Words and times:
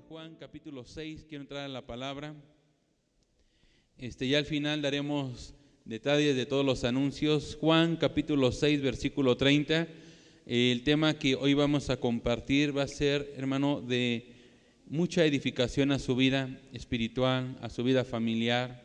Juan 0.00 0.36
capítulo 0.38 0.84
6, 0.84 1.24
quiero 1.28 1.42
entrar 1.42 1.64
a 1.64 1.68
la 1.68 1.86
palabra. 1.86 2.34
Este, 3.96 4.28
ya 4.28 4.38
al 4.38 4.44
final 4.44 4.80
daremos 4.80 5.54
detalles 5.84 6.36
de 6.36 6.46
todos 6.46 6.64
los 6.64 6.84
anuncios. 6.84 7.56
Juan 7.60 7.96
capítulo 7.96 8.52
6, 8.52 8.80
versículo 8.80 9.36
30. 9.36 9.88
El 10.46 10.84
tema 10.84 11.18
que 11.18 11.34
hoy 11.34 11.54
vamos 11.54 11.90
a 11.90 11.96
compartir 11.96 12.76
va 12.76 12.84
a 12.84 12.88
ser, 12.88 13.32
hermano, 13.36 13.80
de 13.80 14.34
mucha 14.86 15.24
edificación 15.24 15.90
a 15.90 15.98
su 15.98 16.14
vida 16.14 16.60
espiritual, 16.72 17.58
a 17.60 17.68
su 17.68 17.82
vida 17.82 18.04
familiar. 18.04 18.84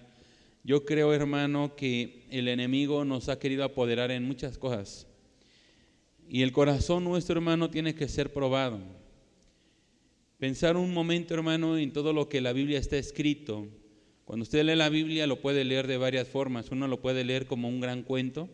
Yo 0.63 0.85
creo, 0.85 1.13
hermano, 1.13 1.75
que 1.75 2.25
el 2.31 2.47
enemigo 2.47 3.05
nos 3.05 3.29
ha 3.29 3.37
querido 3.37 3.63
apoderar 3.65 4.09
en 4.09 4.23
muchas 4.23 4.57
cosas. 4.57 5.05
Y 6.27 6.41
el 6.41 6.53
corazón 6.53 7.03
nuestro, 7.03 7.35
hermano, 7.35 7.69
tiene 7.69 7.93
que 7.93 8.07
ser 8.07 8.33
probado. 8.33 9.02
Pensar 10.43 10.75
un 10.75 10.93
momento, 10.93 11.33
hermano, 11.33 11.77
en 11.77 11.93
todo 11.93 12.11
lo 12.11 12.27
que 12.27 12.41
la 12.41 12.51
Biblia 12.51 12.77
está 12.77 12.97
escrito. 12.97 13.65
Cuando 14.25 14.43
usted 14.43 14.65
lee 14.65 14.75
la 14.75 14.89
Biblia 14.89 15.25
lo 15.25 15.39
puede 15.39 15.63
leer 15.63 15.87
de 15.87 15.95
varias 15.95 16.27
formas. 16.27 16.69
Uno 16.69 16.89
lo 16.89 16.99
puede 16.99 17.23
leer 17.23 17.45
como 17.45 17.69
un 17.69 17.79
gran 17.79 18.03
cuento 18.03 18.49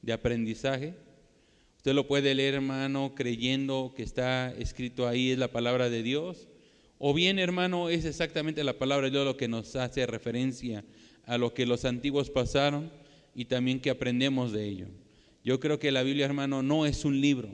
de 0.00 0.12
aprendizaje. 0.12 0.94
Usted 1.76 1.92
lo 1.92 2.06
puede 2.06 2.36
leer, 2.36 2.54
hermano, 2.54 3.16
creyendo 3.16 3.94
que 3.96 4.04
está 4.04 4.54
escrito 4.56 5.08
ahí 5.08 5.32
es 5.32 5.38
la 5.38 5.50
palabra 5.50 5.90
de 5.90 6.04
Dios. 6.04 6.46
O 6.98 7.12
bien, 7.12 7.40
hermano, 7.40 7.88
es 7.88 8.04
exactamente 8.04 8.62
la 8.62 8.78
palabra 8.78 9.06
de 9.06 9.10
Dios 9.10 9.24
lo 9.24 9.36
que 9.36 9.48
nos 9.48 9.74
hace 9.74 10.06
referencia 10.06 10.84
a 11.24 11.36
lo 11.36 11.52
que 11.52 11.66
los 11.66 11.84
antiguos 11.84 12.30
pasaron 12.30 12.92
y 13.34 13.46
también 13.46 13.80
que 13.80 13.90
aprendemos 13.90 14.52
de 14.52 14.68
ello. 14.68 14.86
Yo 15.42 15.58
creo 15.58 15.80
que 15.80 15.90
la 15.90 16.04
Biblia, 16.04 16.26
hermano, 16.26 16.62
no 16.62 16.86
es 16.86 17.04
un 17.04 17.20
libro. 17.20 17.48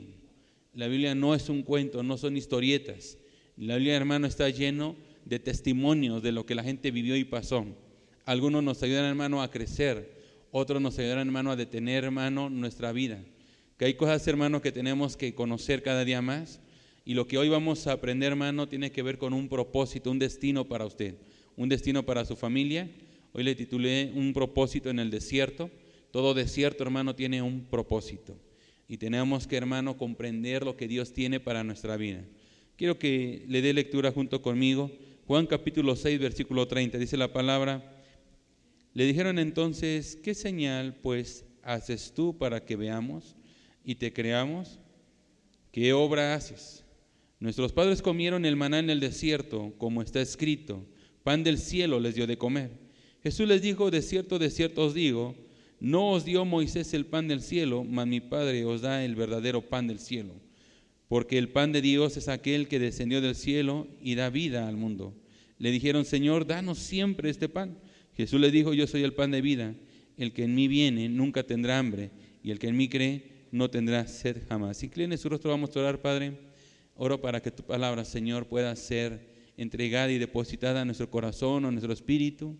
La 0.75 0.85
Biblia 0.85 1.15
no 1.15 1.33
es 1.33 1.49
un 1.49 1.63
cuento, 1.63 2.03
no 2.03 2.19
son 2.19 2.37
historietas. 2.37 3.17
La 3.61 3.75
Biblia, 3.75 3.95
hermano, 3.95 4.25
está 4.25 4.49
lleno 4.49 4.95
de 5.23 5.37
testimonios 5.37 6.23
de 6.23 6.31
lo 6.31 6.47
que 6.47 6.55
la 6.55 6.63
gente 6.63 6.89
vivió 6.89 7.15
y 7.15 7.23
pasó. 7.23 7.63
Algunos 8.25 8.63
nos 8.63 8.81
ayudan, 8.81 9.05
hermano, 9.05 9.43
a 9.43 9.51
crecer. 9.51 10.17
Otros 10.49 10.81
nos 10.81 10.97
ayudan, 10.97 11.19
hermano, 11.19 11.51
a 11.51 11.55
detener, 11.55 12.05
hermano, 12.05 12.49
nuestra 12.49 12.91
vida. 12.91 13.23
Que 13.77 13.85
hay 13.85 13.93
cosas, 13.93 14.27
hermano, 14.27 14.63
que 14.63 14.71
tenemos 14.71 15.15
que 15.15 15.35
conocer 15.35 15.83
cada 15.83 16.03
día 16.03 16.23
más. 16.23 16.59
Y 17.05 17.13
lo 17.13 17.27
que 17.27 17.37
hoy 17.37 17.49
vamos 17.49 17.85
a 17.85 17.91
aprender, 17.91 18.31
hermano, 18.31 18.67
tiene 18.67 18.91
que 18.91 19.03
ver 19.03 19.19
con 19.19 19.31
un 19.31 19.47
propósito, 19.47 20.09
un 20.09 20.17
destino 20.17 20.67
para 20.67 20.87
usted. 20.87 21.17
Un 21.55 21.69
destino 21.69 22.03
para 22.03 22.25
su 22.25 22.35
familia. 22.35 22.89
Hoy 23.31 23.43
le 23.43 23.53
titulé 23.53 24.11
Un 24.15 24.33
propósito 24.33 24.89
en 24.89 24.97
el 24.97 25.11
desierto. 25.11 25.69
Todo 26.09 26.33
desierto, 26.33 26.83
hermano, 26.83 27.13
tiene 27.13 27.43
un 27.43 27.65
propósito. 27.65 28.35
Y 28.87 28.97
tenemos 28.97 29.45
que, 29.45 29.57
hermano, 29.57 29.99
comprender 29.99 30.63
lo 30.63 30.75
que 30.75 30.87
Dios 30.87 31.13
tiene 31.13 31.39
para 31.39 31.63
nuestra 31.63 31.95
vida. 31.95 32.25
Quiero 32.81 32.97
que 32.97 33.45
le 33.47 33.61
dé 33.61 33.73
lectura 33.73 34.11
junto 34.11 34.41
conmigo. 34.41 34.89
Juan 35.27 35.45
capítulo 35.45 35.95
6, 35.95 36.19
versículo 36.19 36.67
30, 36.67 36.97
dice 36.97 37.15
la 37.15 37.31
palabra. 37.31 38.01
Le 38.95 39.05
dijeron 39.05 39.37
entonces, 39.37 40.15
¿qué 40.23 40.33
señal 40.33 40.95
pues 40.95 41.45
haces 41.61 42.11
tú 42.15 42.39
para 42.39 42.65
que 42.65 42.75
veamos 42.75 43.35
y 43.85 43.93
te 43.93 44.11
creamos? 44.11 44.79
¿Qué 45.71 45.93
obra 45.93 46.33
haces? 46.33 46.83
Nuestros 47.39 47.71
padres 47.71 48.01
comieron 48.01 48.45
el 48.45 48.55
maná 48.55 48.79
en 48.79 48.89
el 48.89 48.99
desierto, 48.99 49.75
como 49.77 50.01
está 50.01 50.19
escrito, 50.19 50.83
pan 51.21 51.43
del 51.43 51.59
cielo 51.59 51.99
les 51.99 52.15
dio 52.15 52.25
de 52.25 52.39
comer. 52.39 52.71
Jesús 53.21 53.47
les 53.47 53.61
dijo, 53.61 53.91
de 53.91 54.01
cierto, 54.01 54.39
de 54.39 54.49
cierto 54.49 54.85
os 54.85 54.95
digo, 54.95 55.35
no 55.79 56.13
os 56.13 56.25
dio 56.25 56.45
Moisés 56.45 56.95
el 56.95 57.05
pan 57.05 57.27
del 57.27 57.43
cielo, 57.43 57.83
mas 57.83 58.07
mi 58.07 58.21
Padre 58.21 58.65
os 58.65 58.81
da 58.81 59.05
el 59.05 59.13
verdadero 59.13 59.61
pan 59.61 59.85
del 59.85 59.99
cielo 59.99 60.33
porque 61.11 61.37
el 61.37 61.49
pan 61.49 61.73
de 61.73 61.81
Dios 61.81 62.15
es 62.15 62.29
aquel 62.29 62.69
que 62.69 62.79
descendió 62.79 63.19
del 63.19 63.35
cielo 63.35 63.85
y 64.01 64.15
da 64.15 64.29
vida 64.29 64.69
al 64.69 64.77
mundo. 64.77 65.13
Le 65.57 65.69
dijeron, 65.69 66.05
Señor, 66.05 66.47
danos 66.47 66.77
siempre 66.77 67.29
este 67.29 67.49
pan. 67.49 67.77
Jesús 68.15 68.39
le 68.39 68.49
dijo, 68.49 68.73
yo 68.73 68.87
soy 68.87 69.03
el 69.03 69.11
pan 69.11 69.29
de 69.29 69.41
vida. 69.41 69.75
El 70.15 70.31
que 70.31 70.45
en 70.45 70.55
mí 70.55 70.69
viene 70.69 71.09
nunca 71.09 71.43
tendrá 71.43 71.79
hambre, 71.79 72.11
y 72.41 72.51
el 72.51 72.59
que 72.59 72.69
en 72.69 72.77
mí 72.77 72.87
cree 72.87 73.25
no 73.51 73.69
tendrá 73.69 74.07
sed 74.07 74.37
jamás. 74.47 74.83
Incline 74.83 75.17
su 75.17 75.27
rostro, 75.27 75.51
vamos 75.51 75.75
a 75.75 75.81
orar, 75.81 76.01
Padre. 76.01 76.31
Oro 76.95 77.19
para 77.19 77.41
que 77.41 77.51
tu 77.51 77.63
palabra, 77.63 78.05
Señor, 78.05 78.47
pueda 78.47 78.73
ser 78.77 79.19
entregada 79.57 80.13
y 80.13 80.17
depositada 80.17 80.79
en 80.79 80.87
nuestro 80.87 81.09
corazón, 81.09 81.65
en 81.65 81.71
nuestro 81.71 81.91
espíritu. 81.91 82.55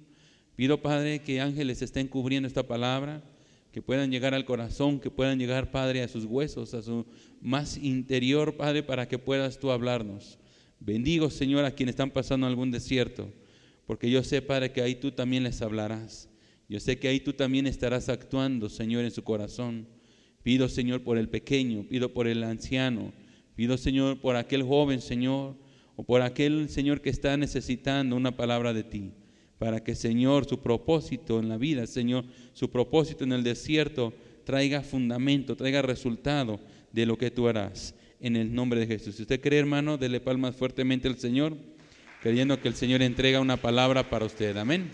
Pido, 0.57 0.81
Padre, 0.81 1.19
que 1.19 1.39
ángeles 1.39 1.81
estén 1.81 2.09
cubriendo 2.09 2.47
esta 2.47 2.67
palabra 2.67 3.23
que 3.71 3.81
puedan 3.81 4.11
llegar 4.11 4.33
al 4.33 4.45
corazón, 4.45 4.99
que 4.99 5.09
puedan 5.09 5.39
llegar, 5.39 5.71
Padre, 5.71 6.03
a 6.03 6.07
sus 6.07 6.25
huesos, 6.25 6.73
a 6.73 6.81
su 6.81 7.05
más 7.39 7.77
interior, 7.77 8.57
Padre, 8.57 8.83
para 8.83 9.07
que 9.07 9.17
puedas 9.17 9.59
tú 9.59 9.71
hablarnos. 9.71 10.37
Bendigo, 10.79 11.29
Señor, 11.29 11.63
a 11.63 11.71
quienes 11.71 11.93
están 11.93 12.11
pasando 12.11 12.47
algún 12.47 12.71
desierto, 12.71 13.31
porque 13.85 14.09
yo 14.09 14.23
sé, 14.23 14.41
Padre, 14.41 14.71
que 14.71 14.81
ahí 14.81 14.95
tú 14.95 15.11
también 15.11 15.43
les 15.43 15.61
hablarás. 15.61 16.29
Yo 16.67 16.79
sé 16.79 16.99
que 16.99 17.07
ahí 17.07 17.19
tú 17.19 17.33
también 17.33 17.65
estarás 17.65 18.09
actuando, 18.09 18.69
Señor, 18.69 19.05
en 19.05 19.11
su 19.11 19.23
corazón. 19.23 19.87
Pido, 20.43 20.67
Señor, 20.67 21.03
por 21.03 21.17
el 21.17 21.29
pequeño, 21.29 21.83
pido 21.87 22.13
por 22.13 22.27
el 22.27 22.43
anciano, 22.43 23.13
pido, 23.55 23.77
Señor, 23.77 24.19
por 24.19 24.35
aquel 24.35 24.63
joven, 24.63 25.01
Señor, 25.01 25.55
o 25.95 26.03
por 26.03 26.21
aquel, 26.21 26.67
Señor, 26.67 27.01
que 27.01 27.09
está 27.09 27.37
necesitando 27.37 28.15
una 28.15 28.35
palabra 28.35 28.73
de 28.73 28.83
ti 28.83 29.11
para 29.61 29.83
que, 29.83 29.93
Señor, 29.93 30.49
su 30.49 30.59
propósito 30.59 31.39
en 31.39 31.47
la 31.47 31.55
vida, 31.55 31.85
Señor, 31.85 32.25
su 32.51 32.71
propósito 32.71 33.25
en 33.25 33.31
el 33.31 33.43
desierto 33.43 34.11
traiga 34.43 34.81
fundamento, 34.81 35.55
traiga 35.55 35.83
resultado 35.83 36.59
de 36.91 37.05
lo 37.05 37.15
que 37.15 37.29
tú 37.29 37.47
harás 37.47 37.93
en 38.19 38.37
el 38.37 38.55
nombre 38.55 38.79
de 38.79 38.87
Jesús. 38.87 39.17
Si 39.17 39.21
usted 39.21 39.39
cree, 39.39 39.59
hermano, 39.59 39.99
dele 39.99 40.19
palmas 40.19 40.55
fuertemente 40.55 41.07
al 41.07 41.19
Señor, 41.19 41.55
creyendo 42.23 42.59
que 42.59 42.69
el 42.69 42.73
Señor 42.73 43.03
entrega 43.03 43.39
una 43.39 43.55
palabra 43.55 44.09
para 44.09 44.25
usted. 44.25 44.57
Amén. 44.57 44.89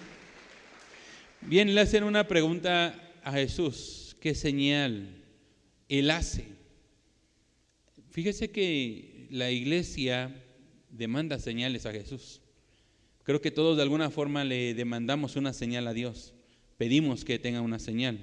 Bien, 1.40 1.74
le 1.74 1.80
hacen 1.80 2.04
una 2.04 2.28
pregunta 2.28 2.94
a 3.24 3.32
Jesús. 3.32 4.18
¿Qué 4.20 4.36
señal 4.36 5.24
Él 5.88 6.12
hace? 6.12 6.44
Fíjese 8.10 8.52
que 8.52 9.28
la 9.32 9.50
iglesia 9.50 10.36
demanda 10.90 11.40
señales 11.40 11.86
a 11.86 11.94
Jesús. 11.94 12.42
Creo 13.28 13.42
que 13.42 13.52
todos 13.52 13.76
de 13.76 13.84
alguna 13.84 14.10
forma 14.10 14.46
le 14.46 14.74
demandamos 14.74 15.36
una 15.36 15.52
señal 15.52 15.86
a 15.88 15.94
Dios. 15.94 16.34
Pedimos 16.78 17.26
que 17.26 17.38
tenga 17.38 17.60
una 17.60 17.78
señal. 17.78 18.20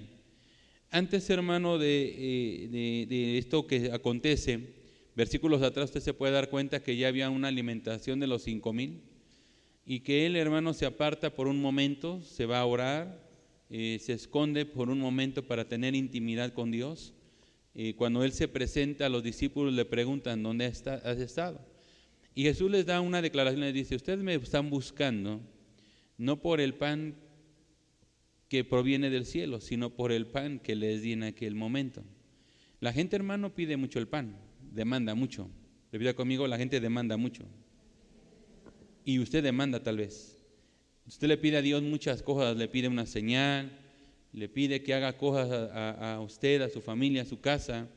Antes, 0.90 1.28
hermano, 1.28 1.76
eh, 1.82 3.06
de, 3.06 3.36
esto 3.36 3.66
que 3.66 3.92
acontece, 3.92 4.76
versículos 5.14 5.60
atrás 5.60 5.90
usted 5.90 6.00
se 6.00 6.14
puede 6.14 6.32
dar 6.32 6.48
cuenta 6.48 6.82
que 6.82 6.96
ya 6.96 7.08
había 7.08 7.28
una 7.28 7.48
alimentación 7.48 8.18
de 8.18 8.28
los 8.28 8.44
cinco 8.44 8.72
mil 8.72 9.02
y 9.84 10.00
que 10.00 10.24
él, 10.24 10.36
hermano, 10.36 10.72
se 10.72 10.86
aparta 10.86 11.34
por 11.34 11.48
un 11.48 11.60
momento, 11.60 12.22
se 12.22 12.46
va 12.46 12.60
a 12.60 12.64
orar, 12.64 13.28
eh, 13.68 13.98
se 14.00 14.14
esconde 14.14 14.64
por 14.64 14.88
un 14.88 15.00
momento 15.00 15.46
para 15.46 15.68
tener 15.68 15.94
intimidad 15.94 16.54
con 16.54 16.70
Dios. 16.70 17.12
Y 17.74 17.92
cuando 17.92 18.24
él 18.24 18.32
se 18.32 18.48
presenta, 18.48 19.10
los 19.10 19.22
discípulos 19.22 19.74
le 19.74 19.84
preguntan, 19.84 20.42
¿dónde 20.42 20.64
has 20.64 21.18
estado? 21.18 21.73
Y 22.34 22.42
Jesús 22.42 22.70
les 22.70 22.84
da 22.84 23.00
una 23.00 23.22
declaración, 23.22 23.60
les 23.60 23.74
dice, 23.74 23.94
ustedes 23.94 24.18
me 24.18 24.34
están 24.34 24.68
buscando 24.68 25.40
no 26.18 26.40
por 26.40 26.60
el 26.60 26.74
pan 26.74 27.14
que 28.48 28.64
proviene 28.64 29.08
del 29.08 29.24
cielo, 29.24 29.60
sino 29.60 29.90
por 29.90 30.10
el 30.10 30.26
pan 30.26 30.58
que 30.58 30.74
les 30.74 31.02
di 31.02 31.12
en 31.12 31.22
aquel 31.22 31.54
momento. 31.54 32.02
La 32.80 32.92
gente, 32.92 33.14
hermano, 33.16 33.54
pide 33.54 33.76
mucho 33.76 34.00
el 34.00 34.08
pan, 34.08 34.36
demanda 34.60 35.14
mucho. 35.14 35.48
Repita 35.92 36.14
conmigo, 36.14 36.48
la 36.48 36.58
gente 36.58 36.80
demanda 36.80 37.16
mucho. 37.16 37.44
Y 39.04 39.20
usted 39.20 39.42
demanda 39.42 39.82
tal 39.82 39.98
vez. 39.98 40.36
Usted 41.06 41.28
le 41.28 41.38
pide 41.38 41.58
a 41.58 41.62
Dios 41.62 41.82
muchas 41.82 42.22
cosas, 42.22 42.56
le 42.56 42.66
pide 42.66 42.88
una 42.88 43.06
señal, 43.06 43.78
le 44.32 44.48
pide 44.48 44.82
que 44.82 44.94
haga 44.94 45.16
cosas 45.16 45.50
a, 45.50 46.14
a 46.14 46.20
usted, 46.20 46.62
a 46.62 46.68
su 46.68 46.80
familia, 46.80 47.22
a 47.22 47.26
su 47.26 47.40
casa. 47.40 47.88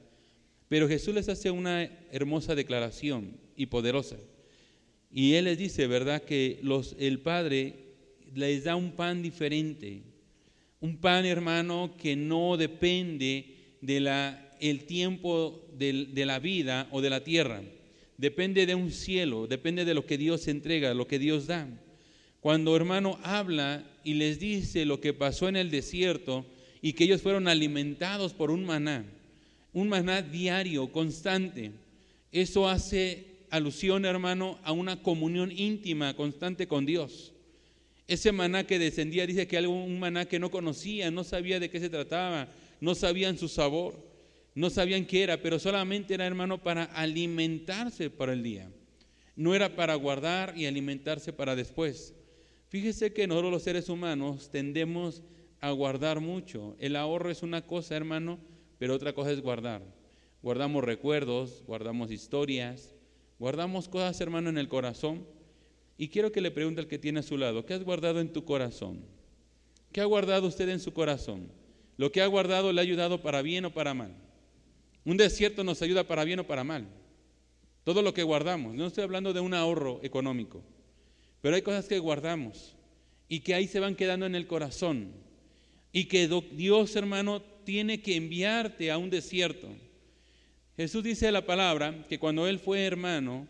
Pero 0.69 0.87
Jesús 0.87 1.15
les 1.15 1.27
hace 1.27 1.49
una 1.49 1.83
hermosa 2.11 2.53
declaración 2.53 3.46
y 3.57 3.65
poderosa. 3.65 4.17
Y 5.11 5.33
Él 5.33 5.45
les 5.45 5.57
dice, 5.57 5.87
¿verdad? 5.87 6.23
Que 6.23 6.59
los, 6.61 6.95
el 6.99 7.19
Padre 7.19 7.73
les 8.33 8.63
da 8.63 8.75
un 8.75 8.91
pan 8.91 9.21
diferente. 9.21 10.03
Un 10.79 10.97
pan, 10.97 11.25
hermano, 11.25 11.95
que 11.97 12.15
no 12.15 12.55
depende 12.55 13.55
de 13.81 13.99
la, 13.99 14.55
el 14.59 14.85
tiempo 14.85 15.65
de, 15.77 16.07
de 16.13 16.25
la 16.25 16.39
vida 16.39 16.87
o 16.91 17.01
de 17.01 17.09
la 17.09 17.23
tierra. 17.23 17.61
Depende 18.17 18.65
de 18.65 18.75
un 18.75 18.91
cielo, 18.91 19.47
depende 19.47 19.85
de 19.85 19.93
lo 19.93 20.05
que 20.05 20.17
Dios 20.17 20.47
entrega, 20.47 20.93
lo 20.93 21.07
que 21.07 21.19
Dios 21.19 21.47
da. 21.47 21.67
Cuando 22.39 22.75
hermano 22.75 23.19
habla 23.23 23.83
y 24.03 24.13
les 24.13 24.39
dice 24.39 24.85
lo 24.85 25.01
que 25.01 25.13
pasó 25.13 25.49
en 25.49 25.55
el 25.55 25.69
desierto 25.69 26.45
y 26.81 26.93
que 26.93 27.03
ellos 27.03 27.21
fueron 27.21 27.47
alimentados 27.47 28.33
por 28.33 28.51
un 28.51 28.65
maná, 28.65 29.05
un 29.73 29.89
maná 29.89 30.21
diario, 30.21 30.91
constante, 30.91 31.71
eso 32.31 32.69
hace 32.69 33.36
alusión, 33.49 34.05
hermano, 34.05 34.59
a 34.63 34.71
una 34.71 35.01
comunión 35.01 35.51
íntima, 35.51 36.15
constante 36.15 36.67
con 36.67 36.85
Dios. 36.85 37.33
Ese 38.07 38.31
maná 38.31 38.65
que 38.65 38.79
descendía, 38.79 39.27
dice 39.27 39.47
que 39.47 39.57
algo, 39.57 39.73
un 39.73 39.99
maná 39.99 40.25
que 40.25 40.39
no 40.39 40.49
conocía, 40.49 41.11
no 41.11 41.23
sabía 41.23 41.59
de 41.59 41.69
qué 41.69 41.79
se 41.79 41.89
trataba, 41.89 42.47
no 42.79 42.95
sabían 42.95 43.37
su 43.37 43.49
sabor, 43.49 43.95
no 44.55 44.69
sabían 44.69 45.05
qué 45.05 45.23
era, 45.23 45.41
pero 45.41 45.59
solamente 45.59 46.13
era, 46.13 46.25
hermano, 46.25 46.63
para 46.63 46.85
alimentarse 46.85 48.09
para 48.09 48.33
el 48.33 48.43
día. 48.43 48.71
No 49.35 49.53
era 49.53 49.75
para 49.75 49.93
guardar 49.95 50.57
y 50.57 50.65
alimentarse 50.65 51.33
para 51.33 51.55
después. 51.55 52.13
Fíjese 52.69 53.13
que 53.13 53.27
nosotros 53.27 53.51
los 53.51 53.63
seres 53.63 53.87
humanos 53.87 54.49
tendemos 54.49 55.21
a 55.59 55.71
guardar 55.71 56.19
mucho. 56.19 56.75
El 56.79 56.95
ahorro 56.95 57.29
es 57.29 57.43
una 57.43 57.65
cosa, 57.65 57.95
hermano, 57.95 58.39
pero 58.79 58.95
otra 58.95 59.13
cosa 59.13 59.31
es 59.31 59.41
guardar. 59.41 59.83
Guardamos 60.41 60.83
recuerdos, 60.83 61.63
guardamos 61.65 62.11
historias, 62.11 62.95
guardamos 63.39 63.87
cosas, 63.87 64.19
hermano, 64.21 64.49
en 64.49 64.57
el 64.57 64.67
corazón. 64.67 65.25
Y 65.97 66.09
quiero 66.09 66.31
que 66.31 66.41
le 66.41 66.51
pregunte 66.51 66.81
al 66.81 66.87
que 66.87 66.99
tiene 66.99 67.21
a 67.21 67.23
su 67.23 67.37
lado, 67.37 67.65
¿qué 67.65 67.73
has 67.73 67.83
guardado 67.83 68.19
en 68.19 68.31
tu 68.31 68.45
corazón? 68.45 69.03
¿Qué 69.91 70.01
ha 70.01 70.05
guardado 70.05 70.47
usted 70.47 70.69
en 70.69 70.79
su 70.79 70.93
corazón? 70.93 71.51
Lo 71.97 72.11
que 72.11 72.21
ha 72.21 72.27
guardado 72.27 72.71
le 72.71 72.79
ha 72.79 72.83
ayudado 72.83 73.21
para 73.21 73.41
bien 73.41 73.65
o 73.65 73.73
para 73.73 73.93
mal. 73.93 74.13
Un 75.05 75.17
desierto 75.17 75.63
nos 75.63 75.81
ayuda 75.81 76.03
para 76.03 76.23
bien 76.23 76.39
o 76.39 76.45
para 76.45 76.63
mal. 76.63 76.87
Todo 77.83 78.01
lo 78.01 78.13
que 78.13 78.23
guardamos. 78.23 78.75
No 78.75 78.85
estoy 78.85 79.03
hablando 79.03 79.33
de 79.33 79.39
un 79.39 79.53
ahorro 79.53 79.99
económico, 80.03 80.61
pero 81.41 81.55
hay 81.55 81.61
cosas 81.61 81.87
que 81.87 81.97
guardamos 81.97 82.75
y 83.29 83.39
que 83.39 83.53
ahí 83.53 83.67
se 83.67 83.79
van 83.79 83.95
quedando 83.95 84.25
en 84.25 84.35
el 84.35 84.45
corazón. 84.45 85.13
Y 85.91 86.05
que 86.05 86.27
Dios, 86.51 86.95
hermano, 86.95 87.41
tiene 87.63 88.01
que 88.01 88.15
enviarte 88.15 88.91
a 88.91 88.97
un 88.97 89.09
desierto. 89.09 89.69
Jesús 90.77 91.03
dice 91.03 91.31
la 91.31 91.43
palabra 91.43 92.05
que 92.07 92.19
cuando 92.19 92.47
él 92.47 92.59
fue 92.59 92.85
hermano 92.85 93.47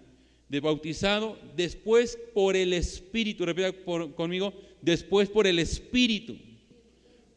de 0.47 0.62
bautizado, 0.62 1.38
después 1.57 2.18
por 2.33 2.56
el 2.56 2.71
Espíritu, 2.71 3.45
repita 3.45 3.74
conmigo, 4.15 4.53
después 4.81 5.27
por 5.27 5.45
el 5.45 5.59
Espíritu, 5.59 6.38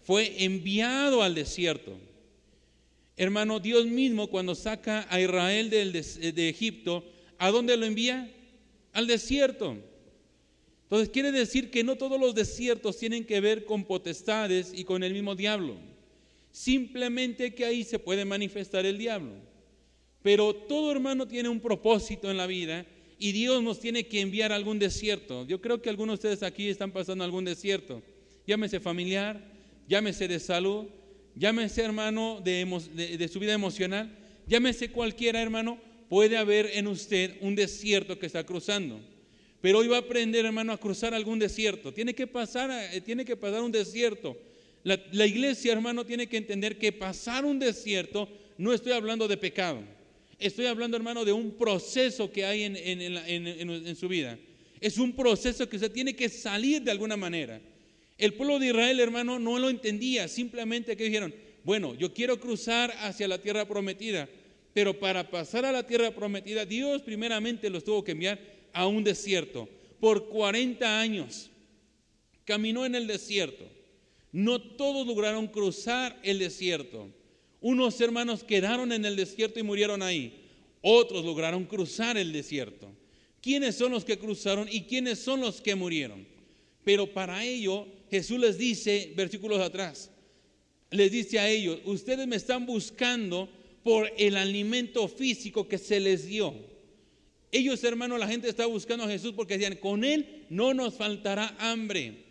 fue 0.04 0.44
enviado 0.44 1.24
al 1.24 1.34
desierto. 1.34 1.98
Hermano, 3.16 3.58
Dios 3.58 3.84
mismo 3.86 4.28
cuando 4.28 4.54
saca 4.54 5.06
a 5.10 5.20
Israel 5.20 5.70
de 5.70 6.48
Egipto, 6.48 7.04
¿a 7.36 7.50
dónde 7.50 7.76
lo 7.76 7.84
envía? 7.84 8.32
Al 8.92 9.08
desierto. 9.08 9.76
Entonces 10.84 11.08
quiere 11.08 11.32
decir 11.32 11.70
que 11.70 11.84
no 11.84 11.96
todos 11.96 12.18
los 12.18 12.34
desiertos 12.34 12.96
tienen 12.96 13.24
que 13.24 13.40
ver 13.40 13.64
con 13.64 13.84
potestades 13.84 14.72
y 14.72 14.84
con 14.84 15.02
el 15.02 15.12
mismo 15.12 15.34
diablo. 15.34 15.76
Simplemente 16.52 17.54
que 17.54 17.64
ahí 17.64 17.82
se 17.82 17.98
puede 17.98 18.24
manifestar 18.24 18.86
el 18.86 18.96
diablo. 18.96 19.49
Pero 20.22 20.54
todo 20.54 20.92
hermano 20.92 21.26
tiene 21.26 21.48
un 21.48 21.60
propósito 21.60 22.30
en 22.30 22.36
la 22.36 22.46
vida 22.46 22.84
y 23.18 23.32
Dios 23.32 23.62
nos 23.62 23.80
tiene 23.80 24.06
que 24.06 24.20
enviar 24.20 24.52
a 24.52 24.56
algún 24.56 24.78
desierto. 24.78 25.46
Yo 25.46 25.60
creo 25.60 25.80
que 25.80 25.90
algunos 25.90 26.20
de 26.20 26.28
ustedes 26.28 26.42
aquí 26.42 26.68
están 26.68 26.90
pasando 26.90 27.22
algún 27.22 27.44
desierto. 27.44 28.02
Llámese 28.46 28.80
familiar, 28.80 29.40
llámese 29.86 30.26
de 30.26 30.40
salud, 30.40 30.86
llámese 31.34 31.82
hermano 31.82 32.40
de, 32.42 33.28
su 33.32 33.38
vida 33.38 33.52
emocional, 33.52 34.16
llámese 34.46 34.90
cualquiera 34.90 35.40
hermano, 35.40 35.78
puede 36.08 36.36
haber 36.36 36.70
en 36.74 36.86
usted 36.86 37.36
un 37.40 37.54
desierto 37.54 38.18
que 38.18 38.26
está 38.26 38.44
cruzando. 38.44 39.00
Pero 39.60 39.78
hoy 39.78 39.88
va 39.88 39.96
a 39.96 40.00
aprender 40.00 40.46
hermano 40.46 40.72
a 40.72 40.78
cruzar 40.78 41.12
algún 41.12 41.38
desierto. 41.38 41.92
Tiene 41.92 42.14
que 42.14 42.26
pasar, 42.26 42.70
eh, 42.70 43.00
tiene 43.02 43.24
que 43.24 43.36
pasar 43.36 43.62
un 43.62 43.72
desierto. 43.72 44.36
La, 44.82 45.26
iglesia 45.26 45.72
hermano 45.72 46.06
tiene 46.06 46.26
que 46.26 46.38
entender 46.38 46.78
que 46.78 46.92
pasar 46.92 47.44
un 47.44 47.58
desierto 47.58 48.28
no 48.56 48.72
estoy 48.72 48.92
hablando 48.92 49.28
de 49.28 49.36
pecado. 49.36 49.82
Estoy 50.40 50.66
hablando 50.66 50.96
hermano 50.96 51.24
de 51.24 51.32
un 51.32 51.52
proceso 51.52 52.32
que 52.32 52.44
hay 52.44 52.62
en, 52.62 52.76
en 52.76 53.96
su 53.96 54.08
vida. 54.08 54.38
Es 54.80 54.96
un 54.96 55.12
proceso 55.12 55.68
que 55.68 55.76
usted 55.76 55.92
tiene 55.92 56.16
que 56.16 56.28
salir 56.28 56.82
de 56.82 56.90
alguna 56.90 57.16
manera. 57.16 57.60
El 58.16 58.34
pueblo 58.34 58.58
de 58.58 58.68
Israel, 58.68 59.00
hermano, 59.00 59.38
no 59.38 59.58
lo 59.58 59.68
entendía. 59.68 60.28
Simplemente 60.28 60.96
que 60.96 61.04
dijeron, 61.04 61.34
bueno, 61.64 61.94
yo 61.94 62.12
quiero 62.14 62.40
cruzar 62.40 62.90
hacia 63.00 63.28
la 63.28 63.38
tierra 63.38 63.68
prometida. 63.68 64.28
Pero 64.72 64.98
para 64.98 65.30
pasar 65.30 65.64
a 65.64 65.72
la 65.72 65.86
tierra 65.86 66.14
prometida, 66.14 66.64
Dios 66.64 67.02
primeramente 67.02 67.68
los 67.70 67.84
tuvo 67.84 68.04
que 68.04 68.12
enviar 68.12 68.38
a 68.72 68.86
un 68.86 69.04
desierto. 69.04 69.68
Por 69.98 70.28
40 70.28 71.00
años 71.00 71.50
caminó 72.44 72.86
en 72.86 72.94
el 72.94 73.06
desierto. 73.06 73.64
No 74.32 74.60
todos 74.60 75.06
lograron 75.06 75.48
cruzar 75.48 76.18
el 76.22 76.38
desierto. 76.38 77.08
Unos 77.60 78.00
hermanos 78.00 78.42
quedaron 78.42 78.92
en 78.92 79.04
el 79.04 79.16
desierto 79.16 79.60
y 79.60 79.62
murieron 79.62 80.02
ahí. 80.02 80.40
Otros 80.80 81.24
lograron 81.24 81.64
cruzar 81.64 82.16
el 82.16 82.32
desierto. 82.32 82.88
¿Quiénes 83.42 83.76
son 83.76 83.92
los 83.92 84.04
que 84.04 84.18
cruzaron 84.18 84.68
y 84.70 84.82
quiénes 84.82 85.18
son 85.18 85.40
los 85.40 85.60
que 85.60 85.74
murieron? 85.74 86.26
Pero 86.84 87.12
para 87.12 87.44
ello 87.44 87.86
Jesús 88.10 88.38
les 88.38 88.58
dice, 88.58 89.12
versículos 89.14 89.60
atrás, 89.60 90.10
les 90.90 91.12
dice 91.12 91.38
a 91.38 91.48
ellos, 91.48 91.78
ustedes 91.84 92.26
me 92.26 92.36
están 92.36 92.66
buscando 92.66 93.48
por 93.82 94.10
el 94.18 94.36
alimento 94.36 95.08
físico 95.08 95.68
que 95.68 95.78
se 95.78 96.00
les 96.00 96.26
dio. 96.26 96.54
Ellos, 97.52 97.82
hermanos, 97.84 98.18
la 98.18 98.28
gente 98.28 98.48
está 98.48 98.66
buscando 98.66 99.04
a 99.04 99.08
Jesús 99.08 99.32
porque 99.34 99.58
decían, 99.58 99.76
con 99.76 100.04
Él 100.04 100.46
no 100.50 100.74
nos 100.74 100.94
faltará 100.94 101.56
hambre. 101.58 102.29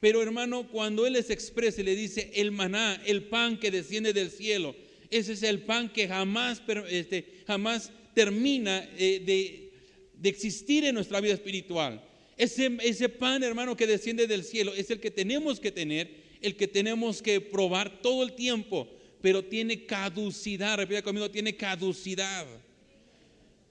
Pero 0.00 0.22
hermano, 0.22 0.68
cuando 0.68 1.06
Él 1.06 1.14
les 1.14 1.30
expresa 1.30 1.80
y 1.80 1.84
le 1.84 1.96
dice, 1.96 2.30
el 2.34 2.52
maná, 2.52 3.00
el 3.06 3.24
pan 3.24 3.58
que 3.58 3.70
desciende 3.70 4.12
del 4.12 4.30
cielo, 4.30 4.76
ese 5.10 5.32
es 5.32 5.42
el 5.42 5.60
pan 5.60 5.88
que 5.88 6.08
jamás, 6.08 6.62
este, 6.88 7.42
jamás 7.46 7.90
termina 8.14 8.88
eh, 8.98 9.22
de, 9.24 10.28
existir 10.28 10.84
en 10.84 10.94
nuestra 10.94 11.20
vida 11.20 11.34
espiritual. 11.34 12.02
Ese, 12.36 13.08
pan, 13.08 13.42
hermano, 13.42 13.76
que 13.76 13.86
desciende 13.86 14.26
del 14.26 14.44
cielo 14.44 14.74
es 14.74 14.90
el 14.90 15.00
que 15.00 15.10
tenemos 15.10 15.60
que 15.60 15.72
tener, 15.72 16.10
el 16.42 16.56
que 16.56 16.68
tenemos 16.68 17.22
que 17.22 17.40
probar 17.40 18.02
todo 18.02 18.22
el 18.22 18.32
tiempo, 18.32 18.88
pero 19.22 19.44
tiene 19.44 19.86
caducidad, 19.86 20.76
repita 20.76 21.02
conmigo, 21.02 21.30
tiene 21.30 21.56
caducidad. 21.56 22.46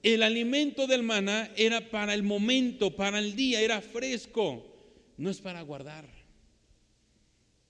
El 0.01 0.23
alimento 0.23 0.87
del 0.87 1.03
maná 1.03 1.51
era 1.55 1.89
para 1.89 2.13
el 2.13 2.23
momento, 2.23 2.95
para 2.95 3.19
el 3.19 3.35
día, 3.35 3.61
era 3.61 3.81
fresco, 3.81 4.74
no 5.17 5.29
es 5.29 5.39
para 5.39 5.61
guardar. 5.61 6.07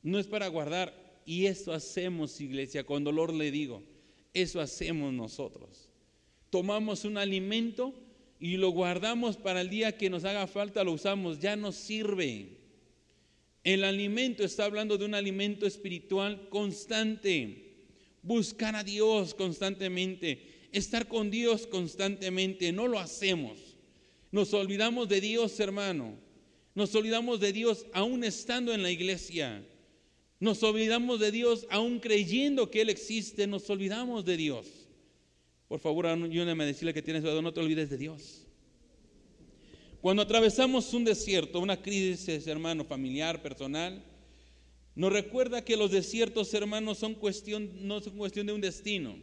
No 0.02 0.20
es 0.20 0.28
para 0.28 0.48
guardar. 0.48 0.94
Y 1.26 1.48
eso 1.48 1.74
hacemos, 1.74 2.40
iglesia, 2.40 2.86
con 2.86 3.04
dolor 3.04 3.34
le 3.34 3.50
digo, 3.52 3.82
eso 4.34 4.62
hacemos 4.62 5.12
nosotros. 5.14 5.90
Tomamos 6.50 7.04
un 7.06 7.18
alimento 7.18 7.94
y 8.40 8.58
lo 8.58 8.70
guardamos 8.70 9.38
para 9.38 9.62
el 9.62 9.70
día 9.70 9.98
que 9.98 10.10
nos 10.10 10.24
haga 10.24 10.46
falta, 10.46 10.84
lo 10.84 10.92
usamos, 10.92 11.40
ya 11.40 11.56
nos 11.56 11.76
sirve. 11.76 12.60
El 13.64 13.84
alimento 13.84 14.44
está 14.44 14.66
hablando 14.66 14.98
de 14.98 15.06
un 15.06 15.16
alimento 15.16 15.66
espiritual 15.66 16.50
constante. 16.50 17.64
Buscar 18.22 18.76
a 18.76 18.84
Dios 18.84 19.34
constantemente, 19.34 20.68
estar 20.72 21.08
con 21.08 21.32
Dios 21.32 21.66
constantemente, 21.66 22.72
no 22.72 22.88
lo 22.88 23.00
hacemos. 23.00 23.76
Nos 24.32 24.54
olvidamos 24.54 25.10
de 25.10 25.22
Dios, 25.22 25.60
hermano. 25.60 26.25
Nos 26.76 26.94
olvidamos 26.94 27.40
de 27.40 27.54
Dios 27.54 27.86
aún 27.94 28.26
estando 28.26 28.74
en 28.74 28.84
la 28.84 28.92
iglesia. 28.92 29.66
Nos 30.42 30.62
olvidamos 30.62 31.22
de 31.22 31.32
Dios 31.32 31.66
aún 31.70 32.00
creyendo 32.00 32.70
que 32.70 32.82
Él 32.82 32.90
existe. 32.90 33.48
Nos 33.48 33.70
olvidamos 33.70 34.26
de 34.26 34.36
Dios. 34.36 34.68
Por 35.70 35.80
favor, 35.80 36.06
ayúdame 36.06 36.64
a 36.66 36.68
decirle 36.68 36.94
que 36.94 37.02
tienes 37.02 37.24
lado, 37.24 37.42
no 37.42 37.54
te 37.54 37.62
olvides 37.62 37.90
de 37.90 37.98
Dios. 37.98 38.46
Cuando 40.02 40.22
atravesamos 40.22 40.94
un 40.94 41.06
desierto, 41.06 41.60
una 41.62 41.82
crisis, 41.82 42.46
hermano, 42.46 42.84
familiar, 42.84 43.42
personal, 43.42 44.04
nos 44.94 45.12
recuerda 45.12 45.64
que 45.64 45.78
los 45.78 45.92
desiertos, 45.92 46.54
hermanos, 46.54 47.00
son 47.00 47.16
cuestión, 47.16 47.88
no 47.88 48.02
son 48.02 48.18
cuestión 48.18 48.46
de 48.48 48.54
un 48.54 48.62
destino. 48.62 49.16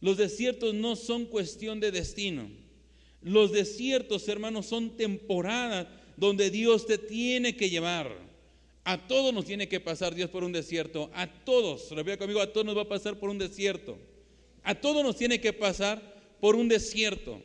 Los 0.00 0.18
desiertos 0.18 0.74
no 0.74 0.96
son 0.96 1.24
cuestión 1.24 1.80
de 1.80 1.90
destino. 1.90 2.48
Los 3.22 3.52
desiertos, 3.52 4.28
hermanos, 4.28 4.66
son 4.66 4.96
temporadas 4.96 5.88
donde 6.18 6.50
Dios 6.50 6.86
te 6.86 6.98
tiene 6.98 7.56
que 7.56 7.70
llevar. 7.70 8.12
A 8.84 9.06
todos 9.06 9.32
nos 9.32 9.44
tiene 9.44 9.68
que 9.68 9.80
pasar 9.80 10.14
Dios 10.14 10.30
por 10.30 10.42
un 10.42 10.50
desierto. 10.52 11.10
A 11.14 11.26
todos, 11.26 11.90
repita 11.92 12.16
conmigo, 12.16 12.40
a 12.40 12.52
todos 12.52 12.66
nos 12.66 12.76
va 12.76 12.82
a 12.82 12.88
pasar 12.88 13.18
por 13.18 13.30
un 13.30 13.38
desierto. 13.38 13.98
A 14.64 14.74
todos 14.74 15.04
nos 15.04 15.16
tiene 15.16 15.40
que 15.40 15.52
pasar 15.52 16.02
por 16.40 16.56
un 16.56 16.68
desierto. 16.68 17.40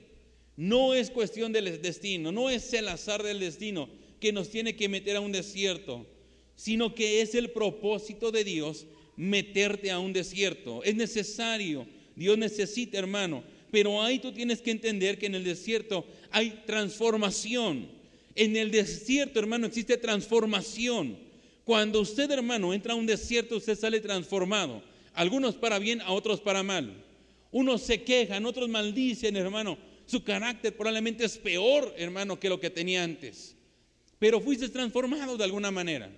No 0.56 0.94
es 0.94 1.12
cuestión 1.12 1.52
del 1.52 1.82
destino, 1.82 2.32
no 2.32 2.50
es 2.50 2.74
el 2.74 2.88
azar 2.88 3.22
del 3.22 3.40
destino 3.40 3.90
que 4.20 4.34
nos 4.34 4.50
tiene 4.50 4.76
que 4.76 4.90
meter 4.90 5.18
a 5.18 5.22
un 5.22 5.32
desierto, 5.32 6.08
sino 6.56 6.96
que 6.96 7.22
es 7.22 7.36
el 7.36 7.52
propósito 7.52 8.32
de 8.32 8.44
Dios 8.44 8.88
meterte 9.16 9.92
a 9.92 10.00
un 10.00 10.14
desierto. 10.14 10.84
Es 10.84 10.96
necesario, 10.96 11.86
Dios 12.16 12.38
necesita, 12.38 12.98
hermano, 12.98 13.44
pero 13.70 14.02
ahí 14.02 14.20
tú 14.20 14.32
tienes 14.32 14.62
que 14.62 14.72
entender 14.72 15.20
que 15.20 15.26
en 15.26 15.36
el 15.36 15.44
desierto 15.44 16.06
hay 16.32 16.64
transformación. 16.66 18.03
En 18.36 18.56
el 18.56 18.72
desierto, 18.72 19.40
hermano, 19.40 19.68
existe 19.68 19.98
transformación. 19.98 21.18
Cuando 21.64 22.02
usted, 22.02 22.30
hermano, 22.32 22.74
entra 22.74 22.94
a 22.94 22.98
un 22.98 23.06
desierto, 23.06 23.58
usted 23.58 23.78
sale 23.78 24.00
transformado. 24.00 24.82
Algunos 25.14 25.56
para 25.56 25.80
bien, 25.80 26.02
a 26.02 26.12
otros 26.12 26.42
para 26.42 26.64
mal. 26.64 26.94
Unos 27.52 27.84
se 27.84 28.04
quejan, 28.04 28.46
otros 28.46 28.68
maldicen, 28.68 29.36
hermano. 29.36 29.78
Su 30.06 30.24
carácter 30.24 30.76
probablemente 30.76 31.24
es 31.24 31.38
peor, 31.38 31.94
hermano, 31.98 32.40
que 32.40 32.50
lo 32.50 32.60
que 32.60 32.70
tenía 32.70 33.04
antes. 33.04 33.56
Pero 34.20 34.42
fuiste 34.42 34.68
transformado 34.70 35.38
de 35.38 35.44
alguna 35.44 35.72
manera. 35.72 36.10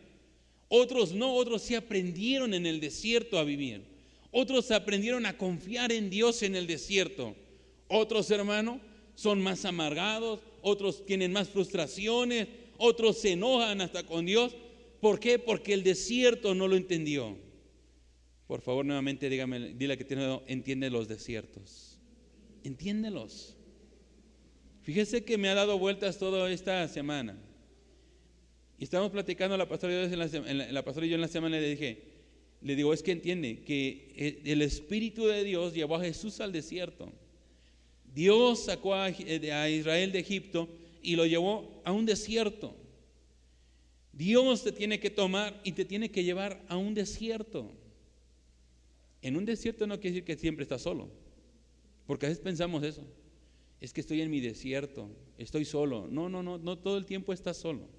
Otros 0.67 1.11
no, 1.11 1.33
otros 1.33 1.61
sí 1.61 1.75
aprendieron 1.75 2.53
en 2.53 2.65
el 2.65 2.79
desierto 2.79 3.37
a 3.37 3.43
vivir. 3.43 3.83
Otros 4.31 4.71
aprendieron 4.71 5.25
a 5.25 5.37
confiar 5.37 5.91
en 5.91 6.09
Dios 6.09 6.41
en 6.41 6.55
el 6.55 6.67
desierto. 6.67 7.35
Otros, 7.87 8.31
hermano, 8.31 8.79
son 9.15 9.41
más 9.41 9.65
amargados, 9.65 10.39
otros 10.67 11.05
tienen 11.05 11.31
más 11.31 11.47
frustraciones, 11.49 12.47
otros 12.79 13.19
se 13.19 13.33
enojan 13.33 13.81
hasta 13.81 14.03
con 14.03 14.25
Dios. 14.25 14.55
¿Por 14.99 15.19
qué? 15.19 15.37
Porque 15.37 15.73
el 15.73 15.83
desierto 15.83 16.55
no 16.55 16.67
lo 16.67 16.75
entendió. 16.75 17.37
Por 18.47 18.61
favor, 18.61 18.83
nuevamente 18.83 19.29
dígame, 19.29 19.75
dile 19.75 19.95
que 19.95 20.05
tiene, 20.05 20.41
entiende 20.47 20.89
los 20.89 21.07
desiertos. 21.07 21.99
Entiéndelos. 22.63 23.55
Fíjese 24.81 25.23
que 25.23 25.37
me 25.37 25.49
ha 25.49 25.53
dado 25.53 25.77
vueltas 25.77 26.17
toda 26.17 26.51
esta 26.51 26.87
semana. 26.87 27.37
Y 28.79 28.85
estábamos 28.85 29.11
platicando 29.11 29.55
la 29.57 29.69
pastora 29.69 30.05
en 30.05 30.17
la, 30.17 30.71
la, 30.71 30.83
pastora 30.83 31.05
y 31.05 31.09
yo 31.09 31.15
en 31.15 31.21
la 31.21 31.27
semana 31.27 31.59
le 31.59 31.69
dije, 31.69 32.03
le 32.61 32.75
digo, 32.75 32.91
es 32.91 33.03
que 33.03 33.11
entiende 33.11 33.61
que 33.61 34.41
el 34.43 34.63
Espíritu 34.63 35.27
de 35.27 35.43
Dios 35.43 35.75
llevó 35.75 35.97
a 35.97 36.03
Jesús 36.03 36.41
al 36.41 36.51
desierto. 36.51 37.13
Dios 38.15 38.63
sacó 38.63 38.95
a, 38.95 39.03
a 39.05 39.69
Israel 39.69 40.13
de 40.13 40.19
Egipto 40.19 40.69
y 41.01 41.17
lo 41.17 41.25
llevó 41.25 41.81
a 41.83 41.91
un 41.91 42.05
desierto. 42.05 42.73
Dios 44.13 44.63
te 44.63 44.71
tiene 44.71 45.01
que 45.01 45.09
tomar 45.09 45.59
y 45.65 45.73
te 45.73 45.83
tiene 45.83 46.09
que 46.09 46.23
llevar 46.23 46.63
a 46.69 46.77
un 46.77 46.93
desierto. 46.93 47.69
En 49.21 49.35
un 49.35 49.43
desierto 49.43 49.85
no 49.85 49.99
quiere 49.99 50.13
decir 50.13 50.23
que 50.23 50.37
siempre 50.37 50.63
estás 50.63 50.81
solo, 50.81 51.09
porque 52.07 52.25
a 52.25 52.29
veces 52.29 52.41
pensamos 52.41 52.83
eso. 52.83 53.03
Es 53.81 53.91
que 53.91 53.99
estoy 53.99 54.21
en 54.21 54.31
mi 54.31 54.39
desierto, 54.39 55.09
estoy 55.37 55.65
solo. 55.65 56.07
No, 56.09 56.29
no, 56.29 56.41
no, 56.41 56.57
no 56.57 56.77
todo 56.77 56.97
el 56.97 57.05
tiempo 57.05 57.33
estás 57.33 57.57
solo. 57.57 57.89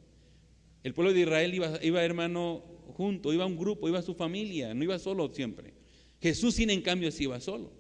El 0.83 0.95
pueblo 0.95 1.13
de 1.13 1.21
Israel 1.21 1.55
iba, 1.55 1.79
iba 1.83 2.03
hermano 2.03 2.65
junto, 2.97 3.35
iba 3.35 3.45
un 3.45 3.59
grupo, 3.59 3.87
iba 3.87 4.01
su 4.01 4.15
familia, 4.15 4.73
no 4.73 4.83
iba 4.83 4.99
solo 4.99 5.29
siempre. 5.29 5.75
Jesús, 6.23 6.55
sin 6.55 6.71
en 6.71 6.81
cambio, 6.81 7.13
sí 7.13 7.25
iba 7.25 7.39
solo. 7.39 7.71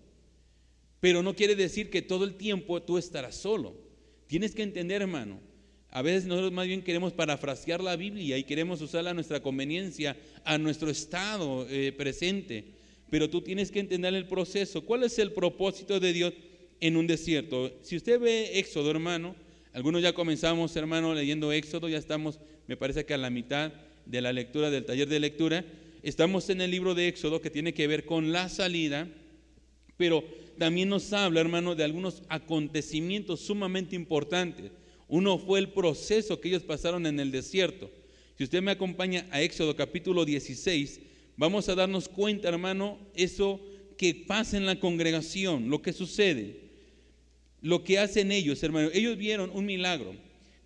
Pero 1.07 1.23
no 1.23 1.37
quiere 1.37 1.55
decir 1.55 1.89
que 1.89 2.03
todo 2.03 2.25
el 2.25 2.35
tiempo 2.35 2.83
tú 2.83 2.99
estarás 2.99 3.37
solo. 3.37 3.77
Tienes 4.27 4.57
que 4.57 4.65
entender, 4.65 5.03
hermano. 5.03 5.39
A 5.91 6.03
veces 6.03 6.27
nosotros 6.27 6.51
más 6.51 6.67
bien 6.67 6.83
queremos 6.83 7.13
parafrasear 7.13 7.81
la 7.81 7.95
Biblia 7.95 8.37
y 8.37 8.43
queremos 8.43 8.83
usarla 8.83 9.11
a 9.11 9.15
nuestra 9.15 9.41
conveniencia, 9.41 10.17
a 10.43 10.59
nuestro 10.59 10.91
estado 10.91 11.65
eh, 11.71 11.93
presente. 11.93 12.73
Pero 13.09 13.31
tú 13.31 13.41
tienes 13.41 13.71
que 13.71 13.79
entender 13.79 14.15
el 14.15 14.27
proceso. 14.27 14.85
¿Cuál 14.85 15.05
es 15.05 15.21
el 15.21 15.31
propósito 15.31 16.01
de 16.01 16.13
Dios 16.13 16.33
en 16.81 16.97
un 16.97 17.07
desierto? 17.07 17.73
Si 17.83 17.95
usted 17.95 18.19
ve 18.19 18.59
Éxodo, 18.59 18.91
hermano, 18.91 19.37
algunos 19.75 20.03
ya 20.03 20.13
comenzamos, 20.13 20.75
hermano, 20.75 21.15
leyendo 21.15 21.53
Éxodo, 21.53 21.89
ya 21.89 21.99
estamos, 21.99 22.41
me 22.67 22.77
parece 22.77 23.07
que 23.07 23.15
a 23.15 23.19
la 23.19 23.31
mitad 23.31 23.73
de 24.07 24.21
la 24.21 24.33
lectura 24.33 24.71
del 24.71 24.85
taller 24.85 25.07
de 25.07 25.21
lectura. 25.21 25.65
Estamos 26.03 26.51
en 26.51 26.63
el 26.63 26.73
libro 26.73 26.97
de 26.97 27.07
Éxodo 27.07 27.41
que 27.41 27.51
tiene 27.51 27.75
que 27.75 27.87
ver 27.87 28.07
con 28.07 28.33
la 28.33 28.49
salida, 28.49 29.07
pero 29.97 30.25
también 30.59 30.89
nos 30.89 31.13
habla, 31.13 31.41
hermano, 31.41 31.75
de 31.75 31.85
algunos 31.85 32.23
acontecimientos 32.29 33.41
sumamente 33.41 33.97
importantes. 33.97 34.71
Uno 35.09 35.39
fue 35.39 35.59
el 35.59 35.69
proceso 35.69 36.41
que 36.41 36.49
ellos 36.49 36.63
pasaron 36.63 37.07
en 37.07 37.21
el 37.21 37.31
desierto. 37.31 37.91
Si 38.37 38.45
usted 38.45 38.63
me 38.63 38.73
acompaña 38.73 39.27
a 39.31 39.41
Éxodo 39.41 39.77
capítulo 39.77 40.25
16, 40.25 41.01
vamos 41.37 41.69
a 41.69 41.75
darnos 41.75 42.09
cuenta, 42.09 42.49
hermano, 42.49 42.99
eso 43.15 43.61
que 43.97 44.15
pasa 44.15 44.57
en 44.57 44.67
la 44.67 44.79
congregación, 44.79 45.71
lo 45.71 45.81
que 45.81 45.93
sucede, 45.93 46.61
lo 47.63 47.83
que 47.85 47.99
hacen 47.99 48.33
ellos, 48.33 48.63
hermano. 48.63 48.91
Ellos 48.93 49.17
vieron 49.17 49.51
un 49.55 49.67
milagro 49.67 50.15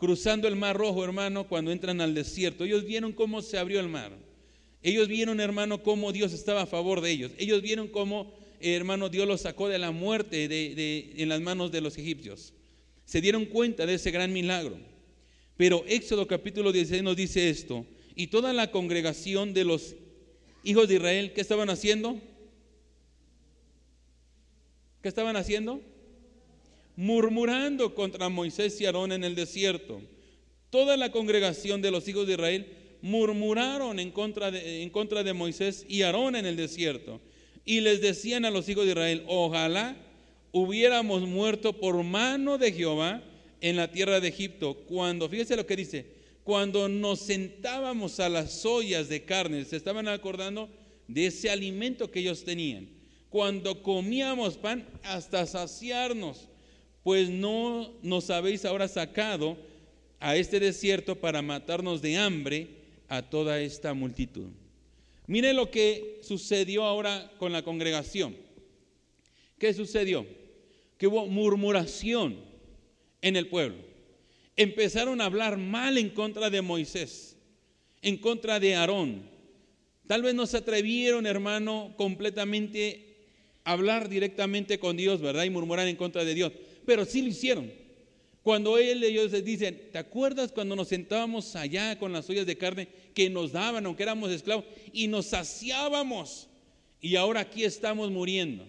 cruzando 0.00 0.48
el 0.48 0.56
mar 0.56 0.76
rojo, 0.76 1.04
hermano, 1.04 1.46
cuando 1.46 1.70
entran 1.70 2.00
al 2.00 2.14
desierto. 2.14 2.64
Ellos 2.64 2.84
vieron 2.84 3.12
cómo 3.12 3.42
se 3.42 3.58
abrió 3.58 3.80
el 3.80 3.88
mar. 3.88 4.12
Ellos 4.82 5.08
vieron, 5.08 5.40
hermano, 5.40 5.82
cómo 5.82 6.10
Dios 6.10 6.32
estaba 6.32 6.62
a 6.62 6.66
favor 6.66 7.02
de 7.02 7.10
ellos. 7.10 7.32
Ellos 7.36 7.60
vieron 7.60 7.86
cómo, 7.86 8.32
hermano, 8.60 9.08
Dios 9.08 9.26
los 9.26 9.42
sacó 9.42 9.68
de 9.68 9.78
la 9.78 9.90
muerte 9.90 10.48
de, 10.48 11.12
en 11.16 11.28
las 11.28 11.40
manos 11.40 11.72
de 11.72 11.80
los 11.80 11.98
egipcios. 11.98 12.52
Se 13.04 13.20
dieron 13.20 13.46
cuenta 13.46 13.86
de 13.86 13.94
ese 13.94 14.10
gran 14.10 14.32
milagro. 14.32 14.78
Pero 15.56 15.84
Éxodo 15.86 16.26
capítulo 16.26 16.72
16 16.72 17.02
nos 17.02 17.16
dice 17.16 17.50
esto. 17.50 17.86
Y 18.14 18.28
toda 18.28 18.52
la 18.52 18.70
congregación 18.70 19.52
de 19.54 19.64
los 19.64 19.94
hijos 20.64 20.88
de 20.88 20.96
Israel, 20.96 21.32
¿qué 21.32 21.40
estaban 21.40 21.70
haciendo? 21.70 22.20
¿Qué 25.02 25.08
estaban 25.08 25.36
haciendo? 25.36 25.80
Murmurando 26.96 27.94
contra 27.94 28.28
Moisés 28.28 28.80
y 28.80 28.86
Aarón 28.86 29.12
en 29.12 29.24
el 29.24 29.34
desierto. 29.34 30.02
Toda 30.70 30.96
la 30.96 31.10
congregación 31.10 31.82
de 31.82 31.90
los 31.90 32.06
hijos 32.08 32.26
de 32.26 32.34
Israel 32.34 32.66
murmuraron 33.02 33.98
en 33.98 34.10
contra 34.10 34.50
de, 34.50 34.82
en 34.82 34.90
contra 34.90 35.22
de 35.22 35.32
Moisés 35.32 35.86
y 35.88 36.02
Aarón 36.02 36.36
en 36.36 36.46
el 36.46 36.56
desierto. 36.56 37.20
Y 37.70 37.80
les 37.82 38.00
decían 38.00 38.44
a 38.44 38.50
los 38.50 38.68
hijos 38.68 38.84
de 38.84 38.90
Israel, 38.90 39.22
ojalá 39.28 39.96
hubiéramos 40.50 41.22
muerto 41.22 41.72
por 41.72 42.02
mano 42.02 42.58
de 42.58 42.72
Jehová 42.72 43.22
en 43.60 43.76
la 43.76 43.92
tierra 43.92 44.18
de 44.18 44.26
Egipto. 44.26 44.74
Cuando, 44.88 45.28
fíjese 45.28 45.54
lo 45.54 45.64
que 45.64 45.76
dice, 45.76 46.04
cuando 46.42 46.88
nos 46.88 47.20
sentábamos 47.20 48.18
a 48.18 48.28
las 48.28 48.66
ollas 48.66 49.08
de 49.08 49.24
carne, 49.24 49.64
se 49.64 49.76
estaban 49.76 50.08
acordando 50.08 50.68
de 51.06 51.26
ese 51.26 51.48
alimento 51.48 52.10
que 52.10 52.18
ellos 52.18 52.42
tenían. 52.42 52.88
Cuando 53.28 53.84
comíamos 53.84 54.56
pan 54.58 54.84
hasta 55.04 55.46
saciarnos, 55.46 56.48
pues 57.04 57.30
no 57.30 57.92
nos 58.02 58.30
habéis 58.30 58.64
ahora 58.64 58.88
sacado 58.88 59.56
a 60.18 60.34
este 60.34 60.58
desierto 60.58 61.14
para 61.14 61.40
matarnos 61.40 62.02
de 62.02 62.16
hambre 62.16 62.66
a 63.06 63.22
toda 63.22 63.60
esta 63.60 63.94
multitud. 63.94 64.48
Mire 65.30 65.54
lo 65.54 65.70
que 65.70 66.18
sucedió 66.22 66.82
ahora 66.84 67.30
con 67.38 67.52
la 67.52 67.62
congregación. 67.62 68.36
¿Qué 69.58 69.72
sucedió? 69.72 70.26
Que 70.98 71.06
hubo 71.06 71.26
murmuración 71.26 72.36
en 73.22 73.36
el 73.36 73.46
pueblo 73.46 73.90
empezaron 74.60 75.22
a 75.22 75.24
hablar 75.24 75.56
mal 75.56 75.96
en 75.96 76.10
contra 76.10 76.50
de 76.50 76.60
Moisés, 76.60 77.34
en 78.02 78.18
contra 78.18 78.60
de 78.60 78.74
Aarón. 78.74 79.22
Tal 80.06 80.22
vez 80.22 80.34
no 80.34 80.46
se 80.46 80.58
atrevieron, 80.58 81.24
hermano, 81.24 81.94
completamente 81.96 83.06
a 83.64 83.72
hablar 83.72 84.10
directamente 84.10 84.78
con 84.78 84.98
Dios, 84.98 85.22
¿verdad? 85.22 85.44
Y 85.44 85.50
murmurar 85.50 85.88
en 85.88 85.96
contra 85.96 86.26
de 86.26 86.34
Dios, 86.34 86.52
pero 86.84 87.06
sí 87.06 87.22
lo 87.22 87.28
hicieron. 87.28 87.72
Cuando 88.42 88.78
ellos 88.78 89.32
dicen, 89.44 89.88
¿te 89.92 89.98
acuerdas 89.98 90.50
cuando 90.52 90.74
nos 90.74 90.88
sentábamos 90.88 91.54
allá 91.56 91.98
con 91.98 92.12
las 92.12 92.28
ollas 92.30 92.46
de 92.46 92.56
carne 92.56 92.88
que 93.14 93.28
nos 93.28 93.52
daban, 93.52 93.84
aunque 93.84 94.02
éramos 94.02 94.30
esclavos, 94.30 94.64
y 94.92 95.08
nos 95.08 95.26
saciábamos? 95.26 96.48
Y 97.00 97.16
ahora 97.16 97.40
aquí 97.40 97.64
estamos 97.64 98.10
muriendo. 98.10 98.64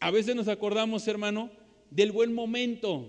A 0.00 0.10
veces 0.10 0.34
nos 0.34 0.48
acordamos, 0.48 1.06
hermano, 1.06 1.50
del 1.90 2.12
buen 2.12 2.32
momento, 2.32 3.06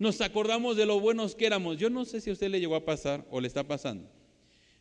nos 0.00 0.20
acordamos 0.22 0.76
de 0.76 0.86
lo 0.86 0.98
buenos 0.98 1.34
que 1.34 1.46
éramos. 1.46 1.76
Yo 1.76 1.90
no 1.90 2.04
sé 2.04 2.20
si 2.20 2.30
a 2.30 2.32
usted 2.32 2.50
le 2.50 2.58
llegó 2.58 2.74
a 2.74 2.84
pasar 2.84 3.24
o 3.30 3.40
le 3.40 3.46
está 3.46 3.68
pasando. 3.68 4.08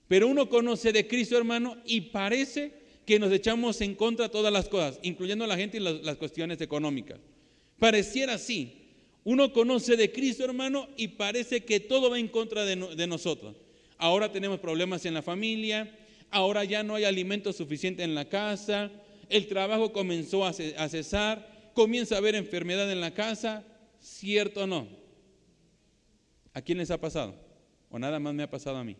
Pero 0.07 0.27
uno 0.27 0.49
conoce 0.49 0.91
de 0.91 1.07
Cristo, 1.07 1.37
hermano, 1.37 1.77
y 1.85 2.01
parece 2.01 2.73
que 3.05 3.19
nos 3.19 3.31
echamos 3.31 3.81
en 3.81 3.95
contra 3.95 4.29
todas 4.29 4.51
las 4.51 4.69
cosas, 4.69 4.97
incluyendo 5.03 5.43
a 5.43 5.47
la 5.47 5.57
gente 5.57 5.77
y 5.77 5.81
las, 5.81 6.15
cuestiones 6.15 6.61
económicas. 6.61 7.19
Pareciera 7.77 8.35
así. 8.35 8.88
Uno 9.23 9.51
conoce 9.51 9.97
de 9.97 10.11
Cristo, 10.11 10.45
hermano, 10.45 10.87
y 10.95 11.09
parece 11.09 11.63
que 11.65 11.79
todo 11.79 12.09
va 12.09 12.19
en 12.19 12.27
contra 12.27 12.65
de, 12.65 13.07
nosotros. 13.07 13.55
Ahora 13.97 14.31
tenemos 14.31 14.59
problemas 14.59 15.05
en 15.05 15.13
la 15.13 15.21
familia, 15.21 15.97
ahora 16.31 16.63
ya 16.63 16.83
no 16.83 16.95
hay 16.95 17.03
alimento 17.03 17.51
suficiente 17.51 18.03
en 18.03 18.15
la 18.15 18.29
casa, 18.29 18.89
el 19.27 19.47
trabajo 19.47 19.91
comenzó 19.91 20.45
a 20.45 20.53
cesar, 20.53 21.71
comienza 21.73 22.15
a 22.15 22.19
haber 22.19 22.35
enfermedad 22.35 22.91
en 22.91 23.01
la 23.01 23.13
casa, 23.13 23.63
¿cierto 23.99 24.63
o 24.63 24.67
no? 24.67 24.87
¿A 26.53 26.61
quién 26.61 26.77
les 26.77 26.91
ha 26.91 26.99
pasado? 26.99 27.35
¿O 27.89 27.99
nada 27.99 28.19
más 28.19 28.33
me 28.33 28.43
ha 28.43 28.49
pasado 28.49 28.77
a 28.77 28.83
mí? 28.83 28.95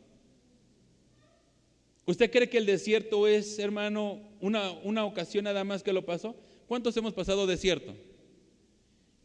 ¿Usted 2.05 2.31
cree 2.31 2.49
que 2.49 2.57
el 2.57 2.65
desierto 2.65 3.27
es, 3.27 3.57
hermano, 3.59 4.19
una, 4.41 4.71
una 4.71 5.05
ocasión 5.05 5.45
nada 5.45 5.63
más 5.63 5.83
que 5.83 5.93
lo 5.93 6.05
pasó? 6.05 6.35
¿Cuántos 6.67 6.97
hemos 6.97 7.13
pasado 7.13 7.47
desierto? 7.47 7.95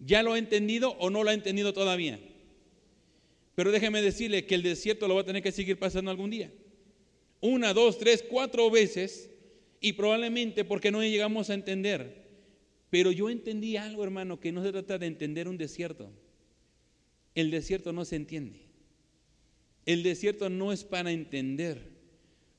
¿Ya 0.05 0.23
lo 0.23 0.35
ha 0.35 0.39
entendido 0.39 0.91
o 0.99 1.11
no 1.11 1.25
lo 1.25 1.31
ha 1.31 1.35
entendido 1.35 1.73
todavía? 1.73 2.21
Pero 3.55 3.73
déjeme 3.73 4.03
decirle 4.03 4.47
que 4.47 4.55
el 4.55 4.63
desierto 4.63 5.09
lo 5.09 5.15
va 5.15 5.23
a 5.23 5.27
tener 5.27 5.43
que 5.43 5.53
seguir 5.53 5.79
pasando 5.79 6.11
algún 6.11 6.31
día. 6.31 6.53
Una, 7.41 7.73
dos, 7.73 7.99
tres, 7.99 8.25
cuatro 8.29 8.71
veces 8.71 9.31
y 9.81 9.93
probablemente 9.95 10.65
porque 10.65 10.91
no 10.91 11.03
llegamos 11.03 11.51
a 11.51 11.55
entender. 11.55 12.25
Pero 12.91 13.13
yo 13.13 13.31
entendí 13.31 13.77
algo, 13.77 14.05
hermano, 14.05 14.41
que 14.41 14.53
no 14.53 14.63
se 14.63 14.73
trata 14.73 14.99
de 14.99 15.07
entender 15.07 15.49
un 15.49 15.57
desierto. 15.57 16.11
El 17.35 17.51
desierto 17.51 17.93
no 17.93 18.05
se 18.05 18.17
entiende. 18.17 18.61
El 19.87 20.03
desierto 20.03 20.49
no 20.51 20.73
es 20.73 20.85
para 20.85 21.13
entender. 21.13 21.93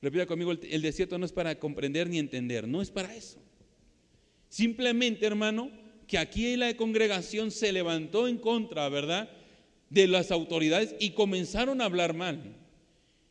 Repita 0.02 0.26
conmigo, 0.26 0.52
el 0.52 0.82
desierto 0.82 1.18
no 1.18 1.26
es 1.26 1.32
para 1.32 1.58
comprender 1.58 2.08
ni 2.08 2.18
entender, 2.18 2.68
no 2.68 2.82
es 2.82 2.90
para 2.90 3.14
eso. 3.14 3.38
Simplemente, 4.48 5.26
hermano, 5.26 5.70
que 6.06 6.18
aquí 6.18 6.56
la 6.56 6.76
congregación 6.76 7.50
se 7.50 7.72
levantó 7.72 8.28
en 8.28 8.38
contra, 8.38 8.88
¿verdad? 8.88 9.30
De 9.90 10.06
las 10.06 10.30
autoridades 10.30 10.94
y 10.98 11.10
comenzaron 11.10 11.80
a 11.80 11.86
hablar 11.86 12.14
mal. 12.14 12.56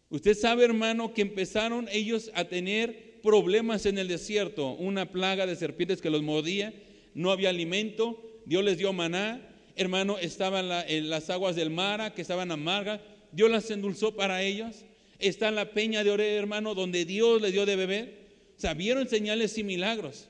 Usted 0.10 0.36
sabe, 0.36 0.66
hermano, 0.66 1.14
que 1.14 1.22
empezaron 1.22 1.88
ellos 1.92 2.32
a 2.36 2.46
tener 2.46 3.20
problemas 3.22 3.86
en 3.86 3.98
el 3.98 4.08
desierto, 4.08 4.74
una 4.74 5.12
plaga 5.12 5.46
de 5.46 5.56
serpientes 5.56 6.02
que 6.02 6.10
los 6.10 6.22
mordía, 6.22 6.74
no 7.14 7.32
había 7.32 7.50
alimento, 7.50 8.22
Dios 8.46 8.64
les 8.64 8.78
dio 8.78 8.94
maná, 8.94 9.42
hermano, 9.76 10.18
estaban 10.18 10.70
en 10.88 11.10
las 11.10 11.30
aguas 11.30 11.56
del 11.56 11.70
Mara, 11.70 12.14
que 12.14 12.22
estaban 12.22 12.52
amargas. 12.52 13.02
Dios 13.32 13.50
las 13.50 13.70
endulzó 13.72 14.16
para 14.16 14.44
ellos. 14.44 14.86
Está 15.20 15.50
en 15.50 15.56
la 15.56 15.72
peña 15.72 16.04
de 16.04 16.12
Ore, 16.12 16.36
hermano, 16.36 16.76
donde 16.76 17.06
Dios 17.06 17.42
les 17.42 17.52
dio 17.54 17.66
de 17.66 17.76
beber. 17.76 18.26
O 18.58 18.60
sea, 18.60 18.74
vieron 18.74 19.08
señales 19.08 19.58
y 19.58 19.64
milagros. 19.64 20.30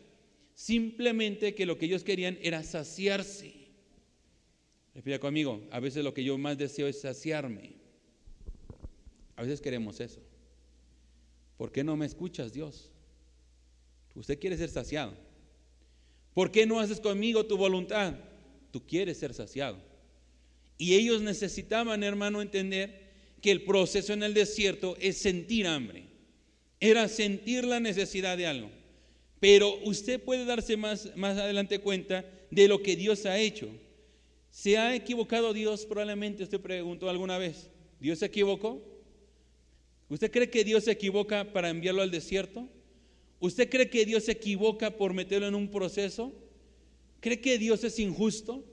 Simplemente 0.56 1.54
que 1.54 1.66
lo 1.66 1.78
que 1.78 1.86
ellos 1.86 2.04
querían 2.04 2.40
era 2.42 2.64
saciarse. 2.64 3.54
Repita 4.96 5.20
conmigo, 5.20 5.62
a 5.70 5.82
veces 5.82 6.04
lo 6.04 6.14
que 6.14 6.24
yo 6.24 6.38
más 6.38 6.58
deseo 6.58 6.88
es 6.88 7.02
saciarme. 7.02 7.74
A 9.36 9.44
veces 9.44 9.60
queremos 9.60 10.00
eso. 10.00 10.22
¿Por 11.58 11.74
qué 11.74 11.84
no 11.84 11.98
me 11.98 12.06
escuchas, 12.06 12.54
Dios? 12.54 12.90
Usted 14.16 14.40
quiere 14.40 14.56
ser 14.56 14.70
saciado. 14.70 15.14
¿Por 16.34 16.52
qué 16.52 16.66
no 16.66 16.80
haces 16.80 17.02
conmigo 17.02 17.46
tu 17.46 17.58
voluntad? 17.58 18.16
Tú 18.72 18.86
quieres 18.86 19.18
ser 19.18 19.34
saciado. 19.34 19.78
Y 20.78 20.96
ellos 20.96 21.22
necesitaban, 21.22 22.02
hermano, 22.02 22.42
entender 22.42 23.04
que 23.42 23.52
el 23.52 23.64
proceso 23.64 24.14
en 24.14 24.24
el 24.24 24.34
desierto 24.34 24.96
es 25.02 25.18
sentir 25.18 25.68
hambre. 25.68 26.06
Era 26.80 27.10
sentir 27.10 27.66
la 27.66 27.82
necesidad 27.82 28.38
de 28.38 28.48
algo. 28.48 28.85
Pero 29.40 29.78
usted 29.84 30.22
puede 30.24 30.46
darse 30.46 30.78
más, 30.78 31.12
más 31.16 31.38
adelante 31.38 31.80
cuenta 31.80 32.26
de 32.52 32.68
lo 32.68 32.82
que 32.82 32.96
Dios 32.96 33.26
ha 33.26 33.38
hecho. 33.38 33.68
¿Se 34.50 34.78
ha 34.78 34.96
equivocado 34.96 35.54
Dios? 35.54 35.86
Probablemente 35.86 36.44
usted 36.44 36.62
preguntó 36.62 37.10
alguna 37.10 37.38
vez. 37.38 37.70
¿Dios 38.00 38.20
se 38.20 38.26
equivocó? 38.26 38.82
¿Usted 40.08 40.32
cree 40.32 40.50
que 40.50 40.64
Dios 40.64 40.86
se 40.86 40.92
equivoca 40.92 41.52
para 41.52 41.70
enviarlo 41.70 42.02
al 42.02 42.12
desierto? 42.12 42.70
¿Usted 43.40 43.70
cree 43.70 43.90
que 43.90 44.06
Dios 44.06 44.24
se 44.24 44.32
equivoca 44.32 44.98
por 44.98 45.14
meterlo 45.14 45.48
en 45.48 45.56
un 45.56 45.70
proceso? 45.70 46.34
¿Cree 47.20 47.42
que 47.42 47.58
Dios 47.58 47.84
es 47.84 48.00
injusto? 48.00 48.64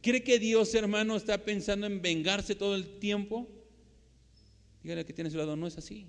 ¿Cree 0.00 0.24
que 0.24 0.38
Dios, 0.38 0.74
hermano, 0.74 1.16
está 1.16 1.44
pensando 1.44 1.86
en 1.86 2.02
vengarse 2.02 2.54
todo 2.54 2.74
el 2.74 2.98
tiempo? 2.98 3.48
Dígale 4.82 5.04
que 5.04 5.12
tiene 5.12 5.28
a 5.28 5.30
su 5.30 5.38
lado, 5.38 5.54
no 5.54 5.66
es 5.66 5.78
así. 5.78 6.06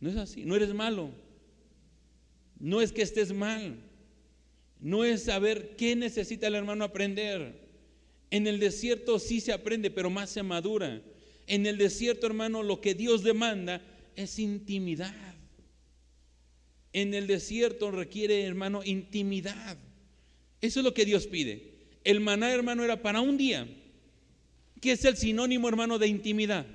No 0.00 0.08
es 0.08 0.16
así, 0.16 0.44
no 0.44 0.56
eres 0.56 0.72
malo. 0.72 1.10
No 2.60 2.80
es 2.80 2.92
que 2.92 3.02
estés 3.02 3.32
mal. 3.32 3.76
No 4.80 5.04
es 5.04 5.24
saber 5.24 5.76
qué 5.76 5.96
necesita 5.96 6.46
el 6.46 6.54
hermano 6.54 6.84
aprender. 6.84 7.68
En 8.30 8.46
el 8.46 8.60
desierto 8.60 9.18
sí 9.18 9.40
se 9.40 9.52
aprende, 9.52 9.90
pero 9.90 10.10
más 10.10 10.30
se 10.30 10.42
madura. 10.42 11.02
En 11.46 11.66
el 11.66 11.78
desierto, 11.78 12.26
hermano, 12.26 12.62
lo 12.62 12.80
que 12.80 12.94
Dios 12.94 13.22
demanda 13.22 13.80
es 14.16 14.38
intimidad. 14.38 15.14
En 16.92 17.14
el 17.14 17.26
desierto 17.26 17.90
requiere, 17.90 18.42
hermano, 18.42 18.82
intimidad. 18.84 19.78
Eso 20.60 20.80
es 20.80 20.84
lo 20.84 20.94
que 20.94 21.04
Dios 21.04 21.26
pide. 21.26 21.74
El 22.04 22.20
maná, 22.20 22.52
hermano, 22.52 22.84
era 22.84 23.02
para 23.02 23.20
un 23.20 23.36
día, 23.36 23.68
que 24.80 24.92
es 24.92 25.04
el 25.04 25.16
sinónimo, 25.16 25.68
hermano, 25.68 25.98
de 25.98 26.08
intimidad. 26.08 26.66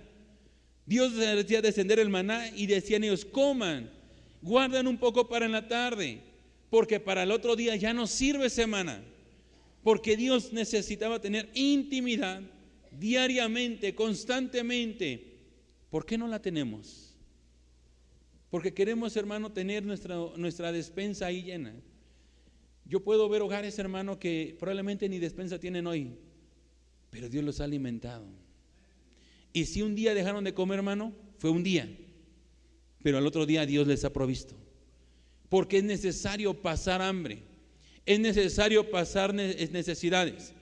Dios 0.85 1.15
decía 1.15 1.61
descender 1.61 1.99
el 1.99 2.09
maná 2.09 2.49
y 2.55 2.65
decían 2.65 3.03
ellos, 3.03 3.25
coman, 3.25 3.89
guarden 4.43 4.87
un 4.87 4.97
poco 4.97 5.27
para 5.27 5.45
en 5.45 5.53
la 5.53 5.67
tarde, 5.67 6.19
porque 6.69 6.99
para 6.99 7.23
el 7.23 7.31
otro 7.31 7.55
día 7.55 7.75
ya 7.75 7.93
no 7.93 8.05
sirve 8.05 8.49
semana. 8.49 9.01
Porque 9.83 10.15
Dios 10.15 10.53
necesitaba 10.53 11.19
tener 11.19 11.49
intimidad 11.53 12.41
diariamente, 12.91 13.95
constantemente. 13.95 15.39
¿Por 15.89 16.05
qué 16.05 16.17
no 16.17 16.27
la 16.27 16.41
tenemos? 16.41 17.15
Porque 18.49 18.73
queremos, 18.73 19.15
hermano, 19.17 19.51
tener 19.51 19.83
nuestra, 19.83 20.15
nuestra 20.37 20.71
despensa 20.71 21.25
ahí 21.25 21.43
llena. 21.43 21.73
Yo 22.85 23.03
puedo 23.03 23.27
ver 23.29 23.41
hogares, 23.41 23.79
hermano, 23.79 24.19
que 24.19 24.55
probablemente 24.59 25.09
ni 25.09 25.19
despensa 25.19 25.59
tienen 25.59 25.87
hoy, 25.87 26.11
pero 27.09 27.29
Dios 27.29 27.43
los 27.43 27.61
ha 27.61 27.63
alimentado. 27.63 28.25
Y 29.53 29.65
si 29.65 29.81
un 29.81 29.95
día 29.95 30.13
dejaron 30.13 30.43
de 30.43 30.53
comer, 30.53 30.79
hermano, 30.79 31.13
fue 31.37 31.49
un 31.49 31.63
día, 31.63 31.89
pero 33.03 33.17
al 33.17 33.27
otro 33.27 33.45
día 33.45 33.65
Dios 33.65 33.85
les 33.85 34.03
ha 34.05 34.11
provisto. 34.11 34.55
Porque 35.49 35.77
es 35.77 35.83
necesario 35.83 36.55
pasar 36.55 37.01
hambre, 37.01 37.39
es 38.05 38.19
necesario 38.19 38.89
pasar 38.89 39.33
necesidades. 39.33 40.53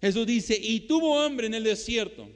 Jesús 0.00 0.26
dice, 0.26 0.58
y 0.58 0.80
tuvo 0.80 1.20
hambre 1.20 1.48
en 1.48 1.54
el 1.54 1.64
desierto. 1.64 2.28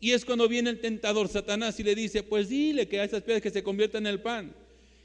Y 0.00 0.10
es 0.10 0.24
cuando 0.24 0.48
viene 0.48 0.70
el 0.70 0.80
tentador 0.80 1.28
Satanás 1.28 1.80
y 1.80 1.84
le 1.84 1.94
dice, 1.94 2.22
pues 2.22 2.48
dile 2.48 2.86
que 2.88 3.00
a 3.00 3.04
esas 3.04 3.22
piedras 3.22 3.42
que 3.42 3.50
se 3.50 3.62
conviertan 3.62 4.06
en 4.06 4.12
el 4.12 4.20
pan. 4.20 4.54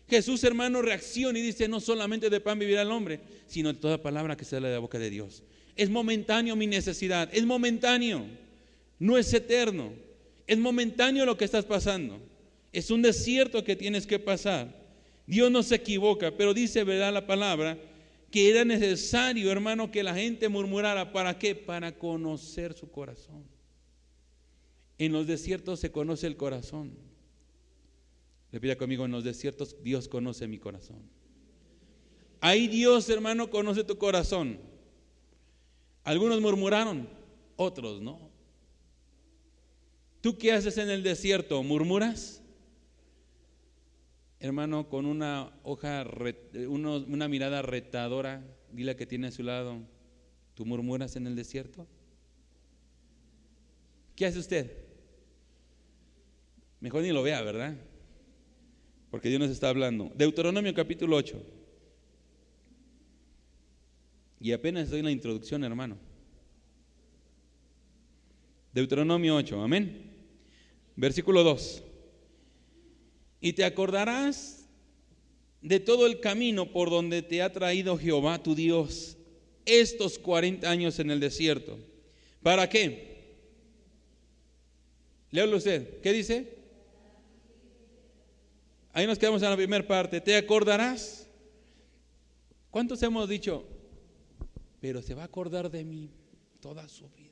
Jesús, 0.09 0.43
hermano, 0.43 0.81
reacciona 0.81 1.39
y 1.39 1.41
dice, 1.41 1.69
no 1.69 1.79
solamente 1.79 2.29
de 2.29 2.41
pan 2.41 2.59
vivirá 2.59 2.81
el 2.81 2.91
hombre, 2.91 3.21
sino 3.47 3.71
de 3.71 3.79
toda 3.79 4.01
palabra 4.01 4.35
que 4.35 4.43
sale 4.43 4.67
de 4.67 4.73
la 4.73 4.79
boca 4.79 4.99
de 4.99 5.09
Dios. 5.09 5.43
Es 5.77 5.89
momentáneo 5.89 6.55
mi 6.57 6.67
necesidad, 6.67 7.29
es 7.31 7.45
momentáneo, 7.45 8.25
no 8.99 9.17
es 9.17 9.33
eterno. 9.33 9.93
Es 10.47 10.57
momentáneo 10.57 11.25
lo 11.25 11.37
que 11.37 11.45
estás 11.45 11.63
pasando. 11.63 12.19
Es 12.71 12.91
un 12.91 13.01
desierto 13.01 13.63
que 13.63 13.75
tienes 13.75 14.07
que 14.07 14.19
pasar. 14.19 14.79
Dios 15.27 15.51
no 15.51 15.63
se 15.63 15.75
equivoca, 15.75 16.31
pero 16.35 16.53
dice, 16.53 16.83
¿verdad? 16.83 17.13
La 17.13 17.27
palabra 17.27 17.77
que 18.31 18.49
era 18.49 18.63
necesario, 18.63 19.51
hermano, 19.51 19.91
que 19.91 20.03
la 20.03 20.15
gente 20.15 20.47
murmurara. 20.47 21.11
¿Para 21.11 21.37
qué? 21.37 21.53
Para 21.53 21.97
conocer 21.97 22.73
su 22.73 22.89
corazón. 22.89 23.43
En 24.97 25.11
los 25.11 25.27
desiertos 25.27 25.81
se 25.81 25.91
conoce 25.91 26.27
el 26.27 26.37
corazón. 26.37 26.93
Repita 28.51 28.77
conmigo, 28.77 29.05
en 29.05 29.11
los 29.11 29.23
desiertos 29.23 29.75
Dios 29.83 30.07
conoce 30.07 30.47
mi 30.47 30.59
corazón. 30.59 31.01
Ahí 32.39 32.67
Dios, 32.67 33.09
hermano, 33.09 33.49
conoce 33.49 33.83
tu 33.83 33.97
corazón. 33.97 34.59
Algunos 36.03 36.41
murmuraron, 36.41 37.07
otros 37.55 38.01
no. 38.01 38.31
¿Tú 40.21 40.37
qué 40.37 40.53
haces 40.53 40.77
en 40.77 40.89
el 40.89 41.03
desierto? 41.03 41.61
¿Murmuras? 41.63 42.40
Hermano, 44.41 44.89
con 44.89 45.05
una 45.05 45.51
hoja, 45.63 46.03
una 46.67 47.27
mirada 47.27 47.61
retadora, 47.61 48.43
dile 48.71 48.95
que 48.95 49.05
tiene 49.05 49.27
a 49.27 49.31
su 49.31 49.43
lado, 49.43 49.79
¿tú 50.55 50.65
murmuras 50.65 51.15
en 51.15 51.27
el 51.27 51.35
desierto? 51.35 51.87
¿Qué 54.15 54.25
hace 54.25 54.39
usted? 54.39 54.71
Mejor 56.79 57.03
ni 57.03 57.11
lo 57.11 57.21
vea, 57.21 57.41
¿verdad? 57.43 57.77
Porque 59.11 59.29
Dios 59.29 59.39
nos 59.39 59.51
está 59.51 59.69
hablando. 59.69 60.11
Deuteronomio 60.15 60.73
capítulo 60.73 61.17
8. 61.17 61.39
Y 64.39 64.53
apenas 64.53 64.91
en 64.91 65.05
la 65.05 65.11
introducción, 65.11 65.63
hermano. 65.63 65.97
Deuteronomio 68.73 69.35
8, 69.35 69.61
amén. 69.61 70.11
Versículo 70.95 71.43
2. 71.43 71.83
Y 73.41 73.53
te 73.53 73.65
acordarás 73.65 74.65
de 75.61 75.79
todo 75.79 76.05
el 76.05 76.19
camino 76.19 76.71
por 76.71 76.89
donde 76.89 77.21
te 77.21 77.41
ha 77.41 77.51
traído 77.51 77.97
Jehová 77.97 78.41
tu 78.41 78.55
Dios 78.55 79.17
estos 79.65 80.19
40 80.19 80.69
años 80.69 80.99
en 80.99 81.11
el 81.11 81.19
desierto. 81.19 81.77
¿Para 82.41 82.69
qué? 82.69 83.11
Léalo 85.31 85.57
usted. 85.57 86.01
¿Qué 86.01 86.11
dice? 86.11 86.57
Ahí 88.93 89.07
nos 89.07 89.17
quedamos 89.17 89.41
en 89.41 89.49
la 89.49 89.55
primera 89.55 89.87
parte. 89.87 90.19
¿Te 90.19 90.35
acordarás? 90.35 91.27
¿Cuántos 92.69 93.01
hemos 93.03 93.27
dicho? 93.29 93.65
Pero 94.79 95.01
se 95.01 95.13
va 95.13 95.23
a 95.23 95.25
acordar 95.25 95.69
de 95.69 95.83
mí 95.83 96.09
toda 96.59 96.87
su 96.89 97.07
vida. 97.09 97.29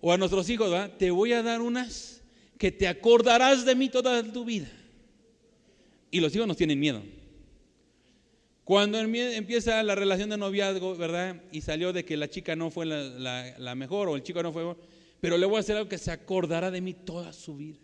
O 0.00 0.12
a 0.12 0.16
nuestros 0.16 0.48
hijos, 0.48 0.70
¿verdad? 0.70 0.96
Te 0.96 1.10
voy 1.10 1.32
a 1.32 1.42
dar 1.42 1.60
unas 1.60 2.23
que 2.58 2.72
te 2.72 2.88
acordarás 2.88 3.64
de 3.64 3.74
mí 3.74 3.88
toda 3.88 4.22
tu 4.32 4.44
vida. 4.44 4.70
Y 6.10 6.20
los 6.20 6.34
hijos 6.34 6.46
nos 6.46 6.56
tienen 6.56 6.78
miedo. 6.78 7.02
Cuando 8.64 8.98
empieza 8.98 9.82
la 9.82 9.94
relación 9.94 10.30
de 10.30 10.38
noviazgo, 10.38 10.96
¿verdad? 10.96 11.42
Y 11.52 11.60
salió 11.60 11.92
de 11.92 12.04
que 12.04 12.16
la 12.16 12.30
chica 12.30 12.56
no 12.56 12.70
fue 12.70 12.86
la, 12.86 13.74
mejor 13.74 14.08
o 14.08 14.16
el 14.16 14.22
chico 14.22 14.42
no 14.42 14.52
fue, 14.52 14.74
pero 15.20 15.36
le 15.36 15.44
voy 15.44 15.56
a 15.56 15.60
hacer 15.60 15.76
algo 15.76 15.88
que 15.88 15.98
se 15.98 16.10
acordará 16.10 16.70
de 16.70 16.80
mí 16.80 16.94
toda 16.94 17.32
su 17.32 17.56
vida. 17.56 17.78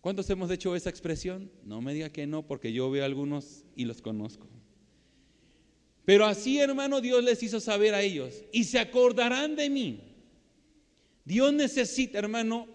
¿Cuántos 0.00 0.28
hemos 0.30 0.50
hecho 0.50 0.74
esa 0.74 0.90
expresión? 0.90 1.50
No 1.64 1.80
me 1.80 1.94
diga 1.94 2.10
que 2.10 2.26
no, 2.26 2.46
porque 2.46 2.72
yo 2.72 2.90
veo 2.90 3.04
algunos 3.04 3.64
y 3.76 3.84
los 3.84 4.02
conozco. 4.02 4.48
Pero 6.04 6.24
así, 6.24 6.58
hermano, 6.58 7.00
Dios 7.00 7.22
les 7.22 7.42
hizo 7.42 7.60
saber 7.60 7.94
a 7.94 8.02
ellos 8.02 8.42
y 8.50 8.64
se 8.64 8.78
acordarán 8.78 9.54
de 9.54 9.70
mí. 9.70 10.00
Dios 11.24 11.52
necesita, 11.52 12.18
hermano, 12.18 12.66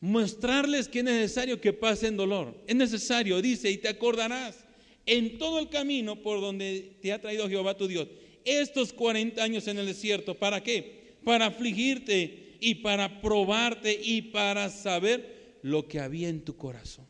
mostrarles 0.00 0.88
que 0.88 1.00
es 1.00 1.04
necesario 1.04 1.60
que 1.60 1.72
pasen 1.72 2.16
dolor. 2.16 2.54
Es 2.66 2.76
necesario, 2.76 3.42
dice, 3.42 3.70
y 3.70 3.78
te 3.78 3.88
acordarás 3.88 4.64
en 5.06 5.38
todo 5.38 5.58
el 5.58 5.68
camino 5.68 6.22
por 6.22 6.40
donde 6.40 6.98
te 7.00 7.12
ha 7.12 7.20
traído 7.20 7.48
Jehová 7.48 7.76
tu 7.76 7.88
Dios. 7.88 8.08
Estos 8.44 8.92
40 8.92 9.42
años 9.42 9.66
en 9.68 9.78
el 9.78 9.86
desierto, 9.86 10.34
¿para 10.34 10.62
qué? 10.62 11.16
Para 11.24 11.46
afligirte 11.46 12.56
y 12.60 12.76
para 12.76 13.20
probarte 13.20 13.98
y 14.02 14.22
para 14.22 14.68
saber 14.70 15.58
lo 15.62 15.88
que 15.88 16.00
había 16.00 16.28
en 16.28 16.44
tu 16.44 16.56
corazón. 16.56 17.06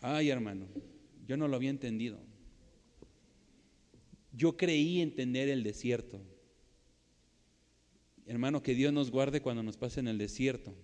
Ay, 0.00 0.30
hermano, 0.30 0.66
yo 1.26 1.36
no 1.36 1.48
lo 1.48 1.56
había 1.56 1.70
entendido. 1.70 2.18
Yo 4.32 4.56
creí 4.56 5.00
entender 5.00 5.48
el 5.48 5.62
desierto. 5.62 6.20
Hermano, 8.26 8.62
que 8.62 8.74
Dios 8.74 8.92
nos 8.92 9.10
guarde 9.10 9.40
cuando 9.40 9.62
nos 9.62 9.76
pase 9.76 10.00
en 10.00 10.08
el 10.08 10.18
desierto. 10.18 10.74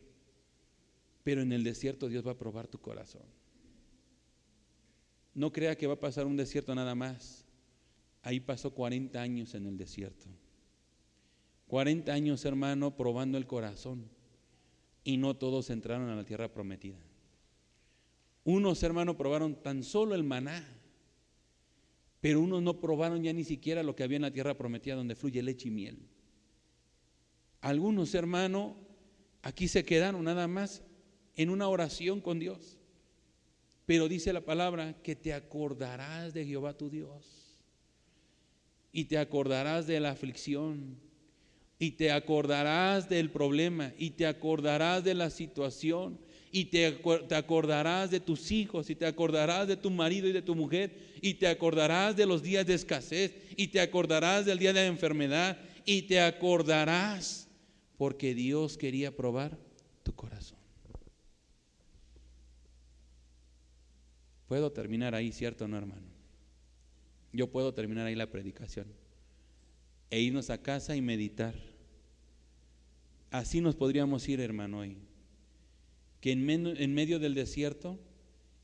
Pero 1.23 1.43
en 1.43 1.53
el 1.53 1.65
desierto 1.65 2.09
Dios 2.09 2.27
va 2.27 2.33
a 2.33 2.39
probar 2.39 2.69
tu 2.69 2.79
corazón. 2.79 3.23
No 5.35 5.53
crea 5.53 5.77
que 5.77 5.87
va 5.87 5.95
a 5.95 6.01
pasar 6.01 6.27
un 6.27 6.37
desierto 6.37 6.75
nada 6.75 6.95
más. 6.95 7.45
Ahí 8.23 8.41
pasó 8.41 8.73
40 8.73 9.21
años 9.21 9.55
en 9.55 9.67
el 9.67 9.77
desierto. 9.77 10.27
40 11.69 12.13
años, 12.13 12.45
hermano, 12.45 12.97
probando 12.97 13.39
el 13.39 13.47
corazón. 13.47 14.05
Y 15.05 15.17
no 15.17 15.35
todos 15.35 15.71
entraron 15.71 16.09
a 16.11 16.17
la 16.17 16.25
tierra 16.25 16.53
prometida. 16.53 16.99
Unos, 18.45 18.83
hermano, 18.83 19.17
probaron 19.17 19.55
tan 19.63 19.83
solo 19.83 20.15
el 20.15 20.23
maná. 20.23 20.65
Pero 22.21 22.41
unos 22.41 22.63
no 22.63 22.79
probaron 22.81 23.23
ya 23.23 23.33
ni 23.33 23.43
siquiera 23.43 23.83
lo 23.83 23.97
que 23.97 24.05
había 24.05 24.17
en 24.17 24.23
la 24.23 24.31
tierra 24.31 24.57
prometida 24.57 24.95
donde 24.95 25.17
fluye 25.17 25.43
leche 25.43 25.69
y 25.69 25.73
miel. 25.73 25.99
Algunos, 27.61 28.15
hermano, 28.15 28.77
aquí 29.43 29.67
se 29.67 29.85
quedaron 29.85 30.25
nada 30.25 30.47
más 30.47 30.85
en 31.37 31.51
una 31.51 31.69
oración 31.69 32.21
con 32.21 32.39
Dios. 32.39 32.79
Pero 33.87 34.09
dice 34.09 34.33
la 34.33 34.43
palabra 34.43 34.95
que 35.03 35.17
te 35.17 35.33
acordarás 35.33 36.35
de 36.35 36.45
Jehová 36.47 36.77
tu 36.77 36.89
Dios. 36.89 37.25
Y 38.93 39.05
te 39.05 39.19
acordarás 39.19 39.87
de 39.87 40.01
la 40.01 40.11
aflicción. 40.11 40.97
Y 41.79 41.93
te 41.93 42.13
acordarás 42.13 43.09
del 43.09 43.31
problema. 43.31 43.93
Y 43.99 44.11
te 44.11 44.27
acordarás 44.27 45.03
de 45.03 45.15
la 45.15 45.31
situación. 45.31 46.19
Y 46.53 46.67
te, 46.67 47.01
acordarás 47.35 48.11
de 48.11 48.21
tus 48.21 48.53
hijos. 48.53 48.89
Y 48.91 48.95
te 48.95 49.07
acordarás 49.07 49.67
de 49.67 49.77
tu 49.77 49.91
marido 49.91 50.29
y 50.29 50.33
de 50.33 50.43
tu 50.43 50.55
mujer. 50.55 50.97
Y 51.21 51.35
te 51.35 51.49
acordarás 51.49 52.17
de 52.17 52.27
los 52.27 52.43
días 52.43 52.67
de 52.67 52.75
escasez. 52.75 53.35
Y 53.57 53.69
te 53.69 53.81
acordarás 53.81 54.47
del 54.47 54.59
día 54.59 54.73
de 54.73 54.83
la 54.83 54.87
enfermedad. 54.87 55.59
Y 55.85 56.03
te 56.03 56.21
acordarás. 56.21 57.49
Porque 57.97 58.35
Dios 58.35 58.77
quería 58.77 59.15
probar 59.15 59.59
tu 60.03 60.15
corazón. 60.15 60.62
Puedo 64.53 64.71
terminar 64.71 65.15
ahí, 65.15 65.33
¿cierto 65.33 65.67
no, 65.67 65.79
hermano? 65.79 66.03
Yo 67.33 67.51
puedo 67.51 67.73
terminar 67.73 68.07
ahí 68.07 68.15
la 68.15 68.31
predicación 68.31 68.87
e 70.11 70.21
irnos 70.21 70.51
a 70.51 70.61
casa 70.61 70.95
y 70.95 71.01
meditar. 71.01 71.55
Así 73.31 73.63
nos 73.63 73.77
podríamos 73.77 74.29
ir, 74.29 74.41
hermano, 74.41 74.81
hoy. 74.81 74.99
Que 76.21 76.33
en, 76.33 76.45
medio 76.93 77.19
del 77.19 77.33
desierto, 77.33 77.99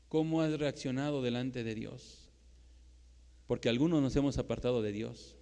¿cómo 0.09 0.43
has 0.43 0.59
reaccionado 0.59 1.23
delante 1.23 1.63
de 1.63 1.73
Dios? 1.73 2.29
Porque 3.47 3.67
algunos 3.67 3.99
nos 3.99 4.15
hemos 4.15 4.37
apartado 4.37 4.83
de 4.83 4.91
Dios. 4.91 5.37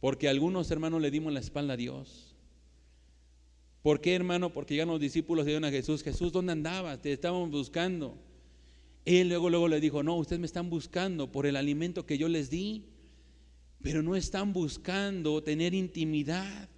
Porque 0.00 0.28
algunos, 0.28 0.70
hermanos, 0.70 1.00
le 1.00 1.10
dimos 1.10 1.32
la 1.32 1.40
espalda 1.40 1.72
a 1.72 1.78
Dios. 1.78 2.36
¿Por 3.80 4.02
qué, 4.02 4.14
hermano? 4.14 4.52
Porque 4.52 4.76
ya 4.76 4.84
los 4.84 5.00
discípulos 5.00 5.46
le 5.46 5.56
a 5.56 5.70
Jesús, 5.70 6.02
Jesús, 6.02 6.32
¿dónde 6.32 6.52
andabas? 6.52 7.00
Te 7.00 7.14
estábamos 7.14 7.50
buscando. 7.50 8.27
Él 9.08 9.30
luego, 9.30 9.48
luego 9.48 9.68
le 9.68 9.80
dijo, 9.80 10.02
no, 10.02 10.16
ustedes 10.16 10.38
me 10.38 10.44
están 10.44 10.68
buscando 10.68 11.32
por 11.32 11.46
el 11.46 11.56
alimento 11.56 12.04
que 12.04 12.18
yo 12.18 12.28
les 12.28 12.50
di, 12.50 12.84
pero 13.80 14.02
no 14.02 14.14
están 14.14 14.52
buscando 14.52 15.42
tener 15.42 15.72
intimidad. 15.72 16.68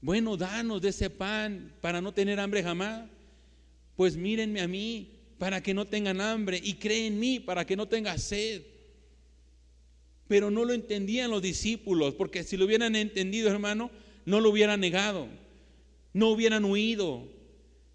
Bueno, 0.00 0.36
danos 0.36 0.80
de 0.80 0.90
ese 0.90 1.10
pan 1.10 1.74
para 1.80 2.00
no 2.00 2.14
tener 2.14 2.38
hambre 2.38 2.62
jamás. 2.62 3.10
Pues 3.96 4.16
mírenme 4.16 4.60
a 4.60 4.68
mí 4.68 5.10
para 5.36 5.60
que 5.64 5.74
no 5.74 5.84
tengan 5.84 6.20
hambre 6.20 6.60
y 6.62 6.74
creen 6.74 7.14
en 7.14 7.18
mí 7.18 7.40
para 7.40 7.66
que 7.66 7.74
no 7.74 7.88
tenga 7.88 8.16
sed. 8.16 8.62
Pero 10.28 10.52
no 10.52 10.64
lo 10.64 10.72
entendían 10.72 11.32
los 11.32 11.42
discípulos, 11.42 12.14
porque 12.14 12.44
si 12.44 12.56
lo 12.56 12.66
hubieran 12.66 12.94
entendido, 12.94 13.50
hermano, 13.50 13.90
no 14.26 14.38
lo 14.38 14.50
hubieran 14.50 14.78
negado, 14.78 15.26
no 16.12 16.28
hubieran 16.28 16.64
huido, 16.64 17.26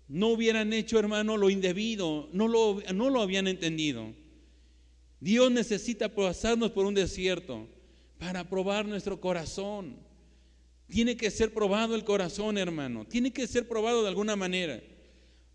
no 0.07 0.29
hubieran 0.29 0.73
hecho, 0.73 0.99
hermano, 0.99 1.37
lo 1.37 1.49
indebido, 1.49 2.29
no 2.31 2.47
lo, 2.47 2.81
no 2.93 3.09
lo 3.09 3.21
habían 3.21 3.47
entendido. 3.47 4.13
Dios 5.19 5.51
necesita 5.51 6.13
pasarnos 6.13 6.71
por 6.71 6.85
un 6.85 6.93
desierto 6.93 7.67
para 8.19 8.47
probar 8.47 8.85
nuestro 8.85 9.19
corazón. 9.19 9.97
Tiene 10.87 11.17
que 11.17 11.31
ser 11.31 11.53
probado 11.53 11.95
el 11.95 12.03
corazón, 12.03 12.57
hermano. 12.57 13.05
Tiene 13.05 13.31
que 13.31 13.47
ser 13.47 13.67
probado 13.67 14.03
de 14.03 14.09
alguna 14.09 14.35
manera. 14.35 14.81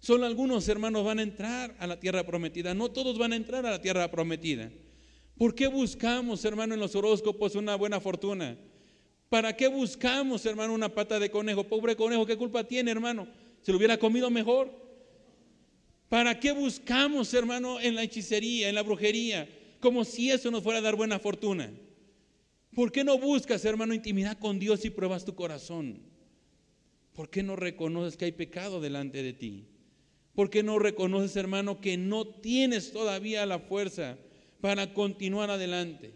Solo 0.00 0.26
algunos 0.26 0.66
hermanos 0.68 1.04
van 1.04 1.20
a 1.20 1.22
entrar 1.22 1.76
a 1.78 1.86
la 1.86 2.00
tierra 2.00 2.24
prometida. 2.24 2.74
No 2.74 2.90
todos 2.90 3.18
van 3.18 3.32
a 3.32 3.36
entrar 3.36 3.64
a 3.64 3.70
la 3.70 3.80
tierra 3.80 4.10
prometida. 4.10 4.70
¿Por 5.38 5.54
qué 5.54 5.68
buscamos, 5.68 6.44
hermano, 6.44 6.74
en 6.74 6.80
los 6.80 6.96
horóscopos 6.96 7.54
una 7.54 7.76
buena 7.76 8.00
fortuna? 8.00 8.58
¿Para 9.28 9.56
qué 9.56 9.68
buscamos, 9.68 10.44
hermano, 10.44 10.74
una 10.74 10.88
pata 10.88 11.20
de 11.20 11.30
conejo? 11.30 11.64
Pobre 11.64 11.94
conejo, 11.94 12.26
¿qué 12.26 12.36
culpa 12.36 12.64
tiene, 12.64 12.90
hermano? 12.90 13.28
Se 13.62 13.72
lo 13.72 13.78
hubiera 13.78 13.98
comido 13.98 14.30
mejor. 14.30 14.70
¿Para 16.08 16.40
qué 16.40 16.52
buscamos, 16.52 17.32
hermano, 17.34 17.80
en 17.80 17.94
la 17.94 18.02
hechicería, 18.02 18.68
en 18.68 18.74
la 18.74 18.82
brujería? 18.82 19.48
Como 19.78 20.04
si 20.04 20.30
eso 20.30 20.50
nos 20.50 20.62
fuera 20.62 20.80
a 20.80 20.82
dar 20.82 20.96
buena 20.96 21.18
fortuna. 21.18 21.72
¿Por 22.74 22.92
qué 22.92 23.04
no 23.04 23.18
buscas, 23.18 23.64
hermano, 23.64 23.94
intimidad 23.94 24.38
con 24.38 24.58
Dios 24.58 24.84
y 24.84 24.90
pruebas 24.90 25.24
tu 25.24 25.34
corazón? 25.34 26.00
¿Por 27.14 27.30
qué 27.30 27.42
no 27.42 27.56
reconoces 27.56 28.16
que 28.16 28.26
hay 28.26 28.32
pecado 28.32 28.80
delante 28.80 29.22
de 29.22 29.32
ti? 29.32 29.66
¿Por 30.34 30.50
qué 30.50 30.62
no 30.62 30.78
reconoces, 30.78 31.36
hermano, 31.36 31.80
que 31.80 31.96
no 31.96 32.26
tienes 32.26 32.92
todavía 32.92 33.44
la 33.46 33.58
fuerza 33.58 34.16
para 34.60 34.94
continuar 34.94 35.50
adelante? 35.50 36.12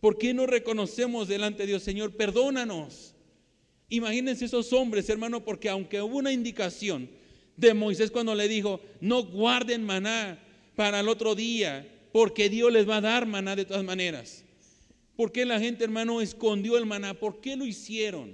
¿Por 0.00 0.18
qué 0.18 0.34
no 0.34 0.46
reconocemos 0.46 1.28
delante 1.28 1.62
de 1.62 1.68
Dios, 1.68 1.82
Señor, 1.82 2.14
perdónanos? 2.14 3.13
Imagínense 3.88 4.46
esos 4.46 4.72
hombres, 4.72 5.08
hermano, 5.08 5.44
porque 5.44 5.68
aunque 5.68 6.00
hubo 6.00 6.18
una 6.18 6.32
indicación 6.32 7.08
de 7.56 7.74
Moisés 7.74 8.10
cuando 8.10 8.34
le 8.34 8.48
dijo, 8.48 8.80
no 9.00 9.24
guarden 9.24 9.84
maná 9.84 10.38
para 10.74 11.00
el 11.00 11.08
otro 11.08 11.34
día, 11.34 11.86
porque 12.12 12.48
Dios 12.48 12.72
les 12.72 12.88
va 12.88 12.96
a 12.96 13.02
dar 13.02 13.26
maná 13.26 13.56
de 13.56 13.64
todas 13.64 13.84
maneras. 13.84 14.44
¿Por 15.16 15.30
qué 15.30 15.44
la 15.44 15.60
gente, 15.60 15.84
hermano, 15.84 16.20
escondió 16.20 16.76
el 16.76 16.86
maná? 16.86 17.14
¿Por 17.14 17.40
qué 17.40 17.56
lo 17.56 17.66
hicieron? 17.66 18.32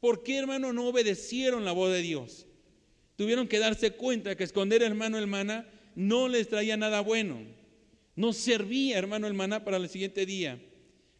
¿Por 0.00 0.22
qué, 0.22 0.38
hermano, 0.38 0.72
no 0.72 0.88
obedecieron 0.88 1.64
la 1.64 1.72
voz 1.72 1.92
de 1.92 2.02
Dios? 2.02 2.46
Tuvieron 3.16 3.48
que 3.48 3.58
darse 3.58 3.92
cuenta 3.92 4.36
que 4.36 4.44
esconder, 4.44 4.82
hermano, 4.82 5.18
el 5.18 5.26
maná 5.26 5.68
no 5.94 6.28
les 6.28 6.48
traía 6.48 6.76
nada 6.76 7.00
bueno. 7.00 7.40
No 8.16 8.32
servía, 8.32 8.98
hermano, 8.98 9.26
el 9.26 9.34
maná 9.34 9.64
para 9.64 9.76
el 9.76 9.88
siguiente 9.88 10.26
día. 10.26 10.60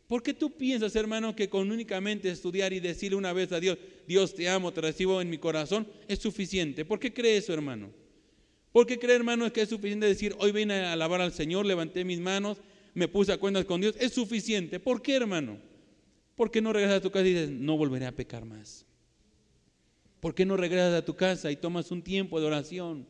¿Por 0.08 0.22
qué 0.22 0.32
tú 0.32 0.56
piensas, 0.56 0.96
hermano, 0.96 1.36
que 1.36 1.50
con 1.50 1.70
únicamente 1.70 2.30
estudiar 2.30 2.72
y 2.72 2.80
decirle 2.80 3.16
una 3.16 3.34
vez 3.34 3.52
a 3.52 3.60
Dios, 3.60 3.76
Dios 4.06 4.34
te 4.34 4.48
amo, 4.48 4.72
te 4.72 4.80
recibo 4.80 5.20
en 5.20 5.28
mi 5.28 5.36
corazón, 5.36 5.86
es 6.08 6.18
suficiente? 6.18 6.86
¿Por 6.86 6.98
qué 6.98 7.12
cree 7.12 7.36
eso, 7.36 7.52
hermano? 7.52 7.90
¿Por 8.72 8.86
qué 8.86 8.98
cree, 8.98 9.16
hermano, 9.16 9.52
que 9.52 9.60
es 9.60 9.68
suficiente 9.68 10.06
decir, 10.06 10.34
hoy 10.38 10.50
vine 10.50 10.74
a 10.76 10.94
alabar 10.94 11.20
al 11.20 11.32
Señor, 11.32 11.66
levanté 11.66 12.06
mis 12.06 12.20
manos, 12.20 12.58
me 12.94 13.06
puse 13.06 13.32
a 13.32 13.38
cuentas 13.38 13.66
con 13.66 13.82
Dios? 13.82 13.96
Es 14.00 14.14
suficiente. 14.14 14.80
¿Por 14.80 15.02
qué, 15.02 15.14
hermano? 15.14 15.58
¿Por 16.34 16.50
qué 16.50 16.62
no 16.62 16.72
regresas 16.72 16.98
a 16.98 17.02
tu 17.02 17.10
casa 17.10 17.26
y 17.26 17.34
dices, 17.34 17.50
no 17.50 17.76
volveré 17.76 18.06
a 18.06 18.16
pecar 18.16 18.46
más? 18.46 18.86
¿Por 20.20 20.34
qué 20.34 20.46
no 20.46 20.56
regresas 20.56 20.94
a 20.94 21.04
tu 21.04 21.16
casa 21.16 21.50
y 21.50 21.56
tomas 21.56 21.90
un 21.90 22.00
tiempo 22.00 22.40
de 22.40 22.46
oración? 22.46 23.06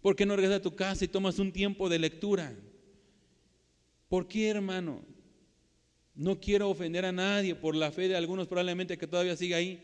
¿Por 0.00 0.16
qué 0.16 0.24
no 0.24 0.34
regresas 0.34 0.60
a 0.60 0.62
tu 0.62 0.74
casa 0.74 1.04
y 1.04 1.08
tomas 1.08 1.38
un 1.38 1.52
tiempo 1.52 1.90
de 1.90 1.98
lectura? 1.98 2.56
¿Por 4.08 4.26
qué, 4.26 4.48
hermano? 4.48 5.11
No 6.22 6.38
quiero 6.38 6.70
ofender 6.70 7.04
a 7.04 7.10
nadie 7.10 7.56
por 7.56 7.74
la 7.74 7.90
fe 7.90 8.06
de 8.06 8.14
algunos 8.14 8.46
probablemente 8.46 8.96
que 8.96 9.08
todavía 9.08 9.34
siga 9.34 9.56
ahí. 9.56 9.82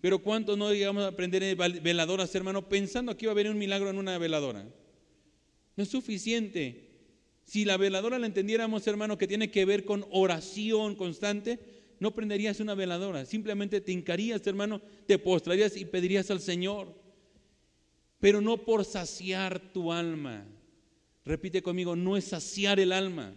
Pero 0.00 0.20
¿cuántos 0.20 0.56
no 0.56 0.72
llegamos 0.72 1.02
a 1.02 1.08
aprender 1.08 1.56
veladoras, 1.56 2.32
hermano, 2.36 2.68
pensando 2.68 3.16
que 3.16 3.24
iba 3.24 3.32
a 3.32 3.34
haber 3.34 3.50
un 3.50 3.58
milagro 3.58 3.90
en 3.90 3.98
una 3.98 4.16
veladora? 4.16 4.64
No 5.74 5.82
es 5.82 5.88
suficiente. 5.88 6.88
Si 7.44 7.64
la 7.64 7.78
veladora 7.78 8.20
la 8.20 8.26
entendiéramos, 8.26 8.86
hermano, 8.86 9.18
que 9.18 9.26
tiene 9.26 9.50
que 9.50 9.64
ver 9.64 9.84
con 9.84 10.06
oración 10.12 10.94
constante, 10.94 11.58
no 11.98 12.14
prenderías 12.14 12.60
una 12.60 12.76
veladora. 12.76 13.26
Simplemente 13.26 13.80
te 13.80 13.90
hincarías, 13.90 14.46
hermano, 14.46 14.80
te 15.08 15.18
postrarías 15.18 15.76
y 15.76 15.84
pedirías 15.84 16.30
al 16.30 16.38
Señor. 16.38 16.94
Pero 18.20 18.40
no 18.40 18.56
por 18.58 18.84
saciar 18.84 19.72
tu 19.72 19.92
alma. 19.92 20.46
Repite 21.24 21.60
conmigo, 21.60 21.96
no 21.96 22.16
es 22.16 22.26
saciar 22.26 22.78
el 22.78 22.92
alma 22.92 23.34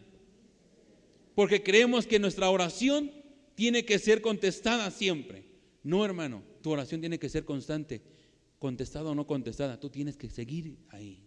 porque 1.36 1.62
creemos 1.62 2.08
que 2.08 2.18
nuestra 2.18 2.50
oración 2.50 3.12
tiene 3.56 3.86
que 3.86 4.00
ser 4.00 4.22
contestada 4.22 4.90
siempre. 4.90 5.46
No, 5.84 6.04
hermano, 6.04 6.44
tu 6.62 6.72
oración 6.72 7.02
tiene 7.02 7.20
que 7.20 7.30
ser 7.30 7.46
constante, 7.46 8.02
contestada 8.58 9.12
o 9.12 9.16
no 9.16 9.28
contestada, 9.28 9.80
tú 9.80 9.90
tienes 9.90 10.18
que 10.18 10.30
seguir 10.30 10.78
ahí. 10.90 11.26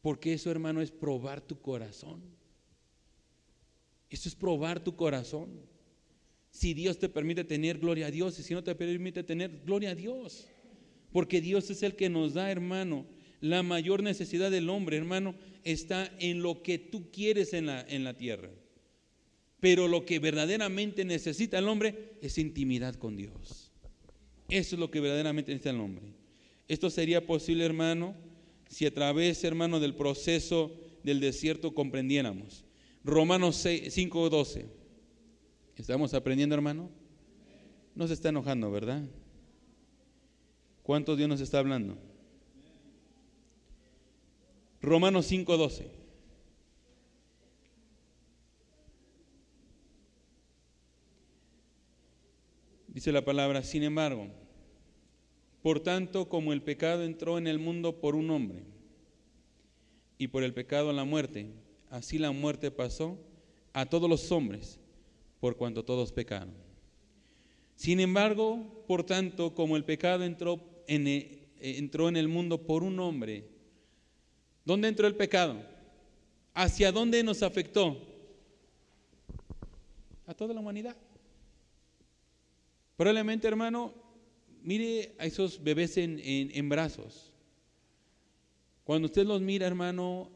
Porque 0.00 0.32
eso, 0.32 0.50
hermano, 0.50 0.80
es 0.80 0.90
probar 0.90 1.40
tu 1.40 1.60
corazón. 1.60 2.22
Eso 4.10 4.28
es 4.28 4.34
probar 4.34 4.82
tu 4.82 4.96
corazón. 4.96 5.48
Si 6.50 6.74
Dios 6.74 6.98
te 6.98 7.08
permite 7.08 7.44
tener 7.44 7.78
gloria 7.78 8.08
a 8.08 8.10
Dios 8.10 8.38
y 8.38 8.42
si 8.42 8.52
no 8.52 8.64
te 8.64 8.74
permite 8.74 9.22
tener 9.22 9.62
gloria 9.64 9.90
a 9.90 9.94
Dios. 9.94 10.48
Porque 11.12 11.40
Dios 11.40 11.70
es 11.70 11.82
el 11.82 11.94
que 11.94 12.08
nos 12.08 12.34
da, 12.34 12.50
hermano, 12.50 13.06
la 13.40 13.62
mayor 13.62 14.02
necesidad 14.02 14.50
del 14.50 14.68
hombre, 14.70 14.96
hermano, 14.96 15.34
está 15.62 16.10
en 16.18 16.42
lo 16.42 16.62
que 16.62 16.78
tú 16.78 17.10
quieres 17.10 17.52
en 17.52 17.66
la, 17.66 17.82
en 17.82 18.04
la 18.04 18.16
tierra. 18.16 18.50
Pero 19.62 19.86
lo 19.86 20.04
que 20.04 20.18
verdaderamente 20.18 21.04
necesita 21.04 21.56
el 21.56 21.68
hombre 21.68 22.14
es 22.20 22.36
intimidad 22.36 22.96
con 22.96 23.16
Dios. 23.16 23.70
Eso 24.48 24.74
es 24.74 24.80
lo 24.80 24.90
que 24.90 24.98
verdaderamente 24.98 25.52
necesita 25.52 25.70
el 25.70 25.78
hombre. 25.78 26.14
Esto 26.66 26.90
sería 26.90 27.24
posible, 27.24 27.64
hermano, 27.64 28.16
si 28.68 28.86
a 28.86 28.92
través, 28.92 29.44
hermano, 29.44 29.78
del 29.78 29.94
proceso 29.94 30.74
del 31.04 31.20
desierto 31.20 31.74
comprendiéramos. 31.74 32.64
Romanos 33.04 33.64
5:12. 33.64 34.66
¿Estamos 35.76 36.12
aprendiendo, 36.12 36.56
hermano? 36.56 36.90
No 37.94 38.08
se 38.08 38.14
está 38.14 38.30
enojando, 38.30 38.68
¿verdad? 38.72 39.04
¿Cuánto 40.82 41.14
Dios 41.14 41.28
nos 41.28 41.40
está 41.40 41.60
hablando? 41.60 41.96
Romanos 44.80 45.30
5:12. 45.30 46.01
Dice 52.92 53.10
la 53.10 53.24
palabra, 53.24 53.62
sin 53.62 53.84
embargo, 53.84 54.28
por 55.62 55.80
tanto, 55.80 56.28
como 56.28 56.52
el 56.52 56.60
pecado 56.60 57.04
entró 57.04 57.38
en 57.38 57.46
el 57.46 57.58
mundo 57.58 58.00
por 58.00 58.14
un 58.14 58.30
hombre, 58.30 58.64
y 60.18 60.28
por 60.28 60.42
el 60.42 60.52
pecado 60.52 60.92
la 60.92 61.04
muerte, 61.04 61.50
así 61.90 62.18
la 62.18 62.32
muerte 62.32 62.70
pasó 62.70 63.18
a 63.72 63.86
todos 63.86 64.10
los 64.10 64.30
hombres, 64.30 64.78
por 65.40 65.56
cuanto 65.56 65.84
todos 65.84 66.12
pecaron. 66.12 66.54
Sin 67.76 67.98
embargo, 67.98 68.84
por 68.86 69.04
tanto, 69.04 69.54
como 69.54 69.76
el 69.76 69.84
pecado 69.84 70.24
entró 70.24 70.60
en, 70.86 71.06
e, 71.06 71.48
entró 71.60 72.10
en 72.10 72.16
el 72.16 72.28
mundo 72.28 72.66
por 72.66 72.82
un 72.82 73.00
hombre, 73.00 73.48
¿dónde 74.66 74.88
entró 74.88 75.06
el 75.06 75.16
pecado? 75.16 75.64
¿Hacia 76.52 76.92
dónde 76.92 77.22
nos 77.24 77.42
afectó? 77.42 77.96
A 80.26 80.34
toda 80.34 80.52
la 80.52 80.60
humanidad. 80.60 80.94
Probablemente, 83.02 83.48
hermano, 83.48 83.92
mire 84.62 85.16
a 85.18 85.26
esos 85.26 85.60
bebés 85.60 85.96
en, 85.96 86.68
brazos. 86.68 87.32
Cuando 88.84 89.06
usted 89.06 89.26
los 89.26 89.40
mira, 89.40 89.66
hermano, 89.66 90.30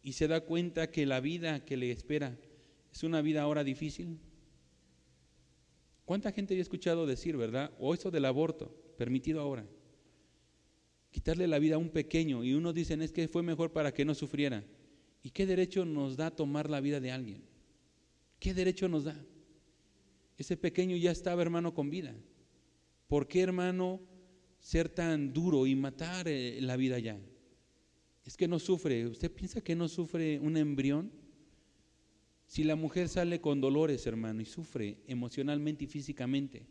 y 0.00 0.12
se 0.12 0.28
da 0.28 0.42
cuenta 0.42 0.92
que 0.92 1.04
la 1.04 1.18
vida 1.18 1.64
que 1.64 1.76
le 1.76 1.90
espera 1.90 2.38
es 2.92 3.02
una 3.02 3.22
vida 3.22 3.42
ahora 3.42 3.64
difícil. 3.64 4.20
¿Cuánta 6.04 6.30
gente 6.30 6.54
he 6.54 6.60
escuchado 6.60 7.08
decir, 7.08 7.36
verdad? 7.36 7.72
O 7.80 7.92
eso 7.92 8.12
del 8.12 8.26
aborto, 8.26 8.72
permitido 8.96 9.40
ahora. 9.40 9.66
Quitarle 11.10 11.48
la 11.48 11.58
vida 11.58 11.74
a 11.74 11.78
un 11.78 11.90
pequeño 11.90 12.44
y 12.44 12.54
unos 12.54 12.72
dicen 12.72 13.02
es 13.02 13.10
que 13.10 13.26
fue 13.26 13.42
mejor 13.42 13.72
para 13.72 13.92
que 13.92 14.04
no 14.04 14.14
sufriera. 14.14 14.62
¿Y 15.24 15.30
qué 15.30 15.44
derecho 15.44 15.84
nos 15.84 16.16
da 16.16 16.30
tomar 16.30 16.70
la 16.70 16.80
vida 16.80 17.00
de 17.00 17.10
alguien? 17.10 17.42
¿Qué 18.38 18.54
derecho 18.54 18.88
nos 18.88 19.02
da? 19.02 19.20
Ese 20.40 20.56
pequeño 20.56 20.96
ya 20.96 21.10
estaba, 21.10 21.42
hermano, 21.42 21.74
con 21.74 21.90
vida. 21.90 22.14
¿Por 23.08 23.28
qué, 23.28 23.42
hermano, 23.42 24.00
ser 24.58 24.88
tan 24.88 25.34
duro 25.34 25.66
y 25.66 25.74
matar 25.74 26.28
eh, 26.28 26.58
la 26.62 26.78
vida 26.78 26.98
ya? 26.98 27.20
Es 28.24 28.38
que 28.38 28.48
no 28.48 28.58
sufre. 28.58 29.06
¿Usted 29.06 29.30
piensa 29.30 29.60
que 29.60 29.76
no 29.76 29.86
sufre 29.86 30.40
un 30.40 30.56
embrión? 30.56 31.12
Si 32.46 32.64
la 32.64 32.74
mujer 32.74 33.10
sale 33.10 33.42
con 33.42 33.60
dolores, 33.60 34.06
hermano, 34.06 34.40
y 34.40 34.46
sufre 34.46 34.96
emocionalmente 35.06 35.84
y 35.84 35.88
físicamente, 35.88 36.66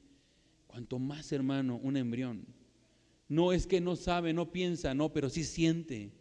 cuanto 0.65 0.97
más, 0.97 1.31
hermano, 1.31 1.79
un 1.83 1.95
embrión. 1.95 2.47
No 3.27 3.53
es 3.53 3.67
que 3.67 3.79
no 3.79 3.95
sabe, 3.95 4.33
no 4.33 4.51
piensa, 4.51 4.95
no, 4.95 5.13
pero 5.13 5.29
sí 5.29 5.43
siente. 5.43 6.11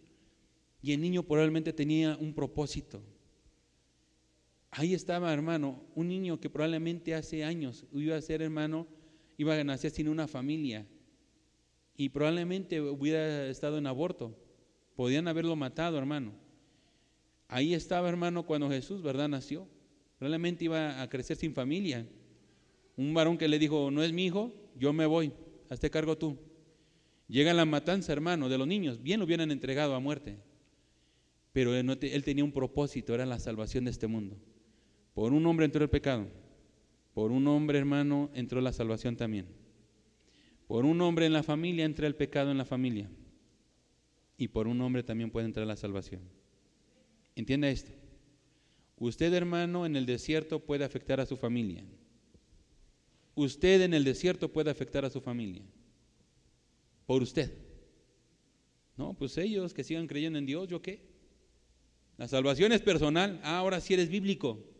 Y 0.82 0.92
el 0.92 1.00
niño 1.00 1.22
probablemente 1.22 1.72
tenía 1.72 2.14
un 2.18 2.34
propósito. 2.34 3.02
Ahí 4.70 4.94
estaba, 4.94 5.32
hermano, 5.32 5.82
un 5.94 6.08
niño 6.08 6.40
que 6.40 6.50
probablemente 6.50 7.14
hace 7.14 7.44
años 7.44 7.86
iba 7.92 8.16
a 8.16 8.20
ser, 8.20 8.42
hermano, 8.42 8.86
iba 9.36 9.54
a 9.54 9.64
nacer 9.64 9.90
sin 9.90 10.08
una 10.08 10.28
familia 10.28 10.86
y 11.96 12.10
probablemente 12.10 12.80
hubiera 12.80 13.48
estado 13.48 13.76
en 13.76 13.86
aborto. 13.86 14.36
Podían 14.94 15.26
haberlo 15.26 15.56
matado, 15.56 15.98
hermano. 15.98 16.32
Ahí 17.48 17.74
estaba, 17.74 18.08
hermano, 18.08 18.46
cuando 18.46 18.68
Jesús, 18.68 19.02
¿verdad? 19.02 19.28
Nació. 19.28 19.66
Probablemente 20.16 20.64
iba 20.64 21.02
a 21.02 21.08
crecer 21.08 21.36
sin 21.36 21.54
familia. 21.54 22.06
Un 22.96 23.14
varón 23.14 23.36
que 23.36 23.48
le 23.48 23.58
dijo, 23.58 23.90
no 23.90 24.02
es 24.02 24.12
mi 24.12 24.26
hijo, 24.26 24.52
yo 24.76 24.92
me 24.92 25.06
voy, 25.06 25.32
hazte 25.70 25.90
cargo 25.90 26.16
tú. 26.16 26.38
Llega 27.26 27.52
la 27.52 27.64
matanza, 27.64 28.12
hermano, 28.12 28.48
de 28.48 28.58
los 28.58 28.66
niños. 28.66 29.02
Bien 29.02 29.18
lo 29.18 29.26
hubieran 29.26 29.50
entregado 29.50 29.94
a 29.94 30.00
muerte. 30.00 30.38
Pero 31.52 31.74
él, 31.74 31.98
él 32.00 32.24
tenía 32.24 32.44
un 32.44 32.52
propósito, 32.52 33.12
era 33.12 33.26
la 33.26 33.40
salvación 33.40 33.84
de 33.84 33.90
este 33.90 34.06
mundo. 34.06 34.36
Por 35.18 35.32
un 35.32 35.44
hombre 35.46 35.66
entró 35.66 35.82
el 35.82 35.90
pecado. 35.90 36.28
Por 37.12 37.32
un 37.32 37.44
hombre, 37.48 37.76
hermano, 37.76 38.30
entró 38.34 38.60
la 38.60 38.72
salvación 38.72 39.16
también. 39.16 39.46
Por 40.68 40.84
un 40.84 41.00
hombre 41.00 41.26
en 41.26 41.32
la 41.32 41.42
familia 41.42 41.84
entra 41.84 42.06
el 42.06 42.14
pecado 42.14 42.52
en 42.52 42.56
la 42.56 42.64
familia. 42.64 43.10
Y 44.36 44.46
por 44.46 44.68
un 44.68 44.80
hombre 44.80 45.02
también 45.02 45.32
puede 45.32 45.46
entrar 45.46 45.66
la 45.66 45.74
salvación. 45.74 46.20
Entienda 47.34 47.68
esto. 47.68 47.90
Usted, 48.96 49.34
hermano, 49.34 49.86
en 49.86 49.96
el 49.96 50.06
desierto 50.06 50.60
puede 50.60 50.84
afectar 50.84 51.18
a 51.18 51.26
su 51.26 51.36
familia. 51.36 51.82
Usted 53.34 53.82
en 53.82 53.94
el 53.94 54.04
desierto 54.04 54.52
puede 54.52 54.70
afectar 54.70 55.04
a 55.04 55.10
su 55.10 55.20
familia. 55.20 55.64
Por 57.06 57.22
usted. 57.24 57.58
No, 58.96 59.14
pues 59.14 59.36
ellos 59.36 59.74
que 59.74 59.82
sigan 59.82 60.06
creyendo 60.06 60.38
en 60.38 60.46
Dios, 60.46 60.68
¿yo 60.68 60.80
qué? 60.80 61.02
La 62.18 62.28
salvación 62.28 62.70
es 62.70 62.82
personal. 62.82 63.40
Ah, 63.42 63.58
ahora 63.58 63.80
sí 63.80 63.94
eres 63.94 64.10
bíblico. 64.10 64.77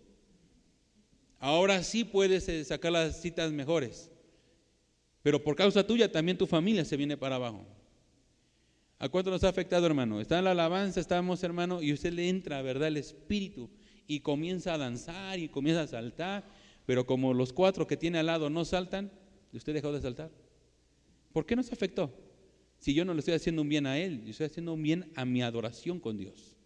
Ahora 1.39 1.83
sí 1.83 2.05
puedes 2.05 2.49
eh, 2.49 2.65
sacar 2.65 2.93
las 2.93 3.21
citas 3.21 3.53
mejores. 3.53 4.11
Pero 5.23 5.43
por 5.43 5.57
causa 5.57 5.87
tuya 5.87 6.11
también 6.11 6.39
tu 6.39 6.47
familia 6.47 6.85
se 6.85 6.97
viene 6.97 7.17
para 7.17 7.37
abajo. 7.37 7.65
¿A 8.99 9.09
cuánto 9.09 9.31
nos 9.31 9.45
ha 9.45 9.49
afectado, 9.49 9.87
hermano? 9.87 10.21
Está 10.21 10.39
en 10.39 10.45
la 10.45 10.51
alabanza, 10.51 10.99
estamos, 10.99 11.43
hermano, 11.45 11.81
y 11.81 11.93
usted 11.93 12.13
le 12.13 12.29
entra, 12.29 12.63
¿verdad?, 12.63 12.89
el 12.89 12.97
espíritu 12.97 13.71
y 14.09 14.21
comienza 14.21 14.75
a 14.75 14.79
danzar 14.79 15.39
y 15.39 15.49
comienza 15.49 15.83
a 15.83 15.87
saltar, 15.87 16.45
pero 16.85 17.07
como 17.07 17.33
los 17.35 17.53
cuatro 17.53 17.87
que 17.87 17.97
tiene 17.97 18.19
al 18.19 18.27
lado 18.27 18.51
no 18.51 18.65
saltan, 18.65 19.13
usted 19.53 19.75
dejó 19.75 19.93
de 19.93 20.01
saltar. 20.01 20.33
¿Por 21.33 21.47
qué 21.47 21.55
nos 21.55 21.71
afectó? 21.71 22.13
Si 22.79 22.95
yo 22.95 23.05
no 23.05 23.13
le 23.13 23.21
estoy 23.21 23.35
haciendo 23.35 23.63
un 23.63 23.69
bien 23.69 23.87
a 23.87 23.99
él, 23.99 24.25
yo 24.25 24.31
estoy 24.31 24.47
haciendo 24.47 24.73
un 24.75 24.83
bien 24.83 25.13
a 25.15 25.25
mi 25.25 25.43
adoración 25.43 26.01
con 26.01 26.17
Dios. 26.17 26.57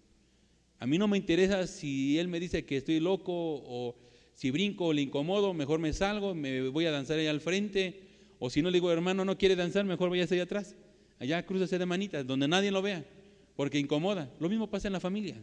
A 0.79 0.87
mí 0.87 0.99
no 0.99 1.09
me 1.09 1.19
interesa 1.19 1.67
si 1.67 2.19
él 2.19 2.29
me 2.29 2.41
dice 2.41 2.65
que 2.65 2.79
estoy 2.79 3.01
loco 3.01 3.33
o 3.33 3.97
si 4.35 4.51
brinco 4.51 4.87
o 4.87 4.93
le 4.93 5.03
incomodo, 5.03 5.55
mejor 5.55 5.79
me 5.79 5.93
salgo, 5.93 6.35
me 6.35 6.69
voy 6.69 6.87
a 6.87 6.91
danzar 6.91 7.19
allá 7.19 7.31
al 7.31 7.41
frente. 7.41 8.09
O 8.39 8.51
si 8.51 8.63
no 8.63 8.71
le 8.71 8.77
digo, 8.77 8.91
hermano, 8.91 9.25
no 9.25 9.39
quiere 9.39 9.57
danzar, 9.57 9.85
mejor 9.85 10.09
voy 10.09 10.21
allá 10.21 10.43
atrás. 10.43 10.75
Allá 11.19 11.45
cruzase 11.47 11.79
de 11.79 11.87
manitas, 11.87 12.27
donde 12.27 12.49
nadie 12.49 12.73
lo 12.73 12.83
vea, 12.83 13.07
porque 13.55 13.79
incomoda. 13.79 14.33
Lo 14.41 14.49
mismo 14.49 14.69
pasa 14.69 14.89
en 14.89 14.93
la 14.93 15.01
familia. 15.01 15.37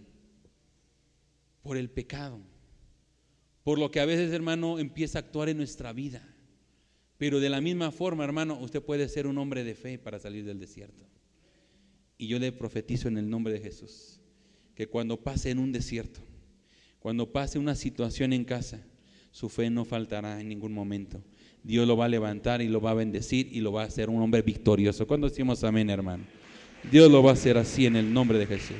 Por 1.61 1.77
el 1.77 1.89
pecado. 1.89 2.41
Por 3.63 3.79
lo 3.79 3.91
que 3.91 3.99
a 3.99 4.05
veces, 4.05 4.31
hermano, 4.33 4.79
empieza 4.79 5.19
a 5.19 5.21
actuar 5.21 5.47
en 5.49 5.57
nuestra 5.57 5.93
vida. 5.93 6.27
Pero 7.17 7.39
de 7.39 7.49
la 7.49 7.61
misma 7.61 7.91
forma, 7.91 8.23
hermano, 8.23 8.57
usted 8.59 8.81
puede 8.81 9.07
ser 9.07 9.27
un 9.27 9.37
hombre 9.37 9.63
de 9.63 9.75
fe 9.75 9.99
para 9.99 10.19
salir 10.19 10.45
del 10.45 10.59
desierto. 10.59 11.05
Y 12.17 12.27
yo 12.27 12.39
le 12.39 12.51
profetizo 12.51 13.07
en 13.07 13.17
el 13.17 13.29
nombre 13.29 13.53
de 13.53 13.59
Jesús 13.59 14.19
que 14.75 14.87
cuando 14.87 15.21
pase 15.21 15.51
en 15.51 15.59
un 15.59 15.71
desierto, 15.71 16.21
cuando 16.99 17.31
pase 17.31 17.57
una 17.57 17.75
situación 17.75 18.33
en 18.33 18.43
casa, 18.43 18.81
su 19.31 19.49
fe 19.49 19.69
no 19.69 19.85
faltará 19.85 20.39
en 20.41 20.49
ningún 20.49 20.73
momento. 20.73 21.21
Dios 21.63 21.87
lo 21.87 21.97
va 21.97 22.05
a 22.05 22.09
levantar 22.09 22.61
y 22.61 22.67
lo 22.67 22.81
va 22.81 22.91
a 22.91 22.95
bendecir 22.95 23.49
y 23.51 23.61
lo 23.61 23.71
va 23.71 23.83
a 23.83 23.85
hacer 23.85 24.09
un 24.09 24.21
hombre 24.21 24.41
victorioso. 24.41 25.07
Cuando 25.07 25.29
decimos 25.29 25.63
amén, 25.63 25.89
hermano? 25.89 26.23
Dios 26.89 27.11
lo 27.11 27.21
va 27.21 27.31
a 27.31 27.33
hacer 27.33 27.57
así 27.57 27.85
en 27.85 27.95
el 27.95 28.13
nombre 28.13 28.37
de 28.37 28.45
Jesús. 28.45 28.77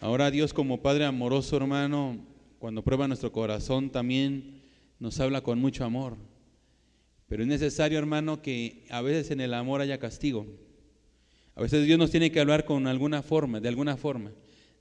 Ahora 0.00 0.30
Dios 0.30 0.52
como 0.52 0.82
Padre 0.82 1.04
amoroso, 1.04 1.56
hermano, 1.56 2.18
cuando 2.58 2.82
prueba 2.82 3.08
nuestro 3.08 3.32
corazón 3.32 3.90
también 3.90 4.62
nos 4.98 5.18
habla 5.20 5.40
con 5.40 5.58
mucho 5.58 5.84
amor. 5.84 6.16
Pero 7.28 7.42
es 7.42 7.48
necesario, 7.48 7.98
hermano, 7.98 8.40
que 8.40 8.86
a 8.90 9.02
veces 9.02 9.30
en 9.30 9.40
el 9.40 9.52
amor 9.52 9.80
haya 9.80 9.98
castigo. 9.98 10.46
A 11.56 11.62
veces 11.62 11.86
Dios 11.86 11.98
nos 11.98 12.10
tiene 12.10 12.30
que 12.30 12.38
hablar 12.38 12.66
con 12.66 12.86
alguna 12.86 13.22
forma, 13.22 13.60
de 13.60 13.68
alguna 13.68 13.96
forma. 13.96 14.30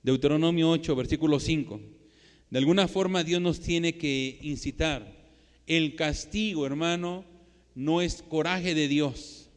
Deuteronomio 0.04 0.70
8, 0.70 0.94
versículo 0.94 1.40
5. 1.40 1.80
De 2.50 2.58
alguna 2.58 2.90
forma 2.90 3.24
Dios 3.24 3.42
nos 3.42 3.62
tiene 3.62 3.96
que 3.98 4.38
incitar. 4.42 5.10
El 5.68 5.96
castigo, 5.96 6.66
hermano, 6.66 7.24
no 7.76 8.02
es 8.02 8.22
coraje 8.22 8.76
de 8.76 8.90
Dios. 8.90 9.50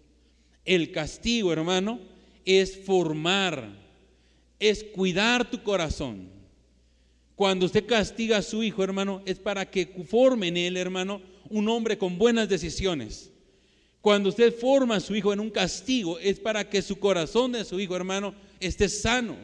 El 0.65 0.93
castigo, 0.93 1.53
hermano, 1.53 1.99
es 2.45 2.79
formar, 2.85 3.69
es 4.61 4.85
cuidar 4.85 5.51
tu 5.51 5.65
corazón. 5.65 6.29
Cuando 7.35 7.67
usted 7.67 7.85
castiga 7.85 8.37
a 8.37 8.43
su 8.43 8.63
hijo, 8.63 8.85
hermano, 8.85 9.23
es 9.27 9.41
para 9.41 9.69
que 9.69 9.87
forme 10.07 10.49
en 10.49 10.57
él, 10.57 10.77
hermano, 10.77 11.21
un 11.51 11.69
hombre 11.69 11.99
con 11.99 12.17
buenas 12.17 12.49
decisiones. 12.49 13.33
Cuando 14.01 14.29
usted 14.29 14.55
forma 14.55 14.97
a 14.97 15.01
su 15.01 15.15
hijo 15.15 15.33
en 15.33 15.41
un 15.41 15.51
castigo, 15.51 16.19
es 16.19 16.39
para 16.39 16.69
que 16.69 16.83
su 16.83 16.99
corazón 16.99 17.53
de 17.53 17.65
su 17.65 17.81
hijo, 17.81 17.97
hermano, 17.97 18.35
esté 18.61 18.89
sano. 18.89 19.37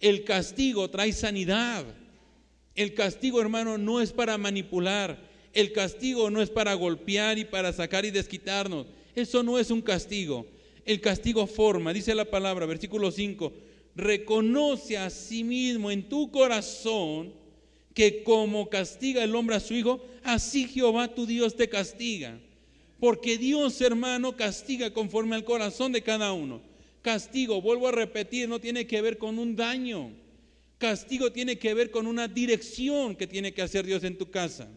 El 0.00 0.24
castigo 0.24 0.88
trae 0.88 1.12
sanidad. 1.12 1.84
El 2.74 2.94
castigo, 2.94 3.40
hermano, 3.40 3.76
no 3.76 4.00
es 4.00 4.12
para 4.12 4.38
manipular. 4.38 5.18
El 5.52 5.72
castigo 5.72 6.30
no 6.30 6.40
es 6.40 6.48
para 6.48 6.74
golpear 6.74 7.38
y 7.38 7.44
para 7.44 7.72
sacar 7.72 8.04
y 8.04 8.10
desquitarnos. 8.10 8.86
Eso 9.14 9.42
no 9.42 9.58
es 9.58 9.70
un 9.70 9.82
castigo. 9.82 10.46
El 10.84 11.00
castigo 11.00 11.46
forma, 11.46 11.92
dice 11.92 12.14
la 12.14 12.24
palabra, 12.24 12.66
versículo 12.66 13.10
5, 13.10 13.52
reconoce 13.94 14.96
a 14.96 15.10
sí 15.10 15.44
mismo 15.44 15.90
en 15.90 16.08
tu 16.08 16.30
corazón 16.30 17.32
que 17.94 18.22
como 18.22 18.68
castiga 18.70 19.22
el 19.22 19.34
hombre 19.34 19.56
a 19.56 19.60
su 19.60 19.74
hijo, 19.74 20.04
así 20.24 20.66
Jehová 20.66 21.14
tu 21.14 21.26
Dios 21.26 21.54
te 21.54 21.68
castiga. 21.68 22.38
Porque 23.02 23.36
Dios, 23.36 23.80
hermano, 23.80 24.36
castiga 24.36 24.92
conforme 24.92 25.34
al 25.34 25.42
corazón 25.42 25.90
de 25.90 26.02
cada 26.02 26.32
uno. 26.32 26.62
Castigo, 27.02 27.60
vuelvo 27.60 27.88
a 27.88 27.90
repetir, 27.90 28.48
no 28.48 28.60
tiene 28.60 28.86
que 28.86 29.02
ver 29.02 29.18
con 29.18 29.40
un 29.40 29.56
daño. 29.56 30.12
Castigo 30.78 31.32
tiene 31.32 31.58
que 31.58 31.74
ver 31.74 31.90
con 31.90 32.06
una 32.06 32.28
dirección 32.28 33.16
que 33.16 33.26
tiene 33.26 33.52
que 33.52 33.62
hacer 33.62 33.84
Dios 33.84 34.04
en 34.04 34.16
tu 34.16 34.30
casa. 34.30 34.68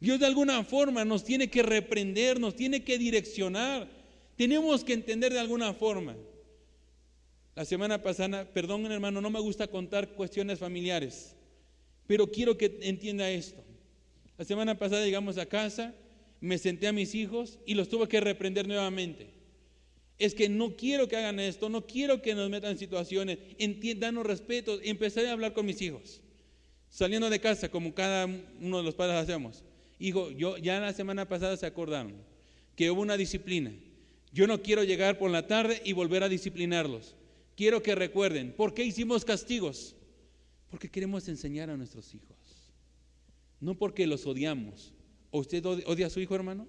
Dios 0.00 0.20
de 0.20 0.24
alguna 0.24 0.64
forma 0.64 1.04
nos 1.04 1.22
tiene 1.22 1.50
que 1.50 1.62
reprender, 1.62 2.40
nos 2.40 2.56
tiene 2.56 2.82
que 2.82 2.96
direccionar. 2.96 3.90
Tenemos 4.36 4.82
que 4.82 4.94
entender 4.94 5.30
de 5.30 5.40
alguna 5.40 5.74
forma. 5.74 6.16
La 7.54 7.66
semana 7.66 8.00
pasada, 8.00 8.50
perdón 8.54 8.90
hermano, 8.90 9.20
no 9.20 9.28
me 9.28 9.40
gusta 9.40 9.66
contar 9.66 10.14
cuestiones 10.14 10.60
familiares, 10.60 11.36
pero 12.06 12.26
quiero 12.30 12.56
que 12.56 12.78
entienda 12.80 13.28
esto. 13.28 13.62
La 14.38 14.46
semana 14.46 14.78
pasada 14.78 15.04
llegamos 15.04 15.36
a 15.36 15.44
casa, 15.44 15.94
me 16.44 16.58
senté 16.58 16.86
a 16.88 16.92
mis 16.92 17.14
hijos 17.14 17.58
y 17.64 17.72
los 17.74 17.88
tuve 17.88 18.06
que 18.06 18.20
reprender 18.20 18.68
nuevamente. 18.68 19.30
Es 20.18 20.34
que 20.34 20.50
no 20.50 20.76
quiero 20.76 21.08
que 21.08 21.16
hagan 21.16 21.40
esto, 21.40 21.70
no 21.70 21.86
quiero 21.86 22.20
que 22.20 22.34
nos 22.34 22.50
metan 22.50 22.72
en 22.72 22.78
situaciones, 22.78 23.38
entiendan 23.56 24.22
respeto. 24.22 24.78
Y 24.82 24.90
empecé 24.90 25.26
a 25.26 25.32
hablar 25.32 25.54
con 25.54 25.64
mis 25.64 25.80
hijos, 25.80 26.20
saliendo 26.90 27.30
de 27.30 27.40
casa, 27.40 27.70
como 27.70 27.94
cada 27.94 28.26
uno 28.26 28.76
de 28.76 28.82
los 28.82 28.94
padres 28.94 29.16
hacemos. 29.16 29.64
Hijo, 29.98 30.30
yo 30.32 30.58
ya 30.58 30.78
la 30.80 30.92
semana 30.92 31.26
pasada 31.26 31.56
se 31.56 31.64
acordaron 31.64 32.12
que 32.76 32.90
hubo 32.90 33.00
una 33.00 33.16
disciplina. 33.16 33.72
Yo 34.30 34.46
no 34.46 34.60
quiero 34.60 34.84
llegar 34.84 35.16
por 35.16 35.30
la 35.30 35.46
tarde 35.46 35.80
y 35.82 35.94
volver 35.94 36.24
a 36.24 36.28
disciplinarlos. 36.28 37.16
Quiero 37.56 37.82
que 37.82 37.94
recuerden, 37.94 38.52
¿por 38.52 38.74
qué 38.74 38.84
hicimos 38.84 39.24
castigos? 39.24 39.96
Porque 40.68 40.90
queremos 40.90 41.26
enseñar 41.26 41.70
a 41.70 41.76
nuestros 41.78 42.14
hijos. 42.14 42.36
No 43.60 43.78
porque 43.78 44.06
los 44.06 44.26
odiamos. 44.26 44.92
¿O 45.34 45.40
usted 45.40 45.66
odia 45.66 46.06
a 46.06 46.10
su 46.10 46.20
hijo, 46.20 46.36
hermano? 46.36 46.68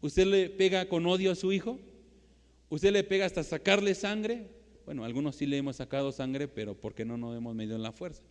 ¿Usted 0.00 0.26
le 0.26 0.50
pega 0.50 0.88
con 0.88 1.06
odio 1.06 1.30
a 1.30 1.36
su 1.36 1.52
hijo? 1.52 1.78
¿Usted 2.68 2.90
le 2.90 3.04
pega 3.04 3.26
hasta 3.26 3.44
sacarle 3.44 3.94
sangre? 3.94 4.50
Bueno, 4.84 5.04
algunos 5.04 5.36
sí 5.36 5.46
le 5.46 5.56
hemos 5.56 5.76
sacado 5.76 6.10
sangre, 6.10 6.48
pero 6.48 6.74
porque 6.74 7.04
no 7.04 7.16
nos 7.16 7.36
hemos 7.36 7.54
medido 7.54 7.76
en 7.76 7.84
la 7.84 7.92
fuerza. 7.92 8.24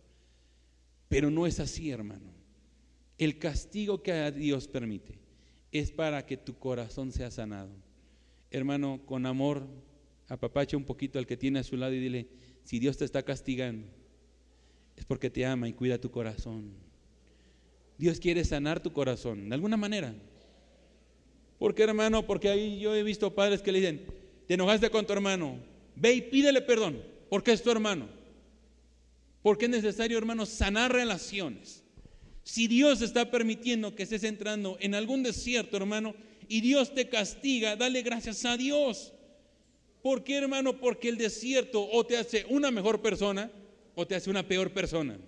Pero 1.08 1.30
no 1.30 1.46
es 1.46 1.58
así, 1.58 1.90
hermano. 1.90 2.34
El 3.16 3.38
castigo 3.38 4.02
que 4.02 4.30
Dios 4.30 4.68
permite 4.68 5.20
es 5.72 5.90
para 5.90 6.26
que 6.26 6.36
tu 6.36 6.58
corazón 6.58 7.10
sea 7.10 7.30
sanado. 7.30 7.70
Hermano, 8.50 9.00
con 9.06 9.24
amor, 9.24 9.66
apapacha 10.28 10.76
un 10.76 10.84
poquito 10.84 11.18
al 11.18 11.26
que 11.26 11.38
tiene 11.38 11.60
a 11.60 11.64
su 11.64 11.78
lado 11.78 11.94
y 11.94 12.00
dile, 12.00 12.28
si 12.62 12.78
Dios 12.78 12.98
te 12.98 13.06
está 13.06 13.22
castigando, 13.22 13.86
es 14.96 15.06
porque 15.06 15.30
te 15.30 15.46
ama 15.46 15.66
y 15.66 15.72
cuida 15.72 15.98
tu 15.98 16.10
corazón. 16.10 16.85
Dios 17.98 18.20
quiere 18.20 18.44
sanar 18.44 18.80
tu 18.80 18.92
corazón, 18.92 19.48
de 19.48 19.54
alguna 19.54 19.76
manera. 19.76 20.14
¿Por 21.58 21.74
qué, 21.74 21.84
hermano? 21.84 22.26
Porque 22.26 22.48
ahí 22.48 22.78
yo 22.78 22.94
he 22.94 23.02
visto 23.02 23.34
padres 23.34 23.62
que 23.62 23.72
le 23.72 23.80
dicen, 23.80 24.06
te 24.46 24.54
enojaste 24.54 24.90
con 24.90 25.06
tu 25.06 25.12
hermano, 25.12 25.58
ve 25.94 26.12
y 26.12 26.20
pídele 26.22 26.60
perdón, 26.60 27.02
porque 27.30 27.52
es 27.52 27.62
tu 27.62 27.70
hermano. 27.70 28.08
Porque 29.42 29.66
es 29.66 29.70
necesario, 29.70 30.18
hermano, 30.18 30.44
sanar 30.44 30.92
relaciones. 30.92 31.82
Si 32.42 32.68
Dios 32.68 33.00
está 33.00 33.30
permitiendo 33.30 33.94
que 33.94 34.02
estés 34.02 34.24
entrando 34.24 34.76
en 34.80 34.94
algún 34.94 35.22
desierto, 35.22 35.76
hermano, 35.76 36.14
y 36.48 36.60
Dios 36.60 36.94
te 36.94 37.08
castiga, 37.08 37.76
dale 37.76 38.02
gracias 38.02 38.44
a 38.44 38.56
Dios. 38.56 39.12
¿Por 40.02 40.22
qué, 40.22 40.36
hermano? 40.36 40.78
Porque 40.78 41.08
el 41.08 41.16
desierto 41.16 41.88
o 41.90 42.04
te 42.06 42.16
hace 42.16 42.46
una 42.48 42.70
mejor 42.70 43.02
persona 43.02 43.50
o 43.94 44.06
te 44.06 44.14
hace 44.14 44.30
una 44.30 44.46
peor 44.46 44.72
persona. 44.72 45.18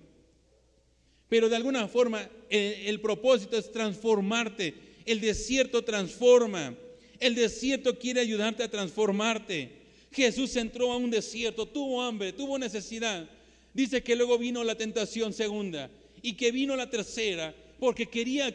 Pero 1.29 1.49
de 1.49 1.57
alguna 1.57 1.89
forma 1.89 2.29
el, 2.49 3.01
propósito 3.01 3.57
es 3.59 3.71
transformarte. 3.71 4.75
El 5.05 5.21
desierto 5.21 5.83
transforma. 5.83 6.75
El 7.21 7.35
desierto 7.35 7.99
quiere 7.99 8.21
ayudarte 8.21 8.63
a 8.63 8.71
transformarte. 8.71 9.71
Jesús 10.13 10.57
entró 10.57 10.93
a 10.93 10.97
un 10.97 11.11
desierto, 11.11 11.67
tuvo 11.67 12.03
hambre, 12.03 12.33
tuvo 12.33 12.59
necesidad. 12.59 13.29
Dice 13.75 14.03
que 14.03 14.17
luego 14.17 14.39
vino 14.39 14.65
la 14.65 14.75
tentación 14.75 15.33
segunda 15.33 15.91
y 16.23 16.33
que 16.33 16.51
vino 16.51 16.75
la 16.77 16.89
tercera 16.89 17.55
porque 17.79 18.07
quería 18.07 18.55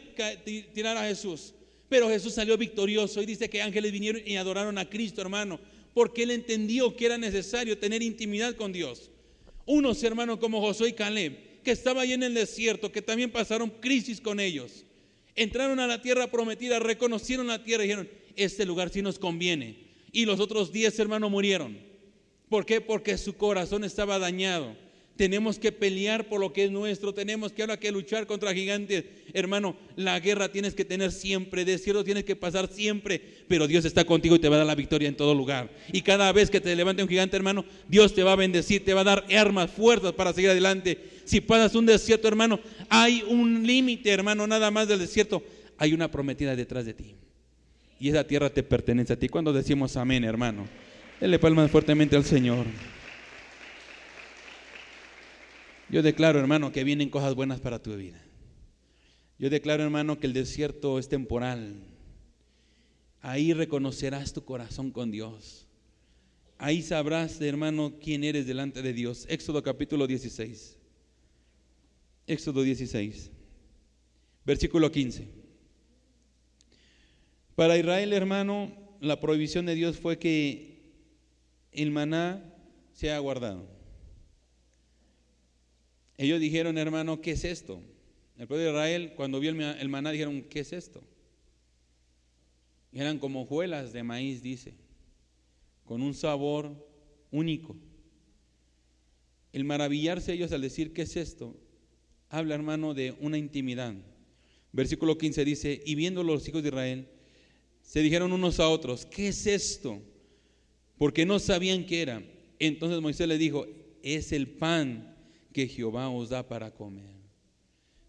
tirar 0.74 0.96
a 0.96 1.06
Jesús. 1.06 1.54
Pero 1.88 2.08
Jesús 2.08 2.34
salió 2.34 2.58
victorioso 2.58 3.22
y 3.22 3.26
dice 3.26 3.48
que 3.48 3.62
ángeles 3.62 3.92
vinieron 3.92 4.22
y 4.26 4.36
adoraron 4.36 4.78
a 4.78 4.88
Cristo, 4.88 5.20
hermano 5.20 5.60
porque 5.94 6.24
él 6.24 6.32
entendió 6.32 6.94
que 6.96 7.06
era 7.06 7.16
necesario 7.16 7.78
tener 7.78 8.02
intimidad 8.02 8.56
con 8.56 8.72
Dios. 8.72 9.10
Unos 9.64 10.02
hermanos 10.02 10.38
como 10.38 10.60
Josué 10.60 10.90
y 10.90 10.92
Caleb, 10.92 11.38
que 11.64 11.72
estaba 11.72 12.02
ahí 12.02 12.12
en 12.12 12.22
el 12.22 12.34
desierto, 12.34 12.92
que 12.92 13.02
también 13.02 13.32
pasaron 13.32 13.70
crisis 13.70 14.20
con 14.20 14.38
ellos, 14.38 14.84
entraron 15.34 15.80
a 15.80 15.88
la 15.88 16.00
tierra 16.00 16.30
prometida, 16.30 16.78
reconocieron 16.78 17.48
la 17.48 17.64
tierra 17.64 17.82
y 17.82 17.88
dijeron, 17.88 18.08
este 18.36 18.64
lugar 18.64 18.90
sí 18.90 19.02
nos 19.02 19.18
conviene. 19.18 19.76
Y 20.12 20.26
los 20.26 20.38
otros 20.38 20.70
diez 20.70 20.96
hermanos 21.00 21.30
murieron. 21.30 21.76
¿Por 22.48 22.64
qué? 22.64 22.80
Porque 22.80 23.18
su 23.18 23.36
corazón 23.36 23.82
estaba 23.82 24.18
dañado. 24.20 24.76
Tenemos 25.16 25.58
que 25.58 25.70
pelear 25.70 26.28
por 26.28 26.40
lo 26.40 26.52
que 26.52 26.64
es 26.64 26.70
nuestro, 26.70 27.14
tenemos 27.14 27.52
que 27.52 27.62
ahora 27.62 27.78
que 27.78 27.92
luchar 27.92 28.26
contra 28.26 28.52
gigantes. 28.52 29.04
Hermano, 29.32 29.76
la 29.94 30.18
guerra 30.18 30.50
tienes 30.50 30.74
que 30.74 30.84
tener 30.84 31.12
siempre, 31.12 31.64
desierto 31.64 32.02
tienes 32.02 32.24
que 32.24 32.34
pasar 32.34 32.68
siempre, 32.68 33.20
pero 33.46 33.68
Dios 33.68 33.84
está 33.84 34.04
contigo 34.04 34.36
y 34.36 34.38
te 34.40 34.48
va 34.48 34.56
a 34.56 34.58
dar 34.58 34.66
la 34.66 34.74
victoria 34.74 35.08
en 35.08 35.16
todo 35.16 35.34
lugar. 35.34 35.70
Y 35.92 36.02
cada 36.02 36.32
vez 36.32 36.50
que 36.50 36.60
te 36.60 36.74
levante 36.74 37.02
un 37.02 37.08
gigante, 37.08 37.36
hermano, 37.36 37.64
Dios 37.88 38.14
te 38.14 38.22
va 38.22 38.32
a 38.32 38.36
bendecir, 38.36 38.84
te 38.84 38.94
va 38.94 39.02
a 39.02 39.04
dar 39.04 39.24
armas, 39.36 39.70
fuerzas 39.70 40.12
para 40.12 40.32
seguir 40.32 40.50
adelante. 40.50 40.98
Si 41.24 41.40
pasas 41.40 41.74
un 41.74 41.86
desierto, 41.86 42.26
hermano, 42.26 42.58
hay 42.88 43.22
un 43.28 43.66
límite, 43.66 44.10
hermano, 44.10 44.46
nada 44.46 44.70
más 44.70 44.88
del 44.88 44.98
desierto. 44.98 45.42
Hay 45.78 45.92
una 45.92 46.10
prometida 46.10 46.56
detrás 46.56 46.86
de 46.86 46.94
ti. 46.94 47.14
Y 48.00 48.08
esa 48.08 48.24
tierra 48.26 48.50
te 48.50 48.62
pertenece 48.62 49.12
a 49.12 49.18
ti. 49.18 49.28
Cuando 49.28 49.52
decimos 49.52 49.96
amén, 49.96 50.24
hermano, 50.24 50.66
Dele 51.20 51.38
palmas 51.38 51.70
fuertemente 51.70 52.16
al 52.16 52.24
Señor. 52.24 52.66
Yo 55.94 56.02
declaro, 56.02 56.40
hermano, 56.40 56.72
que 56.72 56.82
vienen 56.82 57.08
cosas 57.08 57.36
buenas 57.36 57.60
para 57.60 57.80
tu 57.80 57.94
vida. 57.94 58.20
Yo 59.38 59.48
declaro, 59.48 59.84
hermano, 59.84 60.18
que 60.18 60.26
el 60.26 60.32
desierto 60.32 60.98
es 60.98 61.08
temporal. 61.08 61.84
Ahí 63.20 63.52
reconocerás 63.52 64.32
tu 64.32 64.44
corazón 64.44 64.90
con 64.90 65.12
Dios. 65.12 65.68
Ahí 66.58 66.82
sabrás, 66.82 67.40
hermano, 67.40 67.94
quién 68.02 68.24
eres 68.24 68.44
delante 68.44 68.82
de 68.82 68.92
Dios. 68.92 69.24
Éxodo 69.28 69.62
capítulo 69.62 70.08
16. 70.08 70.76
Éxodo 72.26 72.64
16, 72.64 73.30
versículo 74.44 74.90
15. 74.90 75.28
Para 77.54 77.78
Israel, 77.78 78.12
hermano, 78.12 78.96
la 79.00 79.20
prohibición 79.20 79.64
de 79.64 79.76
Dios 79.76 80.00
fue 80.00 80.18
que 80.18 80.90
el 81.70 81.92
maná 81.92 82.52
sea 82.94 83.16
guardado. 83.20 83.73
Ellos 86.16 86.40
dijeron, 86.40 86.78
hermano, 86.78 87.20
¿qué 87.20 87.32
es 87.32 87.44
esto? 87.44 87.80
El 88.38 88.46
pueblo 88.46 88.64
de 88.64 88.70
Israel, 88.70 89.12
cuando 89.16 89.40
vio 89.40 89.50
el 89.50 89.88
maná, 89.88 90.10
dijeron, 90.10 90.42
¿qué 90.42 90.60
es 90.60 90.72
esto? 90.72 91.02
eran 92.92 93.18
como 93.18 93.42
hojuelas 93.42 93.92
de 93.92 94.04
maíz, 94.04 94.40
dice, 94.40 94.74
con 95.84 96.00
un 96.00 96.14
sabor 96.14 96.88
único. 97.32 97.76
El 99.52 99.64
maravillarse 99.64 100.32
ellos 100.32 100.52
al 100.52 100.60
decir, 100.60 100.92
¿qué 100.92 101.02
es 101.02 101.16
esto? 101.16 101.56
Habla, 102.28 102.54
hermano, 102.54 102.94
de 102.94 103.14
una 103.20 103.36
intimidad. 103.36 103.94
Versículo 104.72 105.18
15 105.18 105.44
dice, 105.44 105.82
y 105.84 105.94
viendo 105.94 106.22
los 106.22 106.46
hijos 106.48 106.62
de 106.62 106.68
Israel, 106.68 107.08
se 107.82 108.00
dijeron 108.00 108.32
unos 108.32 108.60
a 108.60 108.68
otros, 108.68 109.06
¿qué 109.06 109.28
es 109.28 109.46
esto? 109.46 110.00
Porque 110.96 111.26
no 111.26 111.38
sabían 111.38 111.86
qué 111.86 112.02
era. 112.02 112.22
Entonces 112.58 113.00
Moisés 113.00 113.28
le 113.28 113.38
dijo, 113.38 113.66
es 114.02 114.32
el 114.32 114.48
pan 114.48 115.13
que 115.54 115.68
Jehová 115.68 116.10
os 116.10 116.30
da 116.30 116.42
para 116.42 116.74
comer. 116.74 117.14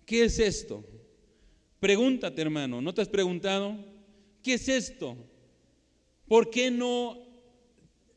¿Qué 0.04 0.26
es 0.26 0.39
esto? 0.39 0.84
Pregúntate, 1.80 2.41
hermano, 2.41 2.82
¿no 2.82 2.91
te 2.91 3.04
has 3.04 3.08
preguntado? 3.08 3.78
¿Qué 4.41 4.56
es 4.56 4.68
esto? 4.68 5.16
¿Por 6.28 6.50
qué 6.50 6.72
no, 6.72 7.24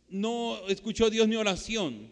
no 0.08 0.66
escuchó 0.68 1.10
Dios 1.10 1.28
mi 1.28 1.36
oración? 1.36 2.08